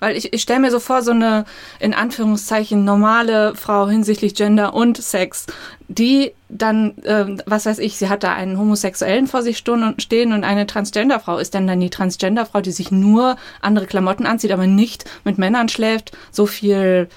weil 0.00 0.16
ich, 0.16 0.32
ich 0.32 0.42
stelle 0.42 0.60
mir 0.60 0.70
so 0.70 0.80
vor, 0.80 1.02
so 1.02 1.12
eine 1.12 1.44
in 1.80 1.94
Anführungszeichen 1.94 2.84
normale 2.84 3.54
Frau 3.54 3.88
hinsichtlich 3.88 4.34
Gender 4.34 4.74
und 4.74 4.98
Sex, 4.98 5.46
die 5.88 6.32
dann, 6.48 6.98
äh, 7.04 7.36
was 7.46 7.64
weiß 7.64 7.78
ich, 7.78 7.96
sie 7.96 8.08
hat 8.08 8.22
da 8.22 8.34
einen 8.34 8.58
Homosexuellen 8.58 9.26
vor 9.26 9.42
sich 9.42 9.56
stehen 9.56 10.32
und 10.32 10.44
eine 10.44 10.66
Transgenderfrau. 10.66 11.38
Ist 11.38 11.54
denn 11.54 11.66
dann 11.66 11.80
die 11.80 11.90
Transgenderfrau, 11.90 12.60
die 12.60 12.72
sich 12.72 12.90
nur 12.90 13.36
andere 13.62 13.86
Klamotten 13.86 14.26
anzieht, 14.26 14.52
aber 14.52 14.66
nicht 14.66 15.04
mit 15.24 15.38
Männern 15.38 15.70
schläft, 15.70 16.12
so 16.30 16.44
viel, 16.44 17.08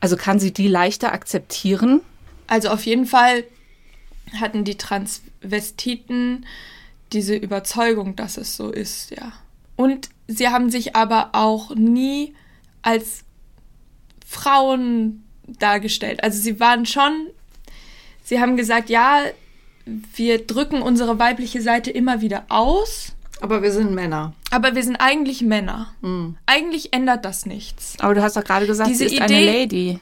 also 0.00 0.16
kann 0.16 0.38
sie 0.38 0.52
die 0.52 0.68
leichter 0.68 1.12
akzeptieren? 1.12 2.00
Also 2.50 2.70
auf 2.70 2.84
jeden 2.84 3.06
Fall 3.06 3.44
hatten 4.40 4.64
die 4.64 4.76
Transvestiten 4.76 6.44
diese 7.12 7.36
Überzeugung, 7.36 8.16
dass 8.16 8.36
es 8.36 8.56
so 8.56 8.70
ist, 8.70 9.12
ja. 9.12 9.32
Und 9.76 10.10
sie 10.26 10.48
haben 10.48 10.68
sich 10.68 10.96
aber 10.96 11.30
auch 11.32 11.74
nie 11.76 12.34
als 12.82 13.22
Frauen 14.26 15.22
dargestellt. 15.46 16.24
Also 16.24 16.40
sie 16.40 16.58
waren 16.58 16.86
schon, 16.86 17.28
sie 18.24 18.40
haben 18.40 18.56
gesagt, 18.56 18.90
ja, 18.90 19.22
wir 20.14 20.44
drücken 20.44 20.82
unsere 20.82 21.20
weibliche 21.20 21.62
Seite 21.62 21.92
immer 21.92 22.20
wieder 22.20 22.46
aus. 22.48 23.12
Aber 23.40 23.62
wir 23.62 23.70
sind 23.70 23.94
Männer. 23.94 24.34
Aber 24.50 24.74
wir 24.74 24.82
sind 24.82 24.96
eigentlich 24.96 25.40
Männer. 25.40 25.94
Mhm. 26.00 26.36
Eigentlich 26.46 26.92
ändert 26.92 27.24
das 27.24 27.46
nichts. 27.46 27.94
Aber 28.00 28.14
du 28.14 28.22
hast 28.22 28.36
doch 28.36 28.44
gerade 28.44 28.66
gesagt, 28.66 28.90
Diese 28.90 29.08
sie 29.08 29.16
ist 29.16 29.24
Idee, 29.24 29.34
eine 29.34 29.44
Lady. 29.44 30.00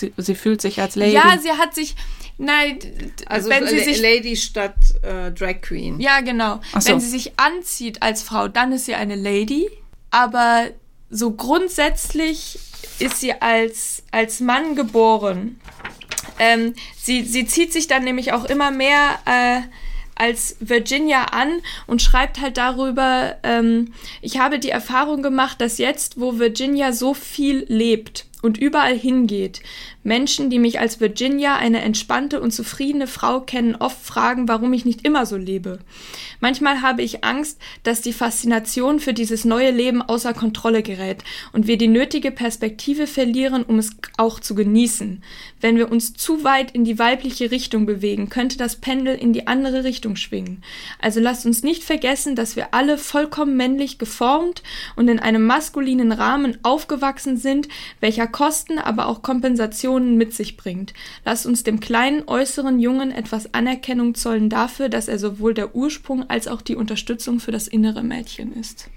Sie, 0.00 0.14
sie, 0.16 0.34
fühlt 0.34 0.62
sich 0.62 0.80
als 0.80 0.96
Lady. 0.96 1.12
Ja, 1.12 1.36
sie 1.38 1.50
hat 1.52 1.74
sich. 1.74 1.94
Nein, 2.38 2.78
also 3.26 3.50
wenn 3.50 3.66
sie 3.66 3.80
sich, 3.80 4.00
Lady 4.00 4.34
statt 4.34 4.74
äh, 5.02 5.30
Drag 5.30 5.60
Queen. 5.60 6.00
Ja, 6.00 6.20
genau. 6.20 6.60
So. 6.78 6.88
Wenn 6.88 7.00
sie 7.00 7.10
sich 7.10 7.38
anzieht 7.38 8.02
als 8.02 8.22
Frau, 8.22 8.48
dann 8.48 8.72
ist 8.72 8.86
sie 8.86 8.94
eine 8.94 9.14
Lady. 9.14 9.68
Aber 10.10 10.68
so 11.10 11.32
grundsätzlich 11.32 12.58
ist 12.98 13.20
sie 13.20 13.34
als, 13.34 14.02
als 14.10 14.40
Mann 14.40 14.74
geboren. 14.74 15.60
Ähm, 16.38 16.74
sie, 16.96 17.24
sie 17.24 17.44
zieht 17.44 17.74
sich 17.74 17.88
dann 17.88 18.04
nämlich 18.04 18.32
auch 18.32 18.46
immer 18.46 18.70
mehr 18.70 19.18
äh, 19.26 19.60
als 20.14 20.56
Virginia 20.60 21.24
an 21.24 21.60
und 21.86 22.00
schreibt 22.00 22.40
halt 22.40 22.56
darüber, 22.56 23.36
ähm, 23.42 23.92
ich 24.22 24.38
habe 24.38 24.58
die 24.58 24.70
Erfahrung 24.70 25.22
gemacht, 25.22 25.60
dass 25.60 25.76
jetzt, 25.76 26.18
wo 26.18 26.38
Virginia 26.38 26.92
so 26.92 27.12
viel 27.12 27.66
lebt 27.68 28.29
und 28.42 28.58
überall 28.58 28.96
hingeht, 28.96 29.60
Menschen, 30.02 30.48
die 30.48 30.58
mich 30.58 30.80
als 30.80 31.00
Virginia, 31.00 31.56
eine 31.56 31.82
entspannte 31.82 32.40
und 32.40 32.52
zufriedene 32.52 33.06
Frau 33.06 33.40
kennen, 33.40 33.76
oft 33.76 34.02
fragen, 34.02 34.48
warum 34.48 34.72
ich 34.72 34.86
nicht 34.86 35.04
immer 35.04 35.26
so 35.26 35.36
lebe. 35.36 35.80
Manchmal 36.40 36.80
habe 36.80 37.02
ich 37.02 37.22
Angst, 37.22 37.60
dass 37.82 38.00
die 38.00 38.14
Faszination 38.14 38.98
für 38.98 39.12
dieses 39.12 39.44
neue 39.44 39.70
Leben 39.70 40.00
außer 40.00 40.32
Kontrolle 40.32 40.82
gerät 40.82 41.22
und 41.52 41.66
wir 41.66 41.76
die 41.76 41.88
nötige 41.88 42.30
Perspektive 42.30 43.06
verlieren, 43.06 43.62
um 43.62 43.78
es 43.78 43.90
auch 44.16 44.40
zu 44.40 44.54
genießen. 44.54 45.22
Wenn 45.60 45.76
wir 45.76 45.92
uns 45.92 46.14
zu 46.14 46.44
weit 46.44 46.70
in 46.70 46.84
die 46.84 46.98
weibliche 46.98 47.50
Richtung 47.50 47.84
bewegen, 47.84 48.30
könnte 48.30 48.56
das 48.56 48.76
Pendel 48.76 49.14
in 49.16 49.34
die 49.34 49.46
andere 49.46 49.84
Richtung 49.84 50.16
schwingen. 50.16 50.62
Also 50.98 51.20
lasst 51.20 51.44
uns 51.44 51.62
nicht 51.62 51.84
vergessen, 51.84 52.36
dass 52.36 52.56
wir 52.56 52.72
alle 52.72 52.96
vollkommen 52.96 53.56
männlich 53.56 53.98
geformt 53.98 54.62
und 54.96 55.08
in 55.08 55.18
einem 55.18 55.44
maskulinen 55.44 56.12
Rahmen 56.12 56.56
aufgewachsen 56.62 57.36
sind, 57.36 57.68
welcher 58.00 58.29
Kosten, 58.30 58.78
aber 58.78 59.06
auch 59.06 59.22
Kompensationen 59.22 60.16
mit 60.16 60.34
sich 60.34 60.56
bringt. 60.56 60.94
Lasst 61.24 61.46
uns 61.46 61.62
dem 61.62 61.80
kleinen 61.80 62.22
äußeren 62.26 62.80
Jungen 62.80 63.10
etwas 63.10 63.54
Anerkennung 63.54 64.14
zollen 64.14 64.48
dafür, 64.48 64.88
dass 64.88 65.08
er 65.08 65.18
sowohl 65.18 65.54
der 65.54 65.74
Ursprung 65.74 66.28
als 66.28 66.48
auch 66.48 66.62
die 66.62 66.76
Unterstützung 66.76 67.40
für 67.40 67.52
das 67.52 67.68
innere 67.68 68.02
Mädchen 68.02 68.52
ist. 68.54 68.88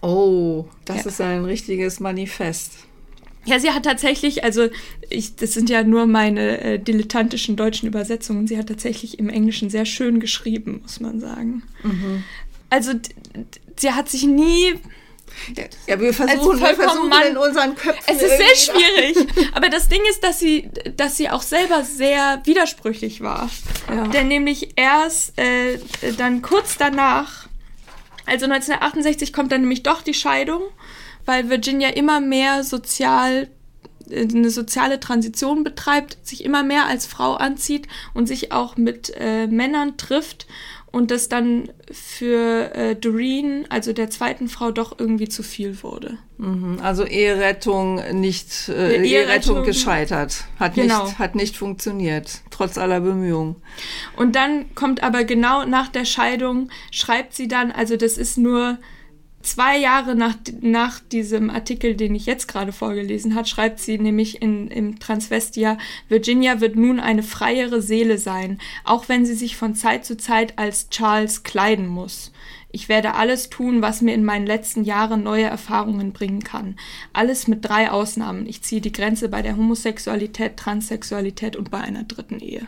Oh, 0.00 0.66
das 0.84 1.04
ja. 1.04 1.10
ist 1.10 1.20
ein 1.20 1.44
richtiges 1.44 2.00
Manifest. 2.00 2.88
Ja, 3.44 3.58
sie 3.58 3.70
hat 3.70 3.84
tatsächlich, 3.84 4.44
also 4.44 4.68
ich, 5.08 5.36
das 5.36 5.54
sind 5.54 5.70
ja 5.70 5.82
nur 5.82 6.06
meine 6.06 6.60
äh, 6.60 6.78
dilettantischen 6.78 7.56
deutschen 7.56 7.88
Übersetzungen, 7.88 8.46
sie 8.46 8.58
hat 8.58 8.68
tatsächlich 8.68 9.18
im 9.18 9.30
Englischen 9.30 9.70
sehr 9.70 9.86
schön 9.86 10.20
geschrieben, 10.20 10.80
muss 10.82 11.00
man 11.00 11.18
sagen. 11.18 11.62
Mhm. 11.82 12.24
Also 12.68 12.92
sie 13.76 13.92
hat 13.92 14.10
sich 14.10 14.24
nie 14.26 14.74
ja, 15.86 16.00
wir 16.00 16.12
versuchen, 16.12 16.60
wir 16.60 16.74
versuchen 16.74 17.12
in 17.30 17.36
unseren 17.36 17.74
Köpfen. 17.74 18.02
Es 18.06 18.22
ist 18.22 18.36
sehr 18.36 18.74
schwierig. 18.74 19.16
Aber 19.54 19.68
das 19.68 19.88
Ding 19.88 20.00
ist, 20.10 20.22
dass 20.22 20.38
sie, 20.38 20.70
dass 20.96 21.16
sie 21.16 21.30
auch 21.30 21.42
selber 21.42 21.84
sehr 21.84 22.40
widersprüchlich 22.44 23.20
war. 23.20 23.50
Ja. 23.88 24.08
Denn 24.08 24.28
nämlich 24.28 24.70
erst 24.76 25.38
äh, 25.38 25.78
dann 26.16 26.42
kurz 26.42 26.76
danach, 26.76 27.48
also 28.26 28.44
1968 28.46 29.32
kommt 29.32 29.52
dann 29.52 29.62
nämlich 29.62 29.82
doch 29.82 30.02
die 30.02 30.14
Scheidung, 30.14 30.62
weil 31.24 31.48
Virginia 31.50 31.90
immer 31.90 32.20
mehr 32.20 32.64
sozial 32.64 33.48
äh, 34.10 34.22
eine 34.22 34.50
soziale 34.50 35.00
Transition 35.00 35.64
betreibt, 35.64 36.18
sich 36.26 36.44
immer 36.44 36.62
mehr 36.62 36.86
als 36.86 37.06
Frau 37.06 37.34
anzieht 37.34 37.88
und 38.14 38.26
sich 38.26 38.52
auch 38.52 38.76
mit 38.76 39.12
äh, 39.18 39.46
Männern 39.46 39.96
trifft 39.96 40.46
und 40.90 41.10
das 41.10 41.28
dann 41.28 41.70
für 41.90 42.74
äh, 42.74 42.96
Doreen, 42.96 43.66
also 43.68 43.92
der 43.92 44.10
zweiten 44.10 44.48
Frau, 44.48 44.70
doch 44.70 44.98
irgendwie 44.98 45.28
zu 45.28 45.42
viel 45.42 45.82
wurde. 45.82 46.18
Mhm, 46.38 46.78
also 46.82 47.04
Eherettung 47.04 47.96
nicht, 48.20 48.68
äh, 48.68 48.72
Eherettung, 48.72 49.04
Eherettung 49.04 49.62
gescheitert, 49.64 50.44
hat, 50.58 50.74
genau. 50.74 51.04
nicht, 51.04 51.18
hat 51.18 51.34
nicht 51.34 51.56
funktioniert, 51.56 52.40
trotz 52.50 52.78
aller 52.78 53.00
Bemühungen. 53.00 53.56
Und 54.16 54.34
dann 54.34 54.74
kommt 54.74 55.02
aber 55.02 55.24
genau 55.24 55.64
nach 55.64 55.88
der 55.88 56.04
Scheidung, 56.04 56.70
schreibt 56.90 57.34
sie 57.34 57.48
dann, 57.48 57.70
also 57.70 57.96
das 57.96 58.16
ist 58.16 58.38
nur 58.38 58.78
zwei 59.42 59.78
Jahre 59.78 60.14
nach, 60.14 60.36
nach 60.60 61.00
diesem 61.00 61.50
Artikel, 61.50 61.94
den 61.94 62.14
ich 62.14 62.26
jetzt 62.26 62.48
gerade 62.48 62.72
vorgelesen 62.72 63.34
habe, 63.34 63.46
schreibt 63.46 63.80
sie 63.80 63.98
nämlich 63.98 64.42
in, 64.42 64.68
im 64.68 64.98
Transvestia, 64.98 65.78
Virginia 66.08 66.60
wird 66.60 66.76
nun 66.76 67.00
eine 67.00 67.22
freiere 67.22 67.80
Seele 67.82 68.18
sein, 68.18 68.58
auch 68.84 69.08
wenn 69.08 69.24
sie 69.24 69.34
sich 69.34 69.56
von 69.56 69.74
Zeit 69.74 70.04
zu 70.04 70.16
Zeit 70.16 70.58
als 70.58 70.90
Charles 70.90 71.42
kleiden 71.42 71.86
muss. 71.86 72.32
Ich 72.70 72.88
werde 72.88 73.14
alles 73.14 73.48
tun, 73.48 73.80
was 73.80 74.02
mir 74.02 74.14
in 74.14 74.24
meinen 74.24 74.46
letzten 74.46 74.84
Jahren 74.84 75.22
neue 75.22 75.44
Erfahrungen 75.44 76.12
bringen 76.12 76.44
kann. 76.44 76.76
Alles 77.14 77.48
mit 77.48 77.64
drei 77.64 77.90
Ausnahmen. 77.90 78.46
Ich 78.46 78.62
ziehe 78.62 78.82
die 78.82 78.92
Grenze 78.92 79.30
bei 79.30 79.40
der 79.40 79.56
Homosexualität, 79.56 80.58
Transsexualität 80.58 81.56
und 81.56 81.70
bei 81.70 81.78
einer 81.78 82.04
dritten 82.04 82.40
Ehe. 82.40 82.66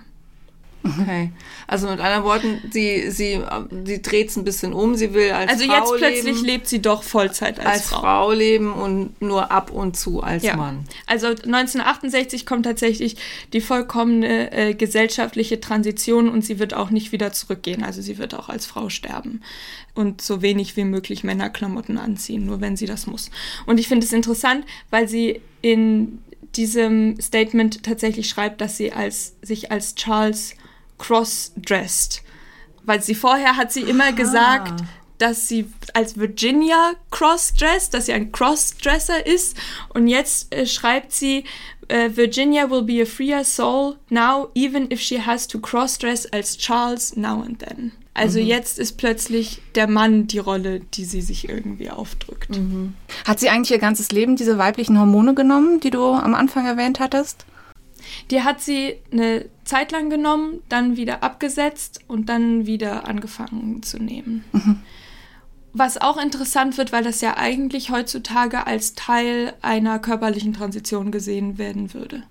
Okay. 0.82 1.30
Also 1.66 1.88
mit 1.88 2.00
anderen 2.00 2.24
Worten, 2.24 2.62
sie, 2.70 3.10
sie, 3.10 3.40
sie 3.84 4.02
dreht 4.02 4.30
es 4.30 4.36
ein 4.36 4.44
bisschen 4.44 4.72
um. 4.72 4.94
Sie 4.94 5.12
will 5.12 5.30
als 5.32 5.52
also 5.52 5.64
Frau 5.66 5.74
jetzt 5.74 5.94
plötzlich 5.98 6.36
leben, 6.36 6.46
lebt 6.46 6.68
sie 6.68 6.80
doch 6.80 7.02
Vollzeit 7.02 7.58
als, 7.58 7.68
als 7.68 7.88
Frau. 7.88 8.00
Frau 8.00 8.32
leben 8.32 8.72
und 8.72 9.20
nur 9.20 9.50
ab 9.50 9.70
und 9.70 9.96
zu 9.96 10.22
als 10.22 10.42
ja. 10.42 10.56
Mann. 10.56 10.84
Also 11.06 11.28
1968 11.28 12.46
kommt 12.46 12.64
tatsächlich 12.64 13.16
die 13.52 13.60
vollkommene 13.60 14.52
äh, 14.52 14.74
gesellschaftliche 14.74 15.60
Transition 15.60 16.28
und 16.28 16.44
sie 16.44 16.58
wird 16.58 16.72
auch 16.72 16.90
nicht 16.90 17.12
wieder 17.12 17.32
zurückgehen. 17.32 17.84
Also 17.84 18.00
sie 18.00 18.16
wird 18.16 18.34
auch 18.34 18.48
als 18.48 18.64
Frau 18.64 18.88
sterben 18.88 19.42
und 19.94 20.22
so 20.22 20.40
wenig 20.40 20.76
wie 20.76 20.84
möglich 20.84 21.24
Männerklamotten 21.24 21.98
anziehen, 21.98 22.46
nur 22.46 22.60
wenn 22.60 22.76
sie 22.76 22.86
das 22.86 23.06
muss. 23.06 23.30
Und 23.66 23.78
ich 23.78 23.88
finde 23.88 24.06
es 24.06 24.12
interessant, 24.12 24.64
weil 24.88 25.08
sie 25.08 25.42
in 25.60 26.20
diesem 26.56 27.20
Statement 27.20 27.82
tatsächlich 27.82 28.28
schreibt, 28.28 28.60
dass 28.60 28.76
sie 28.76 28.92
als, 28.92 29.34
sich 29.42 29.70
als 29.70 29.94
Charles 29.94 30.54
cross-dressed. 31.00 32.22
Weil 32.84 33.02
sie 33.02 33.14
vorher 33.14 33.56
hat 33.56 33.72
sie 33.72 33.82
immer 33.82 34.04
Aha. 34.04 34.10
gesagt, 34.12 34.84
dass 35.18 35.48
sie 35.48 35.66
als 35.92 36.18
Virginia 36.18 36.92
cross-dressed, 37.10 37.92
dass 37.92 38.06
sie 38.06 38.12
ein 38.12 38.32
Cross-Dresser 38.32 39.26
ist. 39.26 39.56
Und 39.92 40.08
jetzt 40.08 40.54
äh, 40.54 40.66
schreibt 40.66 41.12
sie, 41.12 41.44
äh, 41.88 42.10
Virginia 42.14 42.70
will 42.70 42.82
be 42.82 43.02
a 43.02 43.04
freer 43.04 43.44
soul 43.44 43.96
now, 44.08 44.48
even 44.54 44.90
if 44.90 45.00
she 45.00 45.20
has 45.20 45.46
to 45.46 45.58
cross-dress 45.58 46.26
als 46.26 46.56
Charles 46.56 47.16
now 47.16 47.42
and 47.42 47.58
then. 47.58 47.92
Also 48.14 48.40
mhm. 48.40 48.46
jetzt 48.46 48.78
ist 48.78 48.96
plötzlich 48.96 49.60
der 49.74 49.88
Mann 49.88 50.26
die 50.26 50.38
Rolle, 50.38 50.80
die 50.80 51.04
sie 51.04 51.20
sich 51.20 51.48
irgendwie 51.48 51.90
aufdrückt. 51.90 52.50
Mhm. 52.50 52.94
Hat 53.24 53.40
sie 53.40 53.50
eigentlich 53.50 53.70
ihr 53.70 53.78
ganzes 53.78 54.10
Leben 54.10 54.36
diese 54.36 54.58
weiblichen 54.58 54.98
Hormone 54.98 55.34
genommen, 55.34 55.80
die 55.80 55.90
du 55.90 56.02
am 56.02 56.34
Anfang 56.34 56.66
erwähnt 56.66 56.98
hattest? 57.00 57.44
Die 58.30 58.42
hat 58.42 58.60
sie 58.60 58.96
eine 59.12 59.44
Zeit 59.70 59.92
lang 59.92 60.10
genommen, 60.10 60.62
dann 60.68 60.96
wieder 60.96 61.22
abgesetzt 61.22 62.00
und 62.08 62.28
dann 62.28 62.66
wieder 62.66 63.06
angefangen 63.06 63.84
zu 63.84 63.98
nehmen. 63.98 64.44
Mhm. 64.50 64.80
Was 65.72 66.00
auch 66.00 66.20
interessant 66.20 66.76
wird, 66.76 66.90
weil 66.90 67.04
das 67.04 67.20
ja 67.20 67.36
eigentlich 67.36 67.90
heutzutage 67.92 68.66
als 68.66 68.94
Teil 68.94 69.54
einer 69.62 70.00
körperlichen 70.00 70.52
Transition 70.54 71.12
gesehen 71.12 71.56
werden 71.56 71.94
würde. 71.94 72.24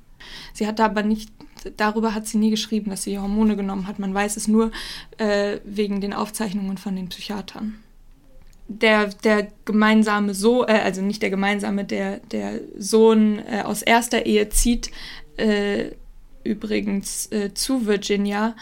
Sie 0.51 0.67
hat 0.67 0.81
aber 0.81 1.01
nicht, 1.01 1.31
darüber 1.77 2.13
hat 2.13 2.27
sie 2.27 2.37
nie 2.37 2.49
geschrieben, 2.49 2.89
dass 2.89 3.03
sie 3.03 3.17
Hormone 3.17 3.55
genommen 3.55 3.87
hat. 3.87 3.99
Man 3.99 4.13
weiß 4.13 4.35
es 4.35 4.49
nur 4.49 4.71
äh, 5.17 5.59
wegen 5.63 6.01
den 6.01 6.11
Aufzeichnungen 6.13 6.77
von 6.77 6.97
den 6.97 7.07
Psychiatern. 7.07 7.75
Der, 8.67 9.07
der 9.07 9.47
gemeinsame 9.63 10.33
Sohn, 10.33 10.67
äh, 10.67 10.81
also 10.83 11.01
nicht 11.01 11.21
der 11.21 11.29
gemeinsame, 11.29 11.85
der, 11.85 12.17
der 12.31 12.59
Sohn 12.77 13.39
äh, 13.39 13.61
aus 13.61 13.81
erster 13.81 14.25
Ehe 14.25 14.49
zieht 14.49 14.91
äh, 15.37 15.91
übrigens 16.43 17.31
äh, 17.31 17.53
zu 17.53 17.85
Virginia, 17.85 18.55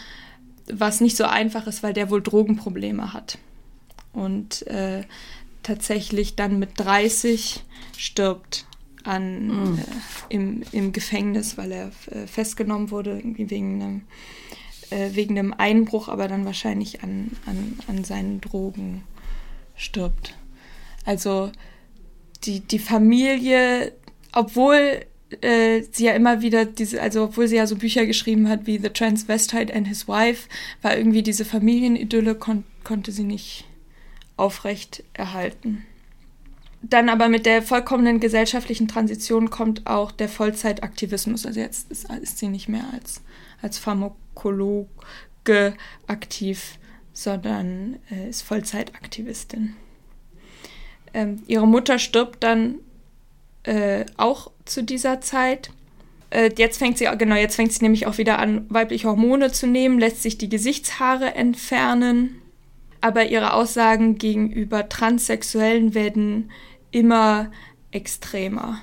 was 0.71 1.01
nicht 1.01 1.15
so 1.15 1.25
einfach 1.25 1.67
ist, 1.67 1.83
weil 1.83 1.93
der 1.93 2.09
wohl 2.09 2.21
Drogenprobleme 2.21 3.13
hat. 3.13 3.37
Und 4.13 4.65
äh, 4.67 5.03
tatsächlich 5.63 6.35
dann 6.35 6.59
mit 6.59 6.79
30 6.79 7.63
stirbt 7.97 8.65
an, 9.03 9.47
mhm. 9.47 9.79
äh, 9.79 9.83
im, 10.29 10.63
im 10.71 10.91
Gefängnis, 10.91 11.57
weil 11.57 11.71
er 11.71 11.91
äh, 12.11 12.27
festgenommen 12.27 12.91
wurde, 12.91 13.21
wegen 13.23 13.81
einem, 13.81 14.01
äh, 14.89 15.15
wegen 15.15 15.37
einem 15.37 15.53
Einbruch, 15.53 16.09
aber 16.09 16.27
dann 16.27 16.45
wahrscheinlich 16.45 17.03
an, 17.03 17.31
an, 17.45 17.79
an 17.87 18.03
seinen 18.03 18.41
Drogen 18.41 19.03
stirbt. 19.75 20.35
Also 21.05 21.51
die, 22.43 22.59
die 22.59 22.79
Familie, 22.79 23.93
obwohl 24.33 25.05
äh, 25.41 25.83
sie 25.91 26.05
ja 26.05 26.13
immer 26.13 26.41
wieder 26.41 26.65
diese, 26.65 27.01
also 27.01 27.23
obwohl 27.25 27.47
sie 27.47 27.57
ja 27.57 27.67
so 27.67 27.75
Bücher 27.75 28.05
geschrieben 28.05 28.49
hat 28.49 28.65
wie 28.65 28.77
The 28.77 28.89
Transvestite 28.89 29.73
and 29.73 29.87
His 29.87 30.07
Wife, 30.07 30.47
war 30.81 30.97
irgendwie 30.97 31.23
diese 31.23 31.45
Familienidylle 31.45 32.35
kon 32.35 32.63
konnte 32.83 33.11
sie 33.11 33.25
nicht 33.25 33.65
aufrecht 34.37 35.03
erhalten. 35.13 35.85
Dann 36.81 37.09
aber 37.09 37.27
mit 37.27 37.45
der 37.45 37.61
vollkommenen 37.61 38.21
gesellschaftlichen 38.21 38.87
Transition 38.87 39.49
kommt 39.49 39.87
auch 39.87 40.11
der 40.11 40.29
Vollzeitaktivismus. 40.29 41.45
Also 41.45 41.59
jetzt 41.59 41.91
ist, 41.91 42.09
ist 42.21 42.37
sie 42.37 42.47
nicht 42.47 42.69
mehr 42.69 42.85
als, 42.93 43.21
als 43.61 43.77
Pharmakologe 43.77 44.87
aktiv, 46.05 46.77
sondern 47.11 47.97
äh, 48.09 48.29
ist 48.29 48.43
Vollzeitaktivistin. 48.43 49.75
Ähm, 51.13 51.41
ihre 51.47 51.67
Mutter 51.67 51.99
stirbt 51.99 52.43
dann 52.43 52.75
äh, 53.67 54.05
auch 54.15 54.51
zu 54.65 54.83
dieser 54.83 55.21
Zeit. 55.21 55.71
Äh, 56.29 56.51
jetzt 56.57 56.77
fängt 56.77 56.97
sie, 56.97 57.07
genau, 57.17 57.35
jetzt 57.35 57.55
fängt 57.55 57.73
sie 57.73 57.83
nämlich 57.83 58.07
auch 58.07 58.17
wieder 58.17 58.39
an, 58.39 58.65
weibliche 58.69 59.07
Hormone 59.07 59.51
zu 59.51 59.67
nehmen, 59.67 59.99
lässt 59.99 60.23
sich 60.23 60.37
die 60.37 60.49
Gesichtshaare 60.49 61.35
entfernen. 61.35 62.41
Aber 63.01 63.27
ihre 63.27 63.53
Aussagen 63.53 64.17
gegenüber 64.17 64.89
Transsexuellen 64.89 65.93
werden 65.93 66.51
immer 66.91 67.51
extremer. 67.91 68.81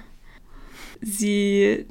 Sie 1.00 1.86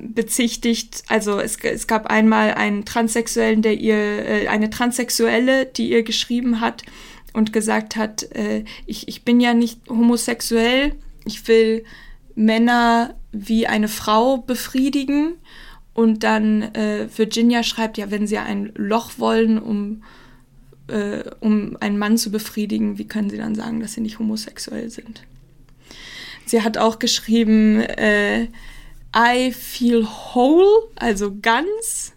bezichtigt, 0.00 1.02
also 1.08 1.40
es, 1.40 1.56
es 1.56 1.86
gab 1.86 2.06
einmal 2.06 2.54
einen 2.54 2.84
Transsexuellen, 2.84 3.62
der 3.62 3.74
ihr, 3.74 3.96
äh, 3.96 4.48
eine 4.48 4.70
Transsexuelle, 4.70 5.66
die 5.66 5.90
ihr 5.90 6.02
geschrieben 6.02 6.60
hat 6.60 6.84
und 7.32 7.52
gesagt 7.52 7.96
hat, 7.96 8.22
äh, 8.34 8.64
ich, 8.86 9.08
ich 9.08 9.24
bin 9.24 9.40
ja 9.40 9.52
nicht 9.52 9.80
homosexuell, 9.88 10.94
ich 11.24 11.46
will 11.48 11.84
Männer 12.34 13.14
wie 13.32 13.66
eine 13.66 13.88
Frau 13.88 14.38
befriedigen. 14.38 15.34
Und 15.92 16.24
dann 16.24 16.62
äh, 16.74 17.08
Virginia 17.16 17.62
schreibt, 17.62 17.98
ja, 17.98 18.10
wenn 18.10 18.26
sie 18.26 18.38
ein 18.38 18.72
Loch 18.74 19.12
wollen, 19.18 19.58
um, 19.58 20.02
äh, 20.88 21.22
um 21.40 21.76
einen 21.80 21.98
Mann 21.98 22.18
zu 22.18 22.30
befriedigen, 22.32 22.98
wie 22.98 23.06
können 23.06 23.30
sie 23.30 23.36
dann 23.36 23.54
sagen, 23.54 23.80
dass 23.80 23.92
sie 23.92 24.00
nicht 24.00 24.18
homosexuell 24.18 24.90
sind? 24.90 25.22
Sie 26.46 26.62
hat 26.62 26.78
auch 26.78 26.98
geschrieben, 26.98 27.80
äh, 27.80 28.48
I 29.16 29.52
feel 29.52 30.04
whole, 30.04 30.88
also 30.96 31.36
ganz. 31.40 32.12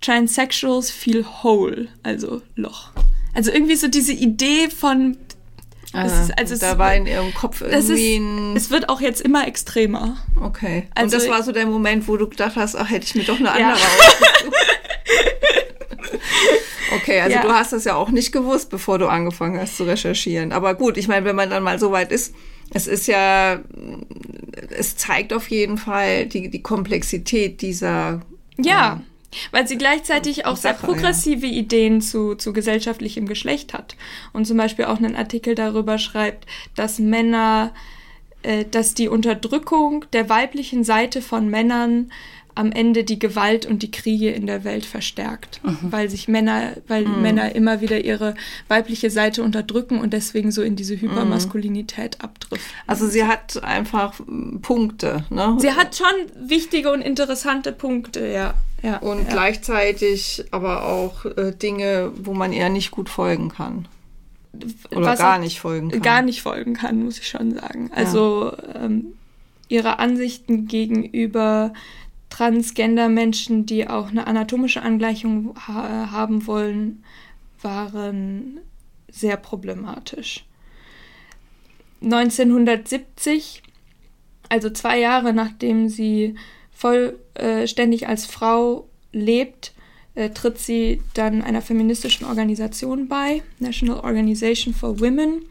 Transsexuals 0.00 0.90
feel 0.90 1.24
whole, 1.42 1.88
also 2.02 2.42
Loch. 2.54 2.92
Also 3.34 3.50
irgendwie 3.52 3.76
so 3.76 3.88
diese 3.88 4.12
Idee 4.12 4.68
von. 4.68 5.16
Ah, 5.92 6.04
ist, 6.04 6.38
also 6.38 6.56
da 6.56 6.76
war 6.76 6.94
in 6.94 7.06
ihrem 7.06 7.32
Kopf 7.32 7.62
irgendwie 7.62 8.16
ist, 8.16 8.20
ein. 8.20 8.56
Es 8.56 8.70
wird 8.70 8.88
auch 8.88 9.00
jetzt 9.00 9.20
immer 9.22 9.46
extremer. 9.46 10.18
Okay. 10.40 10.86
Also, 10.94 11.16
Und 11.16 11.22
das 11.22 11.30
war 11.30 11.42
so 11.42 11.52
der 11.52 11.66
Moment, 11.66 12.08
wo 12.08 12.16
du 12.16 12.28
gedacht 12.28 12.56
hast, 12.56 12.76
ach, 12.76 12.90
hätte 12.90 13.06
ich 13.06 13.14
mir 13.14 13.24
doch 13.24 13.38
eine 13.38 13.50
andere 13.50 13.70
ja. 13.70 13.76
Okay, 16.96 17.20
also 17.20 17.36
ja. 17.36 17.42
du 17.42 17.50
hast 17.50 17.72
das 17.72 17.84
ja 17.84 17.94
auch 17.94 18.10
nicht 18.10 18.32
gewusst, 18.32 18.70
bevor 18.70 18.98
du 18.98 19.06
angefangen 19.08 19.58
hast 19.60 19.76
zu 19.76 19.84
recherchieren. 19.84 20.52
Aber 20.52 20.74
gut, 20.74 20.96
ich 20.96 21.08
meine, 21.08 21.24
wenn 21.24 21.36
man 21.36 21.50
dann 21.50 21.62
mal 21.62 21.78
so 21.78 21.92
weit 21.92 22.12
ist, 22.12 22.34
es 22.70 22.86
ist 22.86 23.06
ja, 23.06 23.60
es 24.70 24.96
zeigt 24.96 25.32
auf 25.32 25.48
jeden 25.48 25.78
Fall 25.78 26.26
die, 26.26 26.50
die 26.50 26.62
Komplexität 26.62 27.62
dieser. 27.62 28.20
Ja. 28.58 29.00
Weil 29.50 29.68
sie 29.68 29.76
gleichzeitig 29.76 30.46
auch 30.46 30.56
Sache, 30.56 30.78
sehr 30.78 30.86
progressive 30.86 31.46
ja. 31.46 31.52
Ideen 31.52 32.00
zu, 32.00 32.34
zu 32.34 32.52
gesellschaftlichem 32.52 33.26
Geschlecht 33.26 33.74
hat. 33.74 33.96
Und 34.32 34.46
zum 34.46 34.56
Beispiel 34.56 34.86
auch 34.86 34.98
einen 34.98 35.16
Artikel 35.16 35.54
darüber 35.54 35.98
schreibt, 35.98 36.46
dass 36.74 36.98
Männer, 36.98 37.74
äh, 38.42 38.64
dass 38.64 38.94
die 38.94 39.08
Unterdrückung 39.08 40.06
der 40.12 40.28
weiblichen 40.28 40.82
Seite 40.82 41.20
von 41.20 41.48
Männern 41.48 42.10
am 42.58 42.72
Ende 42.72 43.04
die 43.04 43.20
Gewalt 43.20 43.66
und 43.66 43.84
die 43.84 43.90
Kriege 43.90 44.30
in 44.30 44.48
der 44.48 44.64
Welt 44.64 44.84
verstärkt, 44.84 45.60
mhm. 45.62 45.78
weil 45.92 46.10
sich 46.10 46.26
Männer, 46.26 46.72
weil 46.88 47.04
mhm. 47.04 47.22
Männer 47.22 47.54
immer 47.54 47.80
wieder 47.80 48.04
ihre 48.04 48.34
weibliche 48.66 49.10
Seite 49.10 49.44
unterdrücken 49.44 50.00
und 50.00 50.12
deswegen 50.12 50.50
so 50.50 50.62
in 50.62 50.74
diese 50.74 51.00
Hypermaskulinität 51.00 52.20
abdriften. 52.20 52.68
Also 52.88 53.06
sie 53.06 53.24
hat 53.24 53.62
einfach 53.62 54.20
Punkte, 54.60 55.24
ne? 55.30 55.56
Sie 55.60 55.70
hat 55.70 55.94
schon 55.94 56.48
wichtige 56.48 56.90
und 56.90 57.00
interessante 57.00 57.70
Punkte, 57.70 58.26
ja. 58.26 58.54
ja 58.82 58.96
und 58.98 59.18
ja. 59.18 59.30
gleichzeitig 59.30 60.44
aber 60.50 60.84
auch 60.84 61.24
äh, 61.24 61.52
Dinge, 61.52 62.10
wo 62.16 62.34
man 62.34 62.52
eher 62.52 62.70
nicht 62.70 62.90
gut 62.90 63.08
folgen 63.08 63.50
kann. 63.50 63.86
Oder 64.90 65.06
Was 65.06 65.20
gar 65.20 65.38
nicht 65.38 65.60
folgen 65.60 65.90
kann. 65.90 66.02
Gar 66.02 66.22
nicht 66.22 66.42
folgen 66.42 66.74
kann, 66.74 67.04
muss 67.04 67.20
ich 67.20 67.28
schon 67.28 67.54
sagen. 67.54 67.90
Also 67.94 68.52
ja. 68.52 68.84
ähm, 68.84 69.12
ihre 69.68 70.00
Ansichten 70.00 70.66
gegenüber 70.66 71.72
Transgender-Menschen, 72.30 73.66
die 73.66 73.88
auch 73.88 74.08
eine 74.10 74.26
anatomische 74.26 74.82
Angleichung 74.82 75.54
ha 75.66 76.10
haben 76.10 76.46
wollen, 76.46 77.04
waren 77.62 78.60
sehr 79.10 79.36
problematisch. 79.36 80.44
1970, 82.02 83.62
also 84.48 84.70
zwei 84.70 85.00
Jahre 85.00 85.32
nachdem 85.32 85.88
sie 85.88 86.36
vollständig 86.72 88.06
als 88.06 88.26
Frau 88.26 88.88
lebt, 89.12 89.72
äh, 90.14 90.30
tritt 90.30 90.58
sie 90.58 91.02
dann 91.14 91.42
einer 91.42 91.62
feministischen 91.62 92.26
Organisation 92.26 93.08
bei, 93.08 93.42
National 93.58 94.00
Organization 94.00 94.74
for 94.74 95.00
Women, 95.00 95.42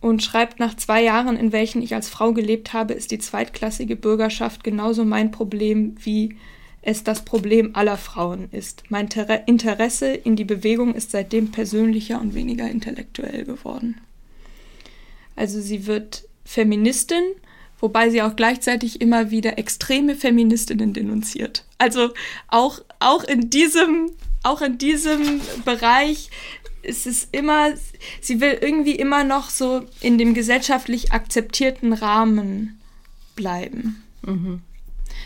und 0.00 0.22
schreibt 0.22 0.58
nach 0.60 0.76
zwei 0.76 1.02
Jahren, 1.02 1.36
in 1.36 1.52
welchen 1.52 1.82
ich 1.82 1.94
als 1.94 2.08
Frau 2.08 2.32
gelebt 2.32 2.72
habe, 2.72 2.94
ist 2.94 3.10
die 3.10 3.18
zweitklassige 3.18 3.96
Bürgerschaft 3.96 4.64
genauso 4.64 5.04
mein 5.04 5.30
Problem, 5.30 5.94
wie 6.02 6.36
es 6.82 7.04
das 7.04 7.24
Problem 7.24 7.76
aller 7.76 7.98
Frauen 7.98 8.48
ist. 8.52 8.84
Mein 8.88 9.10
Ter 9.10 9.46
Interesse 9.46 10.08
in 10.12 10.36
die 10.36 10.44
Bewegung 10.44 10.94
ist 10.94 11.10
seitdem 11.10 11.50
persönlicher 11.50 12.20
und 12.20 12.34
weniger 12.34 12.70
intellektuell 12.70 13.44
geworden. 13.44 14.00
Also 15.36 15.60
sie 15.60 15.86
wird 15.86 16.24
Feministin, 16.44 17.22
wobei 17.78 18.08
sie 18.08 18.22
auch 18.22 18.36
gleichzeitig 18.36 19.02
immer 19.02 19.30
wieder 19.30 19.58
extreme 19.58 20.14
Feministinnen 20.14 20.94
denunziert. 20.94 21.64
Also 21.76 22.10
auch, 22.48 22.80
auch 22.98 23.24
in 23.24 23.50
diesem 23.50 24.10
auch 24.42 24.62
in 24.62 24.78
diesem 24.78 25.40
Bereich 25.64 26.30
ist 26.82 27.06
es 27.06 27.28
immer, 27.32 27.70
sie 28.20 28.40
will 28.40 28.58
irgendwie 28.60 28.94
immer 28.94 29.24
noch 29.24 29.50
so 29.50 29.82
in 30.00 30.18
dem 30.18 30.34
gesellschaftlich 30.34 31.12
akzeptierten 31.12 31.92
Rahmen 31.92 32.80
bleiben. 33.36 34.02
Mhm. 34.22 34.62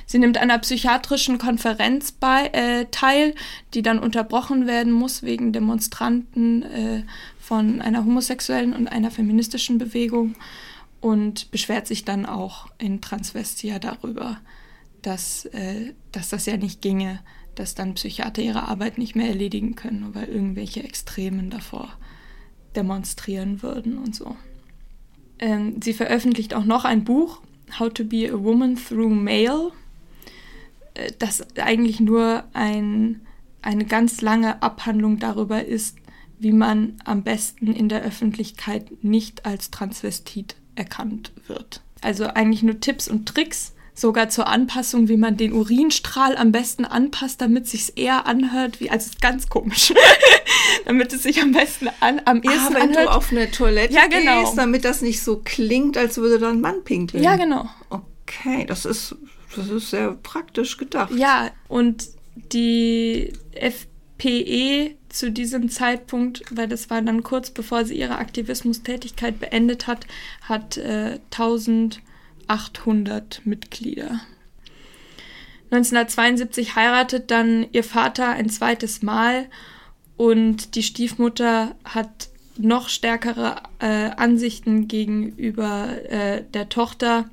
Sie 0.07 0.19
nimmt 0.19 0.37
an 0.37 0.51
einer 0.51 0.59
psychiatrischen 0.59 1.39
Konferenz 1.39 2.13
bei, 2.13 2.47
äh, 2.53 2.87
teil, 2.91 3.35
die 3.73 3.83
dann 3.83 3.99
unterbrochen 3.99 4.67
werden 4.67 4.93
muss 4.93 5.23
wegen 5.23 5.53
Demonstranten 5.53 6.63
äh, 6.63 7.03
von 7.41 7.81
einer 7.81 8.05
homosexuellen 8.05 8.75
und 8.75 8.89
einer 8.89 9.11
feministischen 9.11 9.79
Bewegung 9.79 10.35
und 11.01 11.51
beschwert 11.51 11.87
sich 11.87 12.05
dann 12.05 12.27
auch 12.27 12.69
in 12.79 13.01
Transvestia 13.01 13.79
darüber, 13.79 14.39
dass, 15.03 15.45
äh, 15.47 15.93
dass 16.13 16.31
das 16.31 16.47
ja 16.47 16.57
nicht 16.57 16.83
ginge, 16.83 17.21
dass 17.55 17.75
dann 17.75 17.95
Psychiater 17.95 18.43
ihre 18.43 18.69
Arbeit 18.69 18.99
nicht 18.99 19.17
mehr 19.17 19.29
erledigen 19.29 19.75
können, 19.75 20.15
weil 20.15 20.29
irgendwelche 20.29 20.83
Extremen 20.83 21.51
davor 21.51 21.89
demonstrieren 22.77 23.63
würden 23.63 23.99
und 23.99 24.15
so. 24.15 24.37
Ähm, 25.39 25.81
sie 25.83 25.93
veröffentlicht 25.93 26.55
auch 26.55 26.65
noch 26.65 26.85
ein 26.85 27.05
Buch, 27.05 27.41
How 27.79 27.93
to 27.93 28.05
be 28.05 28.31
a 28.33 28.39
Woman 28.39 28.77
Through 28.77 29.15
Mail, 29.15 29.71
äh, 30.95 31.13
das 31.19 31.45
eigentlich 31.57 32.01
nur 32.01 32.45
ein, 32.53 33.21
eine 33.63 33.85
ganz 33.85 34.21
lange 34.21 34.63
Abhandlung 34.63 35.19
darüber 35.19 35.65
ist, 35.65 35.97
wie 36.39 36.53
man 36.53 36.95
am 37.05 37.23
besten 37.23 37.73
in 37.73 37.89
der 37.89 38.03
Öffentlichkeit 38.03 39.03
nicht 39.03 39.47
als 39.47 39.71
Transvestit 39.71 40.57
erkannt 40.75 41.33
wird. 41.47 41.81
Also 42.01 42.27
eigentlich 42.27 42.63
nur 42.63 42.81
Tipps 42.81 43.09
und 43.09 43.27
Tricks, 43.27 43.74
sogar 43.95 44.29
zur 44.29 44.49
Anpassung, 44.49 45.09
wie 45.09 45.17
man 45.17 45.37
den 45.37 45.53
Urinstrahl 45.53 46.37
am 46.37 46.53
besten 46.53 46.85
anpasst, 46.85 47.41
damit 47.41 47.69
sich's 47.69 47.89
eher 47.89 48.27
anhört, 48.27 48.81
wie 48.81 48.91
also 48.91 49.11
ganz 49.21 49.49
komisch, 49.49 49.95
damit 50.85 51.13
es 51.13 51.23
sich 51.23 51.41
am 51.41 51.53
besten 51.53 51.89
an 52.01 52.21
am 52.25 52.43
ah, 52.45 52.51
ehesten 52.51 52.77
ah, 52.77 52.81
wenn 52.81 52.91
anhört. 52.91 53.07
du 53.07 53.11
auf 53.13 53.31
eine 53.31 53.51
Toilette 53.51 53.95
ja, 53.95 54.07
genau. 54.07 54.43
gehst, 54.43 54.59
damit 54.59 54.85
das 54.85 55.01
nicht 55.01 55.23
so 55.23 55.41
klingt, 55.45 55.97
als 55.97 56.19
würde 56.19 56.39
da 56.39 56.51
ein 56.51 56.61
Mann 56.61 56.83
pinkeln. 56.83 57.23
Ja, 57.23 57.37
genau. 57.37 57.69
Okay, 57.89 58.67
das 58.67 58.85
ist 58.85 59.15
das 59.57 59.69
ist 59.69 59.91
sehr 59.91 60.13
praktisch 60.23 60.77
gedacht. 60.77 61.13
Ja, 61.15 61.51
und 61.69 62.09
die 62.53 63.33
FPE 63.53 64.97
zu 65.09 65.31
diesem 65.31 65.69
Zeitpunkt, 65.69 66.43
weil 66.51 66.67
das 66.67 66.91
war 66.91 67.01
dann 67.03 67.23
kurz 67.23 67.51
bevor 67.51 67.85
sie 67.85 67.97
ihre 67.97 68.19
Aktivismustätigkeit 68.19 69.39
beendet 69.39 69.87
hat, 69.87 70.07
hat 70.43 70.77
äh, 70.77 71.21
1000 71.31 72.01
800 72.49 73.43
Mitglieder. 73.45 74.21
1972 75.71 76.77
heiratet 76.77 77.31
dann 77.31 77.67
ihr 77.73 77.85
Vater 77.85 78.29
ein 78.31 78.49
zweites 78.49 79.03
Mal 79.03 79.47
und 80.17 80.77
die 80.77 80.83
Stiefmutter 80.83 81.75
hat 81.85 82.29
noch 82.57 82.89
stärkere 82.89 83.57
äh, 83.81 84.11
Ansichten 84.17 84.87
gegenüber 84.87 85.89
äh, 86.09 86.45
der 86.55 86.69
Tochter 86.69 87.29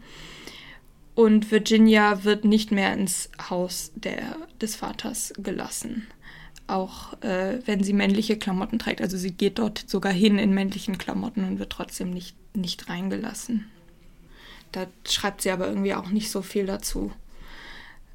und 1.13 1.51
Virginia 1.51 2.23
wird 2.23 2.45
nicht 2.45 2.71
mehr 2.71 2.93
ins 2.93 3.29
Haus 3.49 3.91
der, 3.95 4.37
des 4.59 4.75
Vaters 4.75 5.33
gelassen. 5.37 6.07
Auch 6.67 7.21
äh, 7.21 7.59
wenn 7.65 7.83
sie 7.83 7.93
männliche 7.93 8.37
Klamotten 8.37 8.79
trägt. 8.79 9.01
Also 9.01 9.17
sie 9.17 9.31
geht 9.31 9.59
dort 9.59 9.83
sogar 9.87 10.13
hin 10.13 10.39
in 10.39 10.53
männlichen 10.53 10.97
Klamotten 10.97 11.43
und 11.43 11.59
wird 11.59 11.71
trotzdem 11.71 12.11
nicht, 12.11 12.35
nicht 12.55 12.89
reingelassen. 12.89 13.69
Da 14.71 14.87
schreibt 15.07 15.41
sie 15.41 15.51
aber 15.51 15.67
irgendwie 15.67 15.93
auch 15.93 16.09
nicht 16.09 16.31
so 16.31 16.41
viel 16.41 16.65
dazu. 16.65 17.11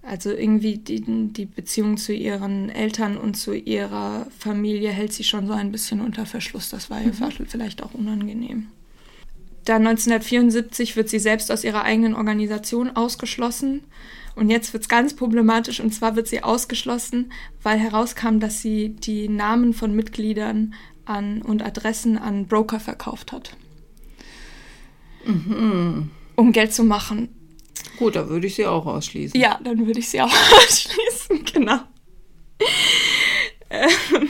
also 0.03 0.31
irgendwie 0.31 0.79
die, 0.79 1.03
die 1.03 1.47
Beziehung 1.47 1.97
zu 1.97 2.13
ihren 2.13 2.71
Eltern 2.71 3.17
und 3.17 3.37
zu 3.37 3.55
ihrer 3.55 4.27
Familie 4.39 4.91
hält 4.91 5.13
sie 5.13 5.25
schon 5.25 5.47
so 5.47 5.53
ein 5.53 5.73
bisschen 5.73 6.01
unter 6.01 6.27
Verschluss. 6.27 6.69
Das 6.69 6.91
war 6.91 7.01
ihr 7.01 7.13
mhm. 7.13 7.47
vielleicht 7.47 7.83
auch 7.83 7.93
unangenehm. 7.93 8.69
Dann 9.65 9.85
1974 9.85 10.95
wird 10.95 11.09
sie 11.09 11.19
selbst 11.19 11.51
aus 11.51 11.65
ihrer 11.65 11.83
eigenen 11.83 12.15
Organisation 12.15 12.95
ausgeschlossen. 12.95 13.83
Und 14.37 14.49
jetzt 14.49 14.73
wird 14.73 14.85
es 14.85 14.89
ganz 14.89 15.17
problematisch. 15.17 15.81
Und 15.81 15.93
zwar 15.93 16.15
wird 16.15 16.29
sie 16.29 16.45
ausgeschlossen, 16.45 17.33
weil 17.63 17.79
herauskam, 17.79 18.39
dass 18.39 18.63
sie 18.63 18.91
die 18.91 19.29
Namen 19.29 19.75
von 19.75 19.93
Mitgliedern 19.93 20.75
an, 21.05 21.43
und 21.43 21.65
Adressen 21.65 22.17
an 22.17 22.47
Broker 22.47 22.79
verkauft 22.79 23.33
hat. 23.33 23.57
Mhm. 25.25 26.11
Um 26.37 26.53
Geld 26.53 26.73
zu 26.73 26.85
machen. 26.85 27.29
Gut, 27.99 28.17
da 28.17 28.29
würde 28.29 28.47
ich 28.47 28.55
sie 28.55 28.67
auch 28.67 28.87
ausschließen. 28.87 29.41
Ja, 29.41 29.59
dann 29.63 29.87
würde 29.87 29.99
ich 29.99 30.09
sie 30.09 30.21
auch 30.21 30.33
ausschließen, 30.57 31.45
genau. 31.53 31.81
Ähm, 33.71 34.29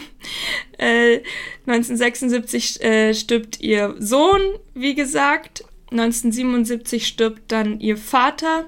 äh, 0.79 1.21
1976 1.67 2.83
äh, 2.83 3.15
stirbt 3.15 3.61
ihr 3.61 3.95
Sohn, 3.99 4.41
wie 4.75 4.95
gesagt. 4.95 5.65
1977 5.91 7.07
stirbt 7.07 7.53
dann 7.53 7.81
ihr 7.81 7.97
Vater. 7.97 8.67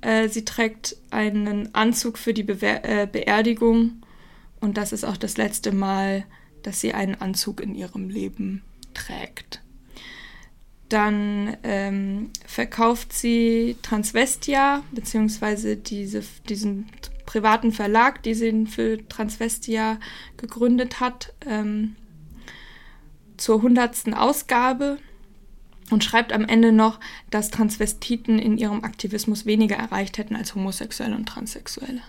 Äh, 0.00 0.28
sie 0.28 0.44
trägt 0.44 0.96
einen 1.10 1.74
Anzug 1.74 2.18
für 2.18 2.34
die 2.34 2.42
Bewer 2.42 2.84
äh, 2.84 3.06
Beerdigung. 3.06 4.02
Und 4.60 4.76
das 4.76 4.92
ist 4.92 5.04
auch 5.04 5.16
das 5.16 5.36
letzte 5.36 5.72
Mal, 5.72 6.24
dass 6.62 6.80
sie 6.80 6.92
einen 6.92 7.14
Anzug 7.14 7.60
in 7.60 7.74
ihrem 7.74 8.10
Leben 8.10 8.62
trägt. 8.94 9.62
Dann 10.90 11.56
ähm, 11.62 12.30
verkauft 12.46 13.12
sie 13.12 13.76
Transvestia, 13.80 14.82
beziehungsweise 14.90 15.76
diese, 15.76 16.22
diesen 16.48 16.90
privaten 17.26 17.70
Verlag, 17.70 18.24
die 18.24 18.34
sie 18.34 18.66
für 18.66 18.98
Transvestia 19.08 19.98
gegründet 20.36 20.98
hat, 20.98 21.32
ähm, 21.46 21.94
zur 23.36 23.62
hundertsten 23.62 24.14
Ausgabe 24.14 24.98
und 25.90 26.02
schreibt 26.02 26.32
am 26.32 26.44
Ende 26.44 26.72
noch, 26.72 26.98
dass 27.30 27.50
Transvestiten 27.50 28.40
in 28.40 28.58
ihrem 28.58 28.82
Aktivismus 28.82 29.46
weniger 29.46 29.76
erreicht 29.76 30.18
hätten 30.18 30.34
als 30.34 30.56
Homosexuelle 30.56 31.14
und 31.14 31.26
Transsexuelle. 31.26 32.02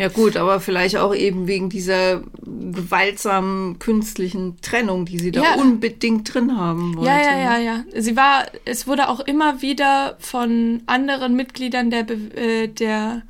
Ja 0.00 0.08
gut, 0.08 0.36
aber 0.38 0.60
vielleicht 0.60 0.96
auch 0.96 1.14
eben 1.14 1.46
wegen 1.46 1.68
dieser 1.68 2.22
gewaltsamen 2.42 3.78
künstlichen 3.78 4.56
Trennung, 4.62 5.04
die 5.04 5.18
sie 5.18 5.30
da 5.30 5.42
ja. 5.42 5.56
unbedingt 5.56 6.32
drin 6.32 6.56
haben 6.56 6.96
wollte. 6.96 7.10
Ja, 7.10 7.20
ja, 7.20 7.36
ja, 7.36 7.58
ja. 7.58 7.84
Sie 7.94 8.16
war, 8.16 8.46
es 8.64 8.86
wurde 8.86 9.10
auch 9.10 9.20
immer 9.20 9.60
wieder 9.60 10.16
von 10.18 10.82
anderen 10.86 11.36
Mitgliedern 11.36 11.90
der, 11.90 12.08
äh, 12.10 12.68
der 12.68 13.20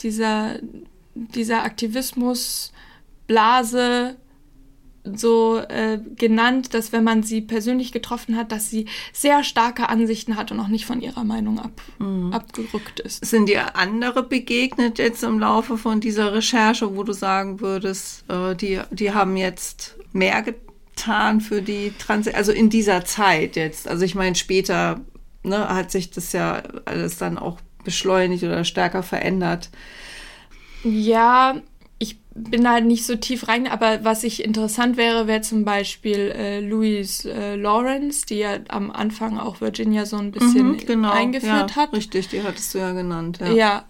dieser, 0.00 0.56
dieser 1.14 1.62
Aktivismusblase 1.62 4.16
so 5.14 5.58
äh, 5.58 5.98
genannt, 6.16 6.74
dass 6.74 6.92
wenn 6.92 7.04
man 7.04 7.22
sie 7.22 7.40
persönlich 7.40 7.92
getroffen 7.92 8.36
hat, 8.36 8.52
dass 8.52 8.70
sie 8.70 8.86
sehr 9.12 9.44
starke 9.44 9.88
Ansichten 9.88 10.36
hat 10.36 10.52
und 10.52 10.60
auch 10.60 10.68
nicht 10.68 10.86
von 10.86 11.00
ihrer 11.00 11.24
Meinung 11.24 11.58
ab, 11.58 11.80
mhm. 11.98 12.32
abgerückt 12.32 13.00
ist. 13.00 13.24
Sind 13.24 13.48
dir 13.48 13.76
andere 13.76 14.22
begegnet 14.22 14.98
jetzt 14.98 15.22
im 15.22 15.38
Laufe 15.38 15.78
von 15.78 16.00
dieser 16.00 16.32
Recherche, 16.32 16.96
wo 16.96 17.02
du 17.02 17.12
sagen 17.12 17.60
würdest, 17.60 18.24
äh, 18.30 18.54
die, 18.54 18.80
die 18.90 19.12
haben 19.12 19.36
jetzt 19.36 19.96
mehr 20.12 20.42
getan 20.42 21.40
für 21.40 21.62
die 21.62 21.92
Trans, 21.98 22.28
also 22.28 22.52
in 22.52 22.70
dieser 22.70 23.04
Zeit 23.04 23.56
jetzt. 23.56 23.88
Also 23.88 24.04
ich 24.04 24.14
meine, 24.14 24.34
später 24.34 25.00
ne, 25.42 25.68
hat 25.68 25.90
sich 25.90 26.10
das 26.10 26.32
ja 26.32 26.62
alles 26.84 27.18
dann 27.18 27.38
auch 27.38 27.58
beschleunigt 27.84 28.42
oder 28.42 28.64
stärker 28.64 29.02
verändert. 29.02 29.70
Ja, 30.82 31.60
ich 31.98 32.18
bin 32.34 32.68
halt 32.68 32.84
nicht 32.84 33.06
so 33.06 33.16
tief 33.16 33.48
rein, 33.48 33.66
aber 33.66 34.04
was 34.04 34.22
ich 34.22 34.44
interessant 34.44 34.96
wäre, 34.96 35.26
wäre 35.26 35.40
zum 35.40 35.64
Beispiel 35.64 36.32
äh, 36.36 36.60
Louise 36.60 37.32
äh, 37.32 37.56
Lawrence, 37.56 38.26
die 38.26 38.36
ja 38.36 38.58
am 38.68 38.90
Anfang 38.90 39.38
auch 39.38 39.60
Virginia 39.60 40.04
so 40.04 40.16
ein 40.16 40.32
bisschen 40.32 40.72
mhm, 40.72 40.76
genau, 40.78 41.12
eingeführt 41.12 41.70
ja, 41.70 41.76
hat. 41.76 41.92
Richtig, 41.92 42.28
die 42.28 42.42
hattest 42.42 42.74
du 42.74 42.78
ja 42.78 42.92
genannt. 42.92 43.38
Ja, 43.40 43.52
ja 43.52 43.84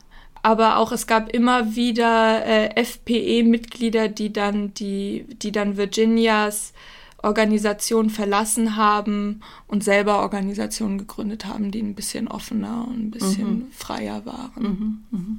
aber 0.46 0.76
auch 0.76 0.92
es 0.92 1.08
gab 1.08 1.32
immer 1.32 1.74
wieder 1.74 2.46
äh, 2.46 2.84
FPE-Mitglieder, 2.84 4.06
die 4.08 4.32
dann 4.32 4.72
die, 4.74 5.26
die 5.42 5.50
dann 5.50 5.76
Virginias 5.76 6.72
Organisation 7.20 8.10
verlassen 8.10 8.76
haben 8.76 9.40
und 9.66 9.82
selber 9.82 10.20
Organisationen 10.20 10.98
gegründet 10.98 11.46
haben, 11.46 11.72
die 11.72 11.82
ein 11.82 11.96
bisschen 11.96 12.28
offener 12.28 12.86
und 12.86 13.06
ein 13.06 13.10
bisschen 13.10 13.48
mhm. 13.48 13.66
freier 13.72 14.24
waren. 14.24 14.62
Mhm, 14.62 15.18
mh. 15.18 15.36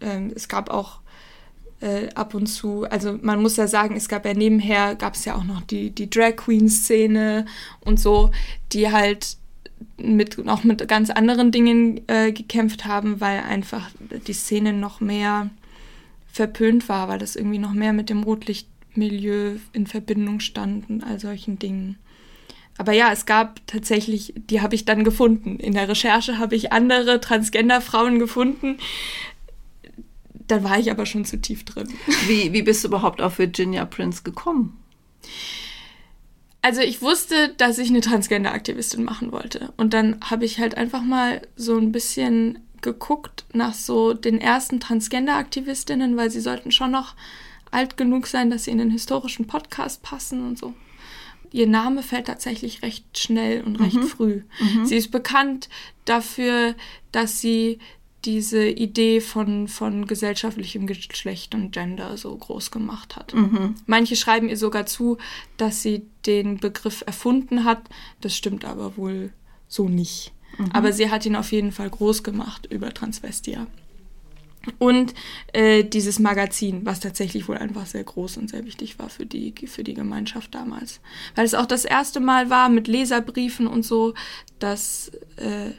ähm, 0.00 0.32
es 0.34 0.48
gab 0.48 0.70
auch 0.70 1.01
äh, 1.82 2.08
ab 2.14 2.34
und 2.34 2.46
zu, 2.46 2.84
also 2.84 3.18
man 3.20 3.42
muss 3.42 3.56
ja 3.56 3.66
sagen, 3.66 3.96
es 3.96 4.08
gab 4.08 4.24
ja 4.24 4.34
nebenher, 4.34 4.94
gab 4.94 5.14
es 5.14 5.24
ja 5.24 5.34
auch 5.34 5.44
noch 5.44 5.60
die, 5.62 5.90
die 5.90 6.08
Drag 6.08 6.36
Queen-Szene 6.36 7.46
und 7.80 8.00
so, 8.00 8.30
die 8.72 8.90
halt 8.90 9.36
mit, 9.96 10.48
auch 10.48 10.64
mit 10.64 10.86
ganz 10.88 11.10
anderen 11.10 11.50
Dingen 11.50 12.00
äh, 12.08 12.32
gekämpft 12.32 12.84
haben, 12.84 13.20
weil 13.20 13.40
einfach 13.40 13.90
die 14.26 14.32
Szene 14.32 14.72
noch 14.72 15.00
mehr 15.00 15.50
verpönt 16.30 16.88
war, 16.88 17.08
weil 17.08 17.18
das 17.18 17.36
irgendwie 17.36 17.58
noch 17.58 17.72
mehr 17.72 17.92
mit 17.92 18.08
dem 18.08 18.22
Rotlichtmilieu 18.22 19.56
in 19.72 19.86
Verbindung 19.86 20.40
stand 20.40 20.88
und 20.88 21.02
all 21.02 21.20
solchen 21.20 21.58
Dingen. 21.58 21.98
Aber 22.78 22.92
ja, 22.92 23.12
es 23.12 23.26
gab 23.26 23.60
tatsächlich, 23.66 24.32
die 24.36 24.62
habe 24.62 24.74
ich 24.74 24.84
dann 24.84 25.04
gefunden. 25.04 25.58
In 25.58 25.74
der 25.74 25.88
Recherche 25.88 26.38
habe 26.38 26.56
ich 26.56 26.72
andere 26.72 27.20
Transgender-Frauen 27.20 28.18
gefunden, 28.18 28.78
da 30.52 30.62
war 30.62 30.78
ich 30.78 30.90
aber 30.90 31.06
schon 31.06 31.24
zu 31.24 31.40
tief 31.40 31.64
drin. 31.64 31.88
Wie, 32.26 32.52
wie 32.52 32.62
bist 32.62 32.84
du 32.84 32.88
überhaupt 32.88 33.22
auf 33.22 33.38
Virginia 33.38 33.86
Prince 33.86 34.22
gekommen? 34.22 34.78
Also 36.60 36.82
ich 36.82 37.00
wusste, 37.00 37.54
dass 37.56 37.78
ich 37.78 37.88
eine 37.88 38.02
Transgender-Aktivistin 38.02 39.02
machen 39.02 39.32
wollte. 39.32 39.72
Und 39.78 39.94
dann 39.94 40.20
habe 40.22 40.44
ich 40.44 40.58
halt 40.58 40.76
einfach 40.76 41.02
mal 41.02 41.40
so 41.56 41.76
ein 41.78 41.90
bisschen 41.90 42.58
geguckt 42.82 43.46
nach 43.54 43.72
so 43.72 44.12
den 44.12 44.40
ersten 44.40 44.78
Transgender-Aktivistinnen, 44.78 46.16
weil 46.16 46.30
sie 46.30 46.40
sollten 46.40 46.70
schon 46.70 46.90
noch 46.90 47.14
alt 47.70 47.96
genug 47.96 48.26
sein, 48.26 48.50
dass 48.50 48.64
sie 48.64 48.72
in 48.72 48.78
den 48.78 48.90
historischen 48.90 49.46
Podcast 49.46 50.02
passen 50.02 50.46
und 50.46 50.58
so. 50.58 50.74
Ihr 51.50 51.66
Name 51.66 52.02
fällt 52.02 52.26
tatsächlich 52.26 52.82
recht 52.82 53.18
schnell 53.18 53.62
und 53.62 53.76
recht 53.80 53.96
mhm. 53.96 54.06
früh. 54.06 54.42
Mhm. 54.60 54.84
Sie 54.84 54.96
ist 54.96 55.10
bekannt 55.10 55.70
dafür, 56.04 56.74
dass 57.10 57.40
sie 57.40 57.78
diese 58.24 58.68
Idee 58.68 59.20
von, 59.20 59.68
von 59.68 60.06
gesellschaftlichem 60.06 60.86
Geschlecht 60.86 61.54
und 61.54 61.72
Gender 61.72 62.16
so 62.16 62.36
groß 62.36 62.70
gemacht 62.70 63.16
hat. 63.16 63.34
Mhm. 63.34 63.74
Manche 63.86 64.16
schreiben 64.16 64.48
ihr 64.48 64.56
sogar 64.56 64.86
zu, 64.86 65.18
dass 65.56 65.82
sie 65.82 66.06
den 66.26 66.58
Begriff 66.58 67.02
erfunden 67.06 67.64
hat. 67.64 67.82
Das 68.20 68.36
stimmt 68.36 68.64
aber 68.64 68.96
wohl 68.96 69.32
so 69.68 69.88
nicht. 69.88 70.32
Mhm. 70.58 70.70
Aber 70.72 70.92
sie 70.92 71.10
hat 71.10 71.26
ihn 71.26 71.36
auf 71.36 71.52
jeden 71.52 71.72
Fall 71.72 71.90
groß 71.90 72.22
gemacht 72.22 72.66
über 72.70 72.94
Transvestia. 72.94 73.66
Und 74.78 75.14
äh, 75.52 75.82
dieses 75.82 76.18
Magazin, 76.18 76.84
was 76.84 77.00
tatsächlich 77.00 77.48
wohl 77.48 77.58
einfach 77.58 77.86
sehr 77.86 78.04
groß 78.04 78.36
und 78.36 78.50
sehr 78.50 78.64
wichtig 78.64 78.98
war 78.98 79.08
für 79.08 79.26
die, 79.26 79.54
für 79.66 79.82
die 79.82 79.94
Gemeinschaft 79.94 80.54
damals. 80.54 81.00
Weil 81.34 81.44
es 81.44 81.54
auch 81.54 81.66
das 81.66 81.84
erste 81.84 82.20
Mal 82.20 82.48
war 82.48 82.68
mit 82.68 82.86
Leserbriefen 82.86 83.66
und 83.66 83.84
so, 83.84 84.14
dass 84.60 85.10
äh, 85.36 85.72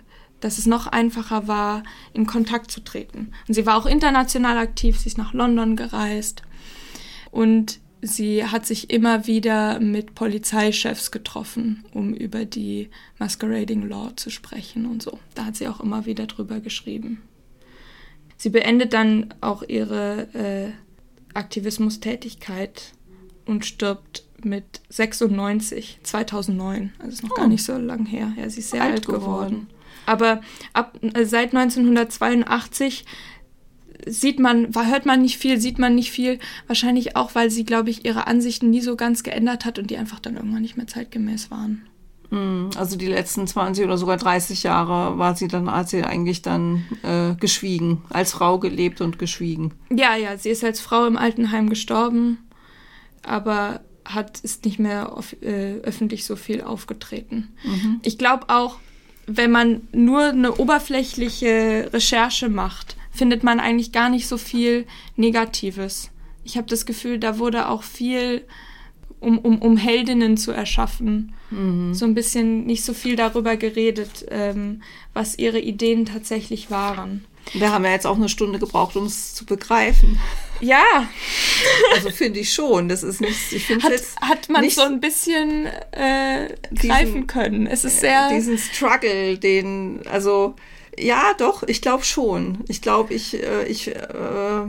dass 0.43 0.57
es 0.57 0.65
noch 0.65 0.87
einfacher 0.87 1.47
war, 1.47 1.83
in 2.13 2.25
Kontakt 2.25 2.69
zu 2.69 2.81
treten. 2.81 3.31
Und 3.47 3.53
sie 3.53 3.65
war 3.65 3.77
auch 3.77 3.85
international 3.85 4.57
aktiv, 4.57 4.99
sie 4.99 5.09
ist 5.09 5.17
nach 5.17 5.33
London 5.33 5.75
gereist 5.75 6.43
und 7.31 7.79
sie 8.01 8.45
hat 8.45 8.65
sich 8.65 8.89
immer 8.89 9.27
wieder 9.27 9.79
mit 9.79 10.15
Polizeichefs 10.15 11.11
getroffen, 11.11 11.85
um 11.93 12.13
über 12.13 12.43
die 12.43 12.89
Masquerading 13.17 13.87
Law 13.87 14.11
zu 14.15 14.29
sprechen 14.29 14.85
und 14.85 15.01
so. 15.01 15.19
Da 15.35 15.45
hat 15.45 15.55
sie 15.55 15.67
auch 15.67 15.79
immer 15.79 16.05
wieder 16.05 16.27
drüber 16.27 16.59
geschrieben. 16.59 17.21
Sie 18.35 18.49
beendet 18.49 18.91
dann 18.91 19.33
auch 19.39 19.63
ihre 19.63 20.27
äh, 20.33 20.71
Aktivismustätigkeit 21.33 22.91
und 23.45 23.65
stirbt 23.65 24.25
mit 24.43 24.81
96, 24.89 25.99
2009. 26.03 26.91
Also 26.99 27.09
ist 27.09 27.23
noch 27.23 27.31
oh. 27.31 27.35
gar 27.35 27.47
nicht 27.47 27.63
so 27.63 27.77
lang 27.77 28.05
her. 28.05 28.33
Ja, 28.37 28.49
sie 28.49 28.59
ist 28.59 28.71
sehr 28.71 28.81
alt, 28.81 28.93
alt 28.93 29.05
geworden. 29.05 29.21
geworden. 29.21 29.67
Aber 30.05 30.41
ab, 30.73 30.97
äh, 31.01 31.25
seit 31.25 31.53
1982 31.53 33.05
sieht 34.05 34.39
man, 34.39 34.73
hört 34.75 35.05
man 35.05 35.21
nicht 35.21 35.37
viel, 35.37 35.59
sieht 35.59 35.79
man 35.79 35.95
nicht 35.95 36.11
viel. 36.11 36.39
Wahrscheinlich 36.67 37.15
auch, 37.15 37.35
weil 37.35 37.49
sie, 37.49 37.63
glaube 37.63 37.89
ich, 37.89 38.05
ihre 38.05 38.27
Ansichten 38.27 38.69
nie 38.69 38.81
so 38.81 38.95
ganz 38.95 39.23
geändert 39.23 39.65
hat 39.65 39.79
und 39.79 39.89
die 39.89 39.97
einfach 39.97 40.19
dann 40.19 40.35
irgendwann 40.35 40.61
nicht 40.61 40.77
mehr 40.77 40.87
zeitgemäß 40.87 41.51
waren. 41.51 41.87
Hm, 42.29 42.71
also 42.75 42.97
die 42.97 43.07
letzten 43.07 43.45
20 43.45 43.85
oder 43.85 43.97
sogar 43.97 44.17
30 44.17 44.63
Jahre 44.63 45.17
war 45.19 45.35
sie 45.35 45.47
dann, 45.47 45.71
hat 45.71 45.89
sie 45.89 46.03
eigentlich 46.03 46.41
dann 46.41 46.83
äh, 47.03 47.35
geschwiegen, 47.35 48.01
als 48.09 48.31
Frau 48.33 48.59
gelebt 48.59 49.01
und 49.01 49.19
geschwiegen. 49.19 49.73
Ja, 49.91 50.15
ja, 50.15 50.37
sie 50.37 50.49
ist 50.49 50.63
als 50.63 50.79
Frau 50.79 51.05
im 51.05 51.17
Altenheim 51.17 51.69
gestorben, 51.69 52.39
aber 53.21 53.81
hat 54.05 54.39
ist 54.39 54.65
nicht 54.65 54.79
mehr 54.79 55.15
auf, 55.15 55.33
äh, 55.41 55.79
öffentlich 55.83 56.25
so 56.25 56.35
viel 56.35 56.61
aufgetreten. 56.61 57.53
Mhm. 57.63 58.01
Ich 58.01 58.17
glaube 58.17 58.49
auch, 58.49 58.79
wenn 59.25 59.51
man 59.51 59.87
nur 59.91 60.23
eine 60.23 60.55
oberflächliche 60.55 61.89
Recherche 61.93 62.49
macht, 62.49 62.97
findet 63.11 63.43
man 63.43 63.59
eigentlich 63.59 63.91
gar 63.91 64.09
nicht 64.09 64.27
so 64.27 64.37
viel 64.37 64.85
Negatives. 65.15 66.09
Ich 66.43 66.57
habe 66.57 66.67
das 66.67 66.85
Gefühl, 66.85 67.19
da 67.19 67.39
wurde 67.39 67.69
auch 67.69 67.83
viel, 67.83 68.45
um, 69.19 69.37
um, 69.39 69.59
um 69.59 69.77
Heldinnen 69.77 70.35
zu 70.35 70.51
erschaffen, 70.51 71.33
mhm. 71.51 71.93
so 71.93 72.05
ein 72.05 72.15
bisschen 72.15 72.65
nicht 72.65 72.83
so 72.83 72.93
viel 72.93 73.15
darüber 73.15 73.55
geredet, 73.55 74.25
ähm, 74.29 74.81
was 75.13 75.37
ihre 75.37 75.59
Ideen 75.59 76.05
tatsächlich 76.05 76.69
waren. 76.69 77.25
Wir 77.53 77.71
haben 77.71 77.85
ja 77.85 77.91
jetzt 77.91 78.07
auch 78.07 78.15
eine 78.15 78.29
Stunde 78.29 78.59
gebraucht, 78.59 78.95
um 78.95 79.05
es 79.05 79.33
zu 79.35 79.45
begreifen. 79.45 80.19
Ja. 80.63 81.07
Also 81.93 82.09
finde 82.09 82.39
ich 82.39 82.53
schon. 82.53 82.87
Das 82.89 83.03
ist 83.03 83.21
nicht. 83.21 83.51
Ich 83.51 83.69
hat, 83.69 83.91
jetzt 83.91 84.19
hat 84.21 84.49
man 84.49 84.67
so 84.69 84.81
ein 84.81 84.99
bisschen 84.99 85.67
äh, 85.91 86.55
greifen 86.73 87.27
können. 87.27 87.67
Es 87.67 87.83
ist 87.83 87.99
sehr. 87.99 88.29
Diesen 88.29 88.57
Struggle, 88.57 89.37
den, 89.37 90.01
also 90.09 90.55
ja, 90.97 91.33
doch, 91.37 91.63
ich 91.63 91.81
glaube 91.81 92.03
schon. 92.03 92.59
Ich 92.67 92.81
glaube, 92.81 93.13
ich, 93.13 93.41
äh, 93.41 93.65
ich, 93.65 93.89
äh, 93.89 94.61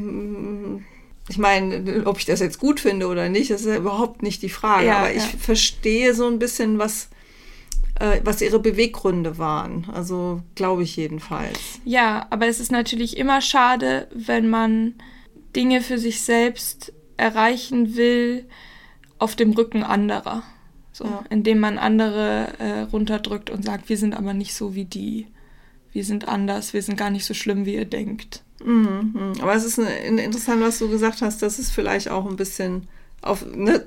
ich 1.29 1.39
meine, 1.39 2.03
ob 2.07 2.19
ich 2.19 2.25
das 2.25 2.41
jetzt 2.41 2.59
gut 2.59 2.81
finde 2.81 3.07
oder 3.07 3.29
nicht, 3.29 3.51
das 3.51 3.63
ist 3.63 3.69
ja 3.69 3.77
überhaupt 3.77 4.23
nicht 4.23 4.43
die 4.43 4.49
Frage. 4.49 4.87
Ja, 4.87 4.99
Aber 4.99 5.13
ich 5.13 5.33
ja. 5.33 5.39
verstehe 5.39 6.15
so 6.15 6.27
ein 6.27 6.39
bisschen, 6.39 6.79
was, 6.79 7.09
äh, 8.01 8.21
was 8.25 8.41
ihre 8.41 8.59
Beweggründe 8.59 9.39
waren. 9.39 9.87
Also 9.93 10.43
glaube 10.55 10.83
ich 10.83 10.97
jedenfalls. 10.97 11.59
Ja, 11.85 12.27
aber 12.31 12.47
es 12.47 12.59
ist 12.59 12.73
natürlich 12.73 13.17
immer 13.17 13.41
schade, 13.41 14.09
wenn 14.13 14.49
man 14.49 14.95
Dinge 15.57 15.81
für 15.81 15.99
sich 15.99 16.23
selbst 16.23 16.93
erreichen 17.17 17.97
will 17.97 18.47
auf 19.19 19.37
dem 19.37 19.53
Rücken 19.53 19.83
anderer. 19.83 20.43
So, 20.93 21.05
ja. 21.05 21.25
indem 21.29 21.59
man 21.59 21.79
andere 21.79 22.53
äh, 22.59 22.81
runterdrückt 22.83 23.51
und 23.51 23.65
sagt, 23.65 23.89
wir 23.89 23.97
sind 23.97 24.15
aber 24.15 24.33
nicht 24.33 24.55
so 24.55 24.77
wie 24.77 24.85
die 24.85 25.27
wir 25.95 26.05
sind 26.05 26.29
anders, 26.29 26.75
wir 26.75 26.83
sind 26.83 26.99
gar 26.99 27.11
nicht 27.11 27.25
so 27.25 27.33
schlimm, 27.33 27.65
wie 27.65 27.77
ihr 27.77 27.85
denkt. 27.85 28.43
Mhm, 28.63 29.13
mhm. 29.15 29.41
aber 29.41 29.55
es 29.55 29.65
ist 29.65 29.79
eine, 29.79 30.23
interessant, 30.23 30.61
was 30.61 30.79
du 30.81 30.91
gesagt 30.91 31.23
hast, 31.23 31.41
dass 31.41 31.59
es 31.59 31.71
vielleicht 31.71 32.11
auch 32.11 32.27
ein 32.27 32.37
bisschen 32.37 32.89
auf 33.23 33.47
ne, 33.47 33.83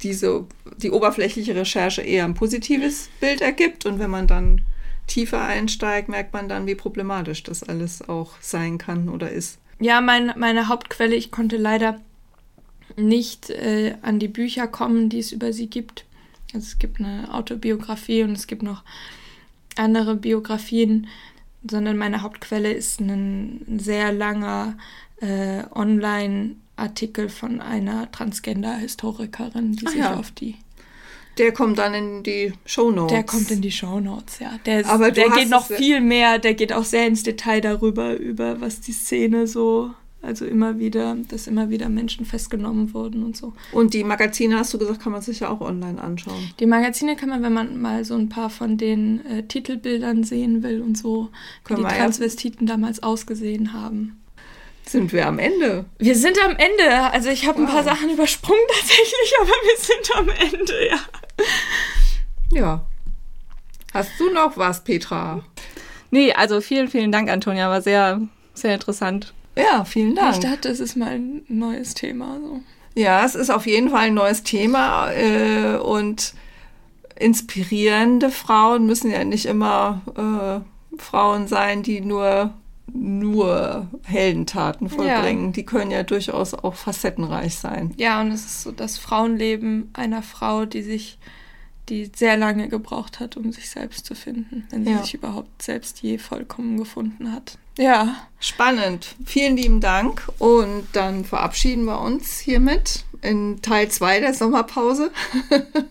diese, 0.00 0.46
die 0.78 0.90
oberflächliche 0.90 1.54
Recherche 1.54 2.02
eher 2.02 2.24
ein 2.24 2.34
positives 2.34 3.10
Bild 3.20 3.40
ergibt 3.40 3.84
und 3.84 3.98
wenn 3.98 4.10
man 4.10 4.26
dann 4.26 4.62
tiefer 5.06 5.42
einsteigt, 5.42 6.08
merkt 6.08 6.32
man 6.32 6.48
dann, 6.48 6.66
wie 6.66 6.74
problematisch 6.74 7.42
das 7.42 7.62
alles 7.62 8.08
auch 8.08 8.40
sein 8.40 8.78
kann 8.78 9.08
oder 9.08 9.30
ist. 9.30 9.58
Ja, 9.80 10.00
mein, 10.00 10.32
meine 10.36 10.68
Hauptquelle, 10.68 11.14
ich 11.14 11.30
konnte 11.30 11.56
leider 11.56 12.00
nicht 12.96 13.50
äh, 13.50 13.96
an 14.02 14.18
die 14.18 14.28
Bücher 14.28 14.66
kommen, 14.66 15.08
die 15.08 15.18
es 15.18 15.32
über 15.32 15.52
sie 15.52 15.68
gibt. 15.68 16.04
Also 16.52 16.66
es 16.66 16.78
gibt 16.78 17.00
eine 17.00 17.32
Autobiografie 17.32 18.22
und 18.22 18.32
es 18.32 18.46
gibt 18.46 18.62
noch 18.62 18.82
andere 19.76 20.14
Biografien, 20.14 21.08
sondern 21.68 21.96
meine 21.96 22.22
Hauptquelle 22.22 22.72
ist 22.72 23.00
ein 23.00 23.78
sehr 23.78 24.12
langer 24.12 24.76
äh, 25.20 25.64
Online-Artikel 25.74 27.28
von 27.28 27.60
einer 27.60 28.10
Transgender-Historikerin, 28.12 29.72
die 29.72 29.86
Ach 29.86 29.90
sich 29.90 30.00
ja. 30.00 30.16
auf 30.16 30.30
die 30.30 30.56
der 31.38 31.52
kommt 31.52 31.78
dann 31.78 31.94
in 31.94 32.22
die 32.22 32.52
Show 32.64 32.90
Notes. 32.90 33.12
Der 33.12 33.24
kommt 33.24 33.50
in 33.50 33.60
die 33.60 33.72
Show 33.72 34.00
Notes, 34.00 34.38
ja. 34.38 34.58
Der, 34.66 34.80
ist, 34.80 34.90
Aber 34.90 35.10
der 35.10 35.30
geht 35.30 35.50
noch 35.50 35.66
viel 35.66 36.00
mehr, 36.00 36.38
der 36.38 36.54
geht 36.54 36.72
auch 36.72 36.84
sehr 36.84 37.06
ins 37.06 37.22
Detail 37.22 37.60
darüber, 37.60 38.16
über 38.16 38.60
was 38.60 38.80
die 38.80 38.92
Szene 38.92 39.46
so 39.46 39.90
also 40.24 40.46
immer 40.46 40.78
wieder, 40.78 41.16
dass 41.28 41.46
immer 41.46 41.70
wieder 41.70 41.88
Menschen 41.88 42.24
festgenommen 42.24 42.94
wurden 42.94 43.22
und 43.22 43.36
so. 43.36 43.52
Und 43.72 43.94
die 43.94 44.04
Magazine, 44.04 44.58
hast 44.58 44.72
du 44.72 44.78
gesagt, 44.78 45.00
kann 45.00 45.12
man 45.12 45.22
sich 45.22 45.40
ja 45.40 45.50
auch 45.50 45.60
online 45.60 46.00
anschauen. 46.00 46.50
Die 46.60 46.66
Magazine 46.66 47.14
kann 47.14 47.28
man, 47.28 47.42
wenn 47.42 47.52
man 47.52 47.80
mal 47.80 48.04
so 48.04 48.14
ein 48.14 48.28
paar 48.28 48.50
von 48.50 48.78
den 48.78 49.24
äh, 49.26 49.42
Titelbildern 49.42 50.24
sehen 50.24 50.62
will 50.62 50.80
und 50.80 50.96
so, 50.96 51.28
wie 51.66 51.74
die 51.74 51.82
Transvestiten 51.82 52.66
ja. 52.66 52.74
damals 52.74 53.02
ausgesehen 53.02 53.72
haben. 53.72 54.18
Sind 54.86 55.12
wir 55.12 55.26
am 55.26 55.38
Ende? 55.38 55.86
Wir 55.98 56.14
sind 56.14 56.38
am 56.44 56.52
Ende. 56.56 57.10
Also 57.12 57.30
ich 57.30 57.46
habe 57.46 57.58
wow. 57.58 57.66
ein 57.66 57.72
paar 57.72 57.84
Sachen 57.84 58.10
übersprungen 58.10 58.60
tatsächlich, 58.68 59.32
aber 59.40 59.48
wir 59.48 59.76
sind 59.78 60.16
am 60.16 60.28
Ende, 60.28 60.88
ja. 60.88 61.00
Ja. 62.52 62.86
Hast 63.92 64.10
du 64.18 64.30
noch 64.30 64.56
was, 64.56 64.84
Petra? 64.84 65.44
Nee, 66.10 66.32
also 66.32 66.60
vielen, 66.60 66.88
vielen 66.88 67.12
Dank, 67.12 67.30
Antonia. 67.30 67.68
War 67.70 67.82
sehr, 67.82 68.20
sehr 68.52 68.74
interessant. 68.74 69.32
Ja, 69.56 69.84
vielen 69.84 70.14
Dank. 70.14 70.34
Ich 70.34 70.40
dachte, 70.40 70.68
es 70.68 70.80
ist 70.80 70.96
mal 70.96 71.12
ein 71.12 71.42
neues 71.48 71.94
Thema. 71.94 72.38
So. 72.40 72.60
Ja, 72.94 73.24
es 73.24 73.34
ist 73.34 73.50
auf 73.50 73.66
jeden 73.66 73.90
Fall 73.90 74.06
ein 74.06 74.14
neues 74.14 74.42
Thema 74.42 75.10
äh, 75.12 75.76
und 75.76 76.34
inspirierende 77.16 78.30
Frauen 78.30 78.86
müssen 78.86 79.10
ja 79.10 79.24
nicht 79.24 79.46
immer 79.46 80.02
äh, 80.16 81.00
Frauen 81.00 81.46
sein, 81.46 81.82
die 81.82 82.00
nur 82.00 82.52
nur 82.92 83.88
Heldentaten 84.04 84.88
vollbringen. 84.88 85.46
Ja. 85.46 85.52
Die 85.52 85.64
können 85.64 85.90
ja 85.90 86.02
durchaus 86.02 86.54
auch 86.54 86.74
facettenreich 86.74 87.56
sein. 87.56 87.94
Ja, 87.96 88.20
und 88.20 88.30
es 88.30 88.44
ist 88.44 88.62
so 88.62 88.72
das 88.72 88.98
Frauenleben 88.98 89.90
einer 89.94 90.22
Frau, 90.22 90.64
die 90.64 90.82
sich, 90.82 91.18
die 91.88 92.10
sehr 92.14 92.36
lange 92.36 92.68
gebraucht 92.68 93.20
hat, 93.20 93.36
um 93.36 93.52
sich 93.52 93.70
selbst 93.70 94.06
zu 94.06 94.14
finden, 94.14 94.66
wenn 94.70 94.84
sie 94.84 94.92
ja. 94.92 95.02
sich 95.02 95.14
überhaupt 95.14 95.62
selbst 95.62 96.02
je 96.02 96.18
vollkommen 96.18 96.76
gefunden 96.76 97.32
hat. 97.32 97.58
Ja. 97.78 98.16
Spannend. 98.38 99.16
Vielen 99.24 99.56
lieben 99.56 99.80
Dank. 99.80 100.28
Und 100.38 100.86
dann 100.92 101.24
verabschieden 101.24 101.84
wir 101.84 102.00
uns 102.00 102.38
hiermit 102.38 103.04
in 103.22 103.62
Teil 103.62 103.88
2 103.88 104.20
der 104.20 104.34
Sommerpause. 104.34 105.10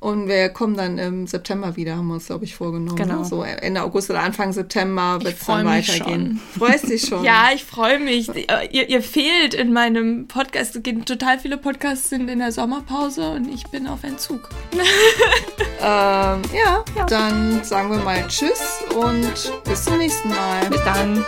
Und 0.00 0.28
wir 0.28 0.48
kommen 0.50 0.76
dann 0.76 0.98
im 0.98 1.26
September 1.26 1.76
wieder, 1.76 1.96
haben 1.96 2.08
wir 2.08 2.14
uns, 2.14 2.26
glaube 2.26 2.44
ich, 2.44 2.54
vorgenommen. 2.54 2.96
Genau. 2.96 3.24
So 3.24 3.42
Ende 3.42 3.82
August 3.82 4.10
oder 4.10 4.20
Anfang 4.20 4.52
September 4.52 5.18
wird 5.22 5.36
es 5.40 5.46
dann 5.46 5.66
weitergehen. 5.66 6.40
Schon. 6.54 6.68
Freust 6.68 6.88
dich 6.88 7.02
schon? 7.08 7.24
ja, 7.24 7.48
ich 7.54 7.64
freue 7.64 7.98
mich. 7.98 8.28
Ihr, 8.70 8.88
ihr, 8.88 9.02
fehlt 9.02 9.54
in 9.54 9.72
meinem 9.72 10.28
Podcast. 10.28 10.78
Total 11.04 11.38
viele 11.38 11.56
Podcasts 11.56 12.10
sind 12.10 12.28
in 12.28 12.38
der 12.38 12.52
Sommerpause 12.52 13.30
und 13.30 13.52
ich 13.52 13.64
bin 13.68 13.86
auf 13.86 14.04
Entzug. 14.04 14.48
ähm, 14.72 14.82
ja, 15.80 16.40
ja, 16.96 17.06
dann 17.08 17.64
sagen 17.64 17.90
wir 17.90 17.98
mal 17.98 18.26
Tschüss 18.28 18.82
und 18.94 19.52
bis 19.64 19.84
zum 19.84 19.98
nächsten 19.98 20.28
Mal. 20.28 20.68
Bis 20.70 20.82
dann. 20.84 21.24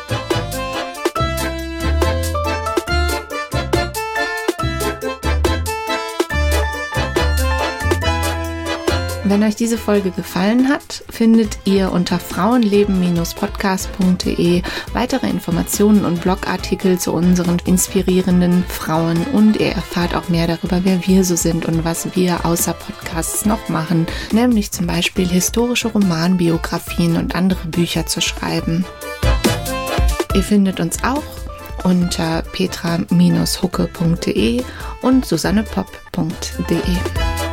Wenn 9.28 9.42
euch 9.42 9.56
diese 9.56 9.76
Folge 9.76 10.10
gefallen 10.10 10.70
hat, 10.70 11.04
findet 11.10 11.58
ihr 11.66 11.92
unter 11.92 12.18
frauenleben-podcast.de 12.18 14.62
weitere 14.94 15.28
Informationen 15.28 16.06
und 16.06 16.22
Blogartikel 16.22 16.98
zu 16.98 17.12
unseren 17.12 17.58
inspirierenden 17.66 18.64
Frauen 18.64 19.18
und 19.34 19.60
ihr 19.60 19.72
erfahrt 19.72 20.14
auch 20.14 20.30
mehr 20.30 20.46
darüber, 20.46 20.80
wer 20.82 21.06
wir 21.06 21.24
so 21.24 21.36
sind 21.36 21.66
und 21.66 21.84
was 21.84 22.16
wir 22.16 22.46
außer 22.46 22.72
Podcasts 22.72 23.44
noch 23.44 23.68
machen, 23.68 24.06
nämlich 24.32 24.72
zum 24.72 24.86
Beispiel 24.86 25.28
historische 25.28 25.88
Romanbiografien 25.88 27.18
und 27.18 27.34
andere 27.34 27.68
Bücher 27.68 28.06
zu 28.06 28.22
schreiben. 28.22 28.86
Ihr 30.34 30.42
findet 30.42 30.80
uns 30.80 31.04
auch 31.04 31.22
unter 31.84 32.40
petra-hucke.de 32.52 34.62
und 35.02 35.26
susannepop.de. 35.26 37.47